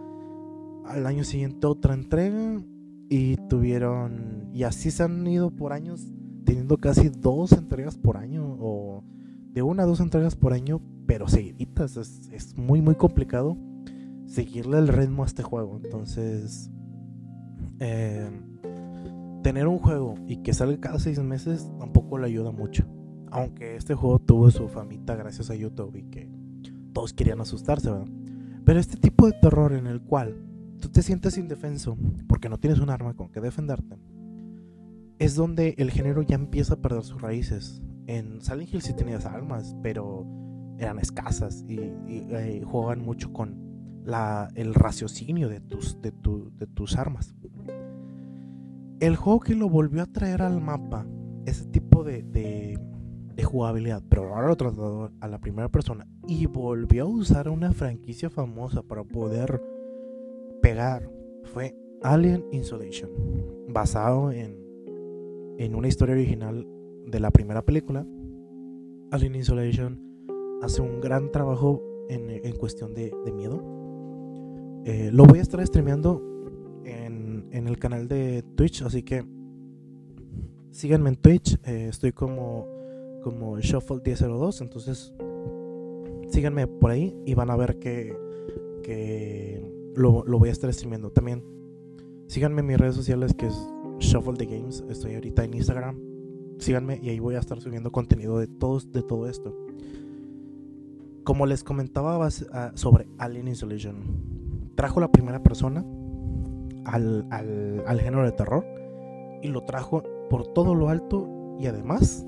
al 0.88 1.06
año 1.06 1.22
siguiente 1.22 1.66
otra 1.66 1.94
entrega 1.94 2.62
y 3.08 3.36
tuvieron 3.48 4.48
y 4.52 4.62
así 4.62 4.90
se 4.90 5.02
han 5.02 5.26
ido 5.26 5.50
por 5.50 5.72
años 5.72 6.12
teniendo 6.44 6.78
casi 6.78 7.10
dos 7.10 7.52
entregas 7.52 7.96
por 7.96 8.16
año 8.16 8.56
o 8.58 9.04
de 9.52 9.62
una 9.62 9.82
a 9.82 9.86
dos 9.86 10.00
entregas 10.00 10.34
por 10.34 10.52
año 10.52 10.80
pero 11.06 11.28
seguiditas 11.28 11.96
es 12.32 12.56
muy 12.56 12.80
muy 12.80 12.94
complicado 12.94 13.56
seguirle 14.28 14.78
el 14.78 14.88
ritmo 14.88 15.24
a 15.24 15.26
este 15.26 15.42
juego 15.42 15.80
entonces 15.82 16.70
eh, 17.80 18.30
tener 19.42 19.66
un 19.66 19.78
juego 19.78 20.14
y 20.26 20.38
que 20.42 20.54
salga 20.54 20.80
cada 20.80 20.98
seis 21.00 21.18
meses 21.18 21.68
tampoco 21.78 22.18
le 22.18 22.26
ayuda 22.26 22.52
mucho 22.52 22.84
aunque 23.30 23.76
este 23.76 23.94
juego 23.94 24.20
tuvo 24.20 24.50
su 24.50 24.68
famita 24.68 25.16
gracias 25.16 25.50
a 25.50 25.56
YouTube 25.56 25.96
y 25.96 26.04
que 26.04 26.30
todos 26.92 27.12
querían 27.12 27.40
asustarse 27.40 27.90
¿verdad? 27.90 28.08
pero 28.64 28.78
este 28.78 28.96
tipo 28.96 29.26
de 29.26 29.32
terror 29.32 29.72
en 29.72 29.86
el 29.86 30.00
cual 30.00 30.36
tú 30.78 30.88
te 30.88 31.02
sientes 31.02 31.38
indefenso 31.38 31.96
porque 32.26 32.48
no 32.48 32.58
tienes 32.58 32.80
un 32.80 32.90
arma 32.90 33.14
con 33.14 33.30
que 33.30 33.40
defenderte, 33.40 33.98
es 35.18 35.34
donde 35.34 35.74
el 35.78 35.90
género 35.90 36.22
ya 36.22 36.36
empieza 36.36 36.74
a 36.74 36.80
perder 36.80 37.02
sus 37.02 37.20
raíces. 37.20 37.82
En 38.06 38.40
Silent 38.40 38.72
Hill 38.72 38.82
sí 38.82 38.94
tenías 38.94 39.26
armas, 39.26 39.76
pero 39.82 40.26
eran 40.78 40.98
escasas 40.98 41.64
y, 41.68 41.78
eh, 41.80 42.62
juegan 42.64 43.04
mucho 43.04 43.32
con 43.32 43.67
la, 44.04 44.48
el 44.54 44.74
raciocinio 44.74 45.48
de 45.48 45.60
tus, 45.60 46.00
de, 46.00 46.12
de 46.12 46.66
tus 46.66 46.96
armas. 46.96 47.34
El 49.00 49.16
juego 49.16 49.40
que 49.40 49.54
lo 49.54 49.68
volvió 49.68 50.02
a 50.02 50.06
traer 50.06 50.42
al 50.42 50.60
mapa, 50.60 51.06
ese 51.46 51.66
tipo 51.66 52.02
de, 52.04 52.22
de, 52.22 52.78
jugabilidad, 53.44 54.02
pero 54.08 54.34
ahora 54.34 54.48
lo 54.48 54.56
trasladó 54.56 55.12
a 55.20 55.28
la 55.28 55.38
primera 55.38 55.68
persona 55.68 56.06
y 56.26 56.46
volvió 56.46 57.04
a 57.04 57.06
usar 57.06 57.48
una 57.48 57.72
franquicia 57.72 58.28
famosa 58.28 58.82
para 58.82 59.04
poder 59.04 59.62
pegar 60.60 61.08
fue 61.44 61.74
Alien 62.02 62.44
Insolation, 62.50 63.08
basado 63.68 64.32
en, 64.32 64.56
en 65.58 65.74
una 65.76 65.86
historia 65.86 66.16
original 66.16 66.66
de 67.06 67.20
la 67.20 67.30
primera 67.30 67.62
película. 67.62 68.04
Alien 69.12 69.36
Insolation 69.36 69.98
hace 70.60 70.82
un 70.82 71.00
gran 71.00 71.30
trabajo 71.30 71.80
en, 72.08 72.28
en 72.28 72.56
cuestión 72.56 72.92
de 72.92 73.12
miedo. 73.32 73.77
Eh, 74.90 75.10
lo 75.12 75.26
voy 75.26 75.38
a 75.38 75.42
estar 75.42 75.60
streameando 75.66 76.22
en, 76.86 77.46
en, 77.52 77.68
el 77.68 77.78
canal 77.78 78.08
de 78.08 78.42
Twitch, 78.56 78.80
así 78.80 79.02
que 79.02 79.22
síganme 80.70 81.10
en 81.10 81.16
Twitch. 81.16 81.58
Eh, 81.66 81.88
estoy 81.90 82.12
como, 82.12 82.66
como 83.22 83.60
Shuffle 83.60 84.00
1002, 84.02 84.62
entonces 84.62 85.12
síganme 86.30 86.66
por 86.66 86.90
ahí 86.90 87.14
y 87.26 87.34
van 87.34 87.50
a 87.50 87.56
ver 87.56 87.78
que, 87.78 88.16
que 88.82 89.62
lo, 89.94 90.22
voy 90.22 90.48
a 90.48 90.52
estar 90.52 90.72
streamiendo. 90.72 91.10
También 91.10 91.44
síganme 92.26 92.62
en 92.62 92.68
mis 92.68 92.78
redes 92.78 92.94
sociales 92.94 93.34
que 93.34 93.48
es 93.48 93.68
Shuffle 93.98 94.38
the 94.38 94.46
Games. 94.46 94.82
Estoy 94.88 95.16
ahorita 95.16 95.44
en 95.44 95.52
Instagram. 95.52 96.00
Síganme 96.60 96.98
y 97.02 97.10
ahí 97.10 97.18
voy 97.18 97.34
a 97.34 97.40
estar 97.40 97.60
subiendo 97.60 97.92
contenido 97.92 98.38
de, 98.38 98.46
todos, 98.46 98.90
de 98.90 99.02
todo 99.02 99.28
esto. 99.28 99.54
Como 101.24 101.44
les 101.44 101.62
comentaba 101.62 102.26
ah, 102.52 102.72
sobre 102.74 103.06
Alien 103.18 103.48
Isolation, 103.48 104.37
trajo 104.78 105.00
la 105.00 105.10
primera 105.10 105.42
persona 105.42 105.84
al, 106.84 107.26
al, 107.32 108.00
género 108.00 108.24
de 108.24 108.30
terror 108.30 108.64
y 109.42 109.48
lo 109.48 109.64
trajo 109.64 110.04
por 110.30 110.46
todo 110.52 110.76
lo 110.76 110.88
alto 110.88 111.56
y 111.58 111.66
además 111.66 112.24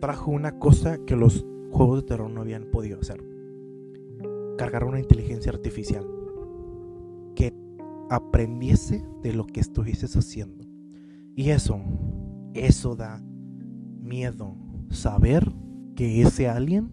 trajo 0.00 0.30
una 0.30 0.58
cosa 0.58 0.96
que 1.04 1.14
los 1.14 1.44
juegos 1.72 2.00
de 2.00 2.08
terror 2.08 2.30
no 2.30 2.40
habían 2.40 2.64
podido 2.70 2.98
hacer. 2.98 3.22
Cargar 4.56 4.84
una 4.84 4.98
inteligencia 4.98 5.52
artificial 5.52 6.06
que 7.34 7.52
aprendiese 8.08 9.04
de 9.22 9.34
lo 9.34 9.46
que 9.46 9.60
estuvieses 9.60 10.16
haciendo. 10.16 10.64
Y 11.34 11.50
eso, 11.50 11.82
eso 12.54 12.96
da 12.96 13.22
miedo. 14.00 14.56
Saber 14.88 15.52
que 15.96 16.22
ese 16.22 16.48
alien, 16.48 16.90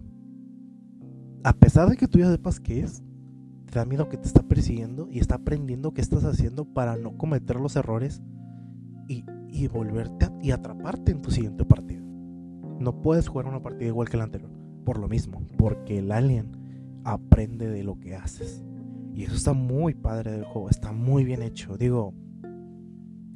a 1.42 1.54
pesar 1.54 1.88
de 1.88 1.96
que 1.96 2.06
tú 2.06 2.18
ya 2.18 2.30
sepas 2.30 2.60
qué 2.60 2.80
es, 2.80 3.02
te 3.74 3.80
da 3.80 3.86
miedo 3.86 4.08
que 4.08 4.16
te 4.16 4.28
está 4.28 4.40
persiguiendo 4.44 5.08
y 5.10 5.18
está 5.18 5.34
aprendiendo 5.34 5.92
qué 5.92 6.00
estás 6.00 6.24
haciendo 6.24 6.64
para 6.64 6.96
no 6.96 7.18
cometer 7.18 7.56
los 7.56 7.74
errores 7.74 8.22
y, 9.08 9.24
y 9.48 9.66
volverte 9.66 10.28
y 10.40 10.52
atraparte 10.52 11.10
en 11.10 11.20
tu 11.20 11.32
siguiente 11.32 11.64
partida. 11.64 12.00
No 12.78 13.02
puedes 13.02 13.26
jugar 13.26 13.48
una 13.48 13.62
partida 13.62 13.88
igual 13.88 14.08
que 14.08 14.16
la 14.16 14.24
anterior, 14.24 14.52
por 14.84 15.00
lo 15.00 15.08
mismo, 15.08 15.42
porque 15.58 15.98
el 15.98 16.12
alien 16.12 16.52
aprende 17.02 17.68
de 17.68 17.82
lo 17.82 17.98
que 17.98 18.14
haces. 18.14 18.64
Y 19.12 19.24
eso 19.24 19.34
está 19.34 19.54
muy 19.54 19.94
padre 19.94 20.30
del 20.30 20.44
juego, 20.44 20.70
está 20.70 20.92
muy 20.92 21.24
bien 21.24 21.42
hecho. 21.42 21.76
Digo, 21.76 22.14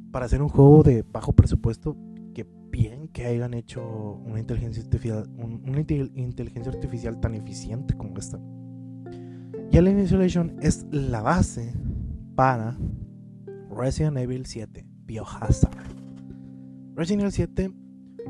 para 0.09 0.25
hacer 0.25 0.41
un 0.41 0.47
juego 0.47 0.83
de 0.83 1.01
bajo 1.01 1.33
presupuesto, 1.33 1.97
que 2.33 2.47
bien 2.71 3.09
que 3.09 3.25
hayan 3.25 3.53
hecho 3.53 4.21
una 4.25 4.39
inteligencia 4.39 4.83
artificial, 4.83 5.29
una 5.37 5.81
inteligencia 5.81 6.71
artificial 6.71 7.19
tan 7.19 7.35
eficiente 7.35 7.93
como 7.97 8.17
esta. 8.17 8.39
Y 9.71 9.77
Alien 9.77 9.99
Isolation 9.99 10.57
es 10.61 10.85
la 10.91 11.21
base 11.21 11.73
para 12.35 12.75
Resident 13.69 14.17
Evil 14.17 14.45
7 14.47 14.83
Biohazard. 15.05 15.75
Resident 16.95 17.21
Evil 17.21 17.31
7 17.31 17.71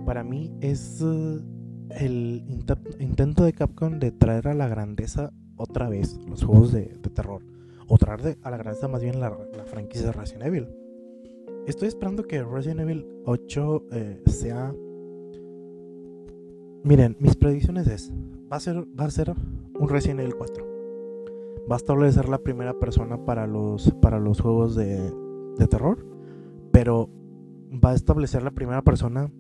para 0.06 0.24
mí 0.24 0.52
es 0.60 1.02
eh, 1.02 1.40
el 1.92 2.44
intento 3.00 3.46
de 3.46 3.54
Capcom 3.54 4.00
de 4.00 4.12
traer 4.12 4.50
a 4.50 4.54
la 4.54 4.68
grandeza 4.68 5.32
otra 5.56 5.88
vez 5.88 6.18
los 6.28 6.44
juegos 6.44 6.74
de, 6.74 6.88
terror. 7.14 7.42
O 7.88 7.98
traer 7.98 8.38
a 8.44 8.52
la 8.52 8.58
grandeza 8.58 8.90
más 8.90 9.02
bien 9.02 9.20
la, 9.22 9.32
franquicia 9.66 10.08
de 10.08 10.12
Resident 10.12 10.46
Evil. 10.46 10.68
Estoy 11.68 11.88
esperando 11.88 12.24
que 12.24 12.44
Resident 12.44 12.82
Evil 12.82 13.06
8 13.26 13.86
eh, 13.92 14.24
sea... 14.28 14.74
Miren, 16.84 17.16
mis 17.20 17.36
predicciones 17.38 17.88
es... 17.88 18.12
Va 18.52 18.58
a 18.58 18.60
ser, 18.60 18.86
va 19.00 19.06
a 19.06 19.12
ser 19.12 19.34
un 19.80 19.90
Resident 19.90 20.20
Evil 20.20 20.36
4. 20.36 20.69
Va 21.70 21.76
a 21.76 21.78
establecer 21.78 22.30
la 22.30 22.40
primera 22.40 22.78
persona 22.78 23.26
para 23.26 23.48
los, 23.48 23.92
para 24.02 24.20
los 24.20 24.42
juegos 24.42 24.76
de, 24.76 25.12
de 25.58 25.68
terror. 25.68 26.06
Pero 26.72 27.10
va 27.72 27.92
a 27.92 27.96
establecer 27.96 28.44
la 28.44 28.52
primera 28.52 28.82
persona 28.82 29.32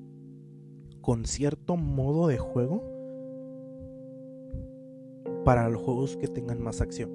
con 1.02 1.26
cierto 1.26 1.76
modo 1.76 2.28
de 2.28 2.38
juego 2.38 2.84
para 5.44 5.70
los 5.70 5.82
juegos 5.82 6.18
que 6.18 6.28
tengan 6.28 6.62
más 6.62 6.82
acción. 6.82 7.10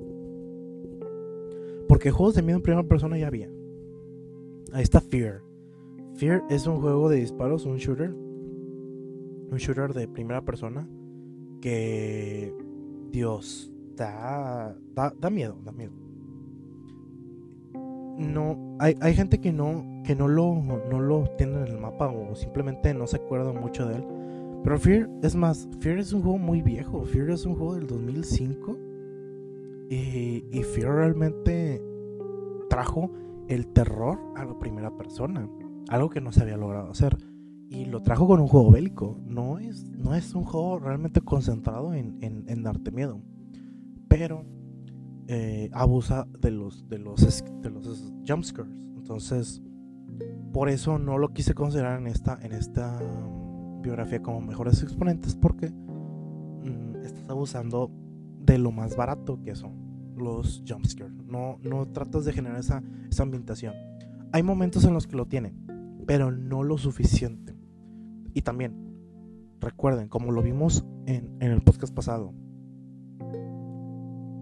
Porque 1.89 2.11
juegos 2.11 2.35
de 2.35 2.43
miedo 2.43 2.57
en 2.57 2.63
primera 2.63 2.89
persona 2.89 3.19
ya 3.19 3.29
había. 3.29 3.51
Ahí 4.73 4.83
está 4.83 5.01
Fear. 5.01 5.43
Fear 6.15 6.43
es 6.49 6.67
un 6.67 6.81
juego 6.81 7.09
de 7.09 7.19
disparos, 7.19 7.67
un 7.67 7.77
shooter. 7.77 8.11
Un 8.11 9.59
shooter 9.59 9.93
de 9.93 10.09
primera 10.09 10.45
persona. 10.45 10.89
Que. 11.61 12.55
Dios. 13.11 13.74
Da, 13.97 14.75
da, 14.95 15.31
miedo, 15.31 15.57
da 15.65 15.73
miedo. 15.73 15.93
No. 18.19 18.77
Hay, 18.79 18.97
hay 19.01 19.15
gente 19.15 19.41
que 19.41 19.53
no 19.53 19.95
que 20.05 20.15
no 20.15 20.29
lo, 20.29 20.55
no 20.55 21.01
lo 21.01 21.25
tienen 21.37 21.67
en 21.67 21.69
el 21.69 21.79
mapa 21.79 22.09
o 22.09 22.35
simplemente 22.37 22.93
no 22.95 23.07
se 23.07 23.17
acuerdan 23.17 23.61
mucho 23.61 23.89
de 23.89 23.97
él. 23.97 24.05
Pero 24.63 24.79
Fear, 24.79 25.11
es 25.23 25.35
más, 25.35 25.69
Fear 25.81 25.99
es 25.99 26.13
un 26.13 26.23
juego 26.23 26.39
muy 26.39 26.63
viejo. 26.63 27.05
Fear 27.05 27.31
es 27.31 27.45
un 27.45 27.55
juego 27.55 27.75
del 27.75 27.87
2005. 27.87 28.79
Y, 29.91 30.45
y 30.51 30.63
Fear 30.63 30.95
realmente 30.95 31.83
trajo 32.71 33.11
el 33.49 33.67
terror 33.69 34.19
a 34.37 34.45
la 34.45 34.59
primera 34.59 34.97
persona. 34.97 35.49
Algo 35.89 36.09
que 36.09 36.21
no 36.21 36.33
se 36.33 36.43
había 36.43 36.57
logrado 36.57 36.91
hacer. 36.91 37.17
Y 37.69 37.87
lo 37.87 38.03
trajo 38.03 38.27
con 38.27 38.41
un 38.41 38.49
juego 38.49 38.71
bélico. 38.71 39.19
No 39.27 39.59
es, 39.59 39.91
no 39.91 40.15
es 40.15 40.35
un 40.35 40.45
juego 40.45 40.79
realmente 40.79 41.21
concentrado 41.21 41.93
en, 41.93 42.17
en, 42.21 42.63
darte 42.63 42.91
miedo. 42.91 43.21
Pero 44.17 44.45
eh, 45.27 45.71
abusa 45.73 46.29
de 46.39 46.53
los, 46.53 46.89
de 46.89 47.01
los, 47.01 47.45
de 47.63 47.71
los 47.71 48.13
jumpscares. 48.25 48.73
Entonces 48.97 49.61
por 50.53 50.69
eso 50.69 51.01
no 51.01 51.19
lo 51.19 51.33
quise 51.33 51.53
considerar 51.53 51.99
en 51.99 52.07
esta, 52.07 52.39
en 52.41 52.53
esta 52.53 53.03
biografía 53.83 54.23
como 54.23 54.41
mejores 54.41 54.85
exponentes 54.85 55.35
porque 55.35 55.69
mm, 55.69 57.03
estás 57.05 57.29
abusando 57.29 57.91
de 58.39 58.59
lo 58.59 58.71
más 58.71 58.95
barato 58.95 59.43
que 59.43 59.57
son 59.57 60.15
los 60.17 60.63
jumpscares. 60.65 61.13
No, 61.27 61.59
no 61.65 61.87
tratas 61.87 62.25
de 62.25 62.33
generar 62.33 62.61
esa, 62.61 62.85
esa 63.11 63.25
ambientación. 63.25 63.75
Hay 64.31 64.45
momentos 64.45 64.85
en 64.85 64.95
los 64.95 65.09
que 65.09 65.17
lo 65.17 65.27
tiene, 65.27 65.57
pero 66.07 66.31
no 66.31 66.63
lo 66.63 66.79
suficiente. 66.79 67.57
Y 68.33 68.43
también, 68.43 68.77
recuerden, 69.59 70.07
como 70.07 70.31
lo 70.31 70.41
vimos 70.41 70.87
en, 71.07 71.37
en 71.41 71.51
el 71.51 71.63
podcast 71.63 71.93
pasado, 71.93 72.33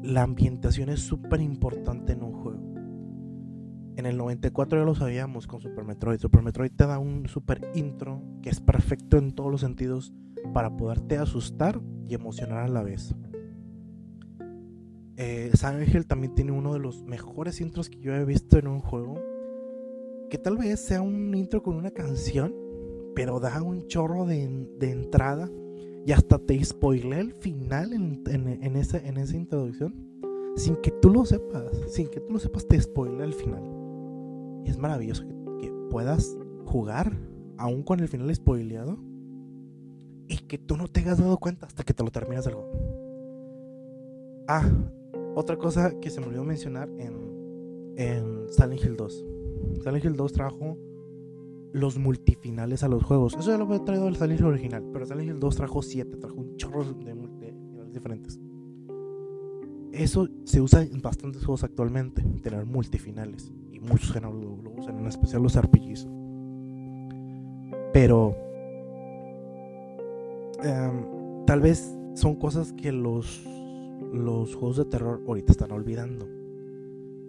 la 0.03 0.23
ambientación 0.23 0.89
es 0.89 1.01
súper 1.01 1.41
importante 1.41 2.13
en 2.13 2.23
un 2.23 2.33
juego. 2.33 2.73
En 3.97 4.07
el 4.07 4.17
94 4.17 4.79
ya 4.79 4.85
lo 4.85 4.95
sabíamos 4.95 5.47
con 5.47 5.61
Super 5.61 5.85
Metroid. 5.85 6.19
Super 6.19 6.43
Metroid 6.43 6.73
te 6.73 6.87
da 6.87 6.99
un 6.99 7.29
super 7.29 7.61
intro 7.75 8.23
que 8.43 8.49
es 8.51 8.61
perfecto 8.61 9.19
en 9.19 9.33
todos 9.33 9.51
los 9.51 9.61
sentidos 9.61 10.13
para 10.55 10.77
poderte 10.77 11.19
asustar 11.19 11.81
y 12.07 12.15
emocionar 12.15 12.59
a 12.59 12.69
la 12.69 12.83
vez. 12.83 13.15
Eh, 15.17 15.51
Silent 15.55 16.07
también 16.07 16.35
tiene 16.35 16.53
uno 16.53 16.73
de 16.73 16.79
los 16.79 17.05
mejores 17.05 17.61
intros 17.61 17.91
que 17.91 18.01
yo 18.01 18.15
he 18.15 18.25
visto 18.25 18.59
en 18.59 18.67
un 18.67 18.81
juego. 18.81 19.21
Que 20.31 20.39
tal 20.39 20.57
vez 20.57 20.81
sea 20.81 21.03
un 21.03 21.35
intro 21.35 21.63
con 21.63 21.77
una 21.77 21.91
canción, 21.91 22.55
pero 23.15 23.39
da 23.39 23.63
un 23.63 23.87
chorro 23.89 24.25
de, 24.25 24.43
entrada 24.81 25.51
y 26.05 26.13
hasta 26.13 26.39
te 26.39 26.63
spoilea 26.65 27.21
el 27.21 27.33
final 27.33 27.93
en, 27.93 28.23
en, 28.27 28.77
esa, 28.77 28.99
en 28.99 29.19
esa 29.19 29.37
introducción. 29.37 29.95
Sin 30.57 30.77
que 30.77 30.91
tú 30.91 31.11
lo 31.11 31.25
sepas, 31.25 31.65
sin 31.89 32.09
que 32.09 32.21
tú 32.21 32.33
lo 32.33 32.39
sepas, 32.39 32.67
te 32.67 32.81
spoilea 32.81 33.25
el 33.25 33.33
final. 33.33 33.63
Y 34.65 34.71
es 34.71 34.79
maravilloso 34.79 35.25
que, 35.27 35.33
puedas 35.91 36.39
jugar 36.65 37.13
aún 37.59 37.83
con 37.83 38.01
el 38.01 38.09
final 38.09 38.35
spoileado 38.35 38.99
y 40.27 40.39
que 40.39 40.57
tú 40.57 40.79
no 40.79 40.89
te 40.89 41.01
hayas 41.01 41.19
dado 41.19 41.37
cuenta 41.37 41.67
hasta 41.67 41.85
que 41.85 41.93
te 41.93 42.03
lo 42.03 42.11
terminas 42.11 42.47
el 42.47 42.55
juego. 42.55 42.71
Ah, 44.49 44.67
otra 45.35 45.59
cosa 45.59 45.93
que 46.01 46.09
se 46.09 46.21
me 46.21 46.29
olvidó 46.29 46.45
mencionar 46.45 46.89
en, 46.99 47.95
en 47.97 48.47
Silent 48.49 48.83
Hill 48.83 48.97
2. 48.97 49.25
Silent 49.83 50.05
Hill 50.05 50.17
2 50.17 50.33
trajo 50.33 50.79
los 51.73 51.99
multifinales 51.99 52.83
a 52.83 52.89
los 52.89 53.03
juegos. 53.03 53.35
Eso 53.35 53.51
ya 53.51 53.59
lo 53.59 53.65
había 53.65 53.85
traído 53.85 54.09
el 54.09 54.17
Silent 54.17 54.41
Hill 54.41 54.47
original, 54.47 54.85
pero 54.93 55.07
Silent 55.07 55.29
Hill 55.29 55.41
2 55.41 55.57
trajo 55.57 55.83
7, 55.83 56.17
trajo 56.19 56.37
un 56.37 56.57
chorro 56.57 56.85
de, 56.85 57.15
multifinales 57.15 57.93
diferentes. 57.93 58.41
Eso 59.93 60.29
se 60.45 60.61
usa 60.61 60.83
en 60.83 61.03
bastantes 61.03 61.45
juegos 61.45 61.65
actualmente, 61.65 62.23
tener 62.43 62.65
multifinales 62.65 63.53
muchos 63.83 64.13
géneros 64.13 64.35
lo, 64.37 64.71
usan, 64.79 64.99
en 64.99 65.07
especial 65.07 65.43
los 65.43 65.61
RPGs. 65.61 66.09
Pero 67.93 68.35
em, 70.63 71.45
tal 71.47 71.61
vez 71.61 71.95
son 72.15 72.37
cosas 72.37 72.73
que 72.73 72.93
los, 72.93 73.45
los 74.13 74.55
juegos 74.55 74.79
de 74.79 74.85
terror 74.87 75.23
ahorita 75.27 75.53
están 75.53 75.73
olvidando. 75.73 76.27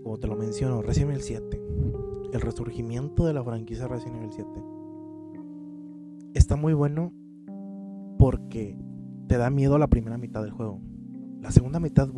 Como 0.04 0.18
te 0.18 0.28
lo 0.28 0.36
menciono, 0.36 0.82
Resident 0.82 1.12
Evil 1.12 1.24
7, 1.24 1.62
el 2.34 2.41
resurgimiento 2.41 3.26
de 3.26 3.34
la 3.34 3.43
franquicia 3.43 3.88
Resident 3.88 4.18
Evil 4.18 4.32
7, 4.32 4.49
está 6.34 6.56
muy 6.56 6.74
bueno 6.74 7.14
porque 8.18 8.78
te 9.28 9.38
da 9.38 9.49
miedo 9.49 9.78
la 9.78 9.88
primera 9.88 10.18
mitad 10.18 10.41
del 10.41 10.51
juego. 10.51 10.82
La 11.41 11.51
segunda 11.51 11.80
mitad 11.80 12.10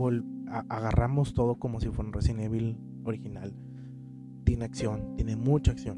agarramos 0.70 1.34
todo 1.34 1.56
como 1.56 1.80
si 1.80 1.90
fuera 1.90 2.08
un 2.08 2.14
Resident 2.14 2.42
Evil 2.42 2.78
original 3.04 3.54
tiene 4.46 4.66
acción, 4.66 5.16
tiene 5.16 5.36
mucha 5.36 5.72
acción. 5.72 5.98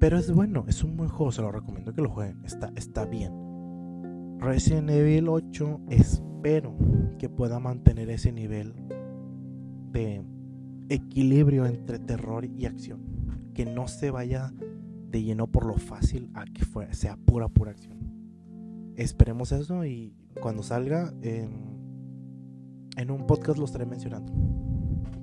Pero 0.00 0.18
es 0.18 0.32
bueno, 0.32 0.64
es 0.66 0.82
un 0.82 0.96
buen 0.96 1.08
juego, 1.08 1.30
se 1.30 1.42
lo 1.42 1.52
recomiendo 1.52 1.92
que 1.92 2.02
lo 2.02 2.08
jueguen, 2.08 2.44
está, 2.44 2.72
está 2.74 3.04
bien. 3.04 3.32
Resident 4.40 4.90
Evil 4.90 5.28
8 5.28 5.80
espero 5.90 6.74
que 7.18 7.28
pueda 7.28 7.60
mantener 7.60 8.10
ese 8.10 8.32
nivel 8.32 8.74
de 9.92 10.22
equilibrio 10.88 11.66
entre 11.66 11.98
terror 11.98 12.44
y 12.44 12.66
acción. 12.66 13.00
Que 13.54 13.64
no 13.64 13.88
se 13.88 14.10
vaya 14.10 14.52
de 15.10 15.22
lleno 15.22 15.46
por 15.46 15.66
lo 15.66 15.74
fácil 15.74 16.30
a 16.34 16.44
que 16.44 16.64
sea 16.94 17.16
pura, 17.16 17.48
pura 17.48 17.72
acción. 17.72 17.98
Esperemos 18.96 19.52
eso 19.52 19.84
y 19.84 20.14
cuando 20.40 20.62
salga 20.62 21.12
en 21.22 23.10
un 23.10 23.26
podcast 23.26 23.58
lo 23.58 23.64
estaré 23.64 23.86
mencionando 23.86 24.32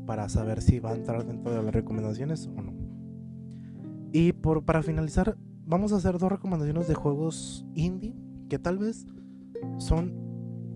para 0.06 0.30
saber 0.30 0.62
si 0.62 0.80
va 0.80 0.92
a 0.92 0.96
entrar 0.96 1.26
dentro 1.26 1.54
de 1.54 1.62
las 1.62 1.74
recomendaciones 1.74 2.48
o 2.48 2.62
no. 2.62 2.74
Y 4.12 4.34
por, 4.34 4.64
para 4.64 4.82
finalizar, 4.82 5.38
vamos 5.66 5.92
a 5.92 5.98
hacer 5.98 6.18
dos 6.18 6.32
recomendaciones 6.32 6.88
de 6.88 6.94
juegos 6.94 7.66
indie 7.74 8.16
que 8.50 8.60
tal 8.60 8.78
vez 8.78 9.06
son 9.78 10.14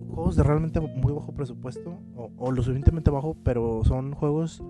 juegos 0.10 0.36
de 0.36 0.44
realmente 0.44 0.80
muy 0.80 1.14
bajo 1.14 1.34
presupuesto 1.34 1.98
o, 2.16 2.52
lo 2.52 2.62
suficientemente 2.62 3.12
bajo, 3.12 3.36
pero 3.44 3.84
son 3.84 4.14
juegos 4.14 4.64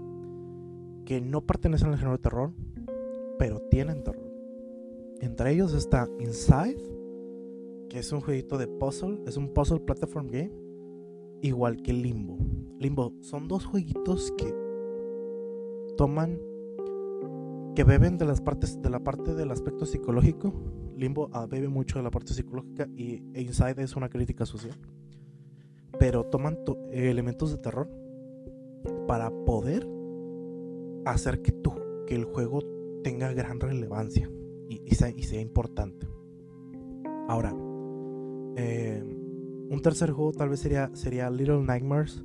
que 1.06 1.22
no 1.22 1.42
pertenecen 1.42 1.90
al 1.90 1.98
género 1.98 2.18
de 2.18 2.24
terror, 2.24 2.52
pero 3.38 3.60
tienen 3.72 4.04
terror. 4.04 4.30
Entre 5.22 5.52
ellos 5.52 5.74
está 5.74 6.08
Inside, 6.20 6.78
que 7.90 8.00
es 8.00 8.12
un 8.12 8.22
jueguito 8.22 8.58
de 8.58 8.68
puzzle, 8.68 9.22
es 9.26 9.38
un 9.38 9.54
puzzle 9.54 9.80
platform 9.80 10.28
game, 10.28 10.52
igual 11.42 11.82
que 11.82 11.94
Limbo. 11.94 12.38
Limbo 12.80 13.14
son 13.22 13.48
dos 13.48 13.66
jueguitos 13.66 14.32
que 14.38 14.54
toman 15.98 16.40
que 17.76 17.84
beben 17.84 18.18
de 18.18 18.26
las 18.26 18.42
partes 18.42 18.82
de 18.82 18.90
la 18.90 19.00
parte 19.00 19.34
del 19.34 19.52
aspecto 19.52 19.86
psicológico. 19.86 20.54
Limbo 20.96 21.30
ah, 21.34 21.46
bebe 21.46 21.70
mucho 21.70 21.98
de 21.98 22.04
la 22.04 22.12
parte 22.12 22.34
psicológica 22.34 22.88
y 22.96 23.24
Inside 23.34 23.82
es 23.82 23.96
una 23.96 24.10
crítica 24.10 24.46
social. 24.46 24.78
Pero 26.00 26.26
toman 26.26 26.60
elementos 26.92 27.52
de 27.52 27.58
terror 27.58 27.88
para 29.08 29.30
poder 29.46 29.88
hacer 31.06 31.42
que, 31.42 31.52
tu, 31.52 31.74
que 32.08 32.16
el 32.16 32.26
juego 32.26 32.62
tenga 33.04 33.32
gran 33.34 33.60
relevancia 33.60 34.30
y, 34.70 34.96
sea, 34.96 35.42
importante. 35.42 36.08
Ahora, 37.28 37.56
eh, 38.56 39.04
un 39.70 39.82
tercer 39.82 40.12
juego 40.12 40.32
tal 40.32 40.50
vez 40.50 40.60
sería, 40.60 40.90
sería 40.94 41.30
Little 41.30 41.64
Nightmares, 41.64 42.24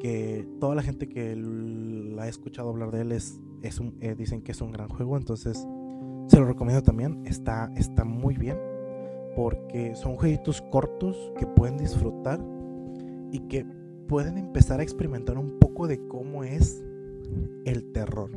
que 0.00 0.46
toda 0.60 0.74
la 0.74 0.82
gente 0.82 1.08
que 1.08 1.34
la 1.36 2.24
ha 2.24 2.28
escuchado 2.28 2.68
hablar 2.68 2.90
de 2.90 3.00
él 3.00 3.12
es, 3.12 3.40
es 3.62 3.80
un, 3.80 3.96
eh, 4.00 4.14
dicen 4.14 4.42
que 4.42 4.52
es 4.52 4.60
un 4.60 4.70
gran 4.70 4.88
juego, 4.88 5.16
entonces 5.16 5.66
se 6.28 6.38
lo 6.38 6.46
recomiendo 6.46 6.82
también, 6.82 7.22
está, 7.26 7.72
está 7.76 8.04
muy 8.04 8.36
bien, 8.36 8.58
porque 9.34 9.94
son 9.94 10.16
jueguitos 10.16 10.62
cortos 10.62 11.32
que 11.38 11.46
pueden 11.46 11.76
disfrutar 11.76 12.40
y 13.34 13.40
que 13.48 13.66
pueden 14.06 14.38
empezar 14.38 14.78
a 14.78 14.84
experimentar 14.84 15.36
un 15.38 15.58
poco 15.58 15.88
de 15.88 16.06
cómo 16.06 16.44
es 16.44 16.84
el 17.64 17.90
terror. 17.90 18.30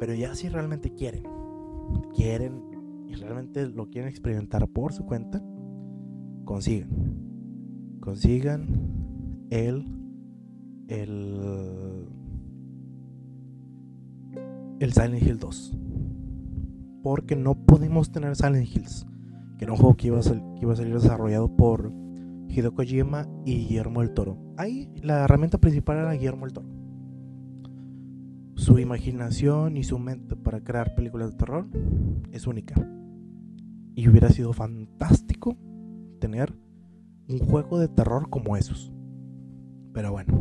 Pero 0.00 0.14
ya 0.14 0.34
si 0.34 0.48
realmente 0.48 0.92
quieren, 0.92 1.22
quieren 2.16 2.60
y 3.06 3.14
realmente 3.14 3.68
lo 3.68 3.88
quieren 3.88 4.10
experimentar 4.10 4.66
por 4.66 4.92
su 4.92 5.06
cuenta, 5.06 5.40
consigan. 6.44 6.90
Consigan 8.00 9.46
el 9.50 9.86
el 10.88 12.08
el 14.80 14.92
Silent 14.92 15.22
Hill 15.22 15.38
2. 15.38 15.78
Porque 17.04 17.36
no 17.36 17.54
pudimos 17.54 18.10
tener 18.10 18.34
Silent 18.34 18.66
Hills, 18.66 19.06
que 19.56 19.66
era 19.66 19.72
un 19.72 19.78
juego 19.78 19.96
que 19.96 20.08
iba 20.08 20.18
a, 20.18 20.22
que 20.22 20.62
iba 20.62 20.72
a 20.72 20.76
salir 20.76 20.94
desarrollado 20.94 21.54
por 21.54 21.92
Hideo 22.56 22.74
Kojima 22.74 23.28
y 23.44 23.66
Guillermo 23.66 24.00
del 24.00 24.14
Toro. 24.14 24.38
Ahí 24.56 24.90
la 25.02 25.24
herramienta 25.24 25.58
principal 25.58 25.98
era 25.98 26.12
Guillermo 26.12 26.46
del 26.46 26.54
Toro 26.54 26.76
su 28.56 28.78
imaginación 28.78 29.76
y 29.76 29.84
su 29.84 29.98
mente 29.98 30.34
para 30.34 30.64
crear 30.64 30.94
películas 30.94 31.30
de 31.30 31.36
terror 31.36 31.68
es 32.32 32.46
única. 32.46 32.74
Y 33.94 34.08
hubiera 34.08 34.30
sido 34.30 34.52
fantástico 34.52 35.56
tener 36.20 36.52
un 37.28 37.38
juego 37.38 37.78
de 37.78 37.88
terror 37.88 38.28
como 38.30 38.56
esos. 38.56 38.92
Pero 39.92 40.10
bueno, 40.10 40.34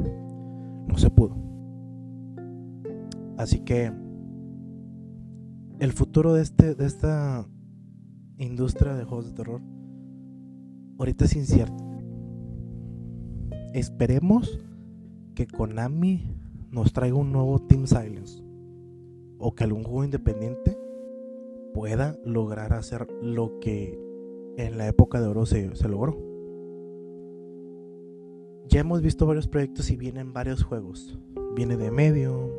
no 0.87 0.97
se 0.97 1.09
pudo. 1.09 1.37
Así 3.37 3.59
que 3.59 3.91
el 5.79 5.91
futuro 5.91 6.33
de, 6.33 6.41
este, 6.41 6.73
de 6.73 6.85
esta 6.85 7.47
industria 8.37 8.95
de 8.95 9.03
juegos 9.03 9.27
de 9.27 9.33
terror 9.33 9.61
ahorita 10.97 11.25
es 11.25 11.35
incierto. 11.35 11.84
Esperemos 13.75 14.57
que 15.35 15.47
Konami 15.47 16.23
nos 16.71 16.93
traiga 16.93 17.17
un 17.17 17.33
nuevo 17.33 17.59
Team 17.59 17.87
Silence 17.87 18.41
o 19.37 19.53
que 19.53 19.65
algún 19.65 19.83
juego 19.83 20.05
independiente 20.05 20.77
pueda 21.73 22.17
lograr 22.23 22.71
hacer 22.71 23.05
lo 23.21 23.59
que 23.59 23.99
en 24.55 24.77
la 24.77 24.87
época 24.87 25.19
de 25.19 25.27
oro 25.27 25.45
se, 25.45 25.69
logró. 25.89 26.17
Ya 28.69 28.79
hemos 28.79 29.01
visto 29.01 29.25
varios 29.25 29.49
proyectos 29.49 29.91
y 29.91 29.97
vienen 29.97 30.31
varios 30.31 30.63
juegos. 30.63 31.19
Viene 31.53 31.75
de 31.75 31.91
medio, 31.91 32.49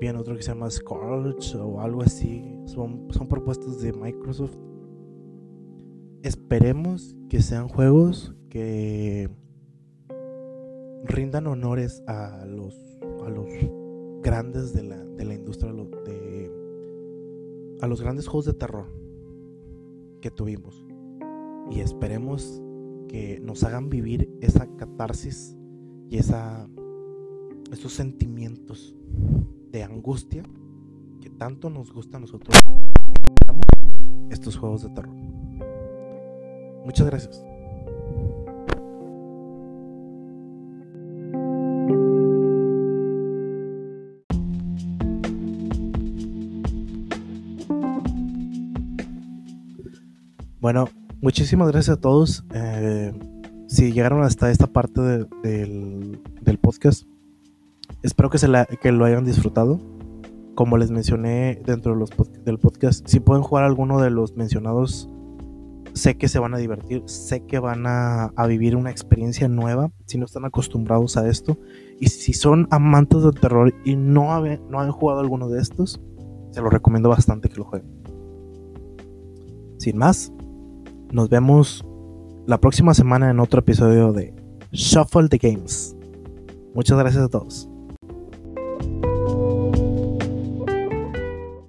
viene 0.00 0.18
otro 0.18 0.34
que 0.34 0.42
se 0.42 0.48
llama 0.48 0.68
Scourge 0.68 1.56
o 1.58 1.80
algo 1.80 2.02
así. 2.02 2.58
Son, 2.64 3.06
son 3.10 3.28
propuestas 3.28 3.80
de 3.80 3.92
Microsoft. 3.92 4.56
Esperemos 6.24 7.14
que 7.28 7.40
sean 7.40 7.68
juegos 7.68 8.34
que 8.48 9.30
rindan 11.04 11.46
honores 11.46 12.02
a 12.06 12.44
los 12.46 12.74
a 13.24 13.28
los 13.28 13.48
grandes 14.22 14.72
de 14.72 14.82
la, 14.82 14.96
de 15.04 15.24
la 15.24 15.34
industria, 15.34 15.72
de, 15.72 16.50
a 17.80 17.86
los 17.86 18.00
grandes 18.00 18.26
juegos 18.26 18.46
de 18.46 18.54
terror 18.54 18.86
que 20.20 20.30
tuvimos. 20.30 20.86
Y 21.70 21.80
esperemos 21.80 22.62
que 23.08 23.40
nos 23.40 23.64
hagan 23.64 23.90
vivir 23.90 24.30
esa 24.40 24.66
catarsis 24.76 25.56
y 26.08 26.18
esa, 26.18 26.68
esos 27.72 27.92
sentimientos 27.92 28.94
de 29.70 29.82
angustia 29.82 30.42
que 31.20 31.30
tanto 31.30 31.70
nos 31.70 31.92
gusta 31.92 32.16
a 32.16 32.20
nosotros 32.20 32.56
estos 34.30 34.56
juegos 34.56 34.82
de 34.82 34.90
terror. 34.90 35.14
Muchas 36.84 37.06
gracias. 37.06 37.44
Bueno, 50.72 50.88
muchísimas 51.20 51.66
gracias 51.72 51.96
a 51.96 52.00
todos. 52.00 52.44
Eh, 52.54 53.12
si 53.66 53.90
llegaron 53.90 54.22
hasta 54.22 54.52
esta 54.52 54.68
parte 54.68 55.00
del, 55.00 56.20
podcast, 56.60 57.08
espero 58.04 58.30
que, 58.30 58.38
se 58.38 58.46
que 58.80 58.92
lo 58.92 59.04
hayan 59.04 59.24
disfrutado. 59.24 59.80
Como 60.54 60.78
les 60.78 60.92
mencioné 60.92 61.60
dentro 61.66 61.98
del 62.44 62.58
podcast, 62.60 63.04
si 63.08 63.18
pueden 63.18 63.42
jugar 63.42 63.64
alguno 63.64 64.00
de 64.00 64.10
los 64.10 64.36
mencionados, 64.36 65.10
sé 65.92 66.16
que 66.16 66.28
se 66.28 66.38
van 66.38 66.54
a 66.54 66.58
divertir, 66.58 67.02
sé 67.06 67.44
que 67.46 67.58
van 67.58 67.86
a, 67.88 68.32
vivir 68.46 68.76
una 68.76 68.92
experiencia 68.92 69.48
nueva 69.48 69.90
si 70.06 70.18
no 70.18 70.24
están 70.24 70.44
acostumbrados 70.44 71.16
a 71.16 71.26
esto. 71.28 71.58
Y 71.98 72.10
si 72.10 72.32
son 72.32 72.68
amantes 72.70 73.24
del 73.24 73.34
terror 73.34 73.74
y 73.84 73.96
no, 73.96 74.40
no 74.40 74.78
han 74.78 74.92
jugado 74.92 75.18
alguno 75.18 75.48
de 75.48 75.62
estos, 75.62 76.00
se 76.52 76.62
los 76.62 76.72
recomiendo 76.72 77.08
bastante 77.08 77.48
que 77.48 77.56
lo 77.56 77.64
jueguen. 77.64 77.90
Sin 79.78 79.96
más, 79.96 80.30
nos 81.12 81.28
vemos 81.28 81.84
la 82.46 82.60
próxima 82.60 82.94
semana 82.94 83.30
en 83.30 83.40
otro 83.40 83.60
episodio 83.60 84.12
de 84.12 84.34
Shuffle 84.72 85.28
the 85.28 85.38
Games. 85.38 85.96
Muchas 86.74 86.98
gracias 86.98 87.24
a 87.24 87.28
todos. 87.28 87.69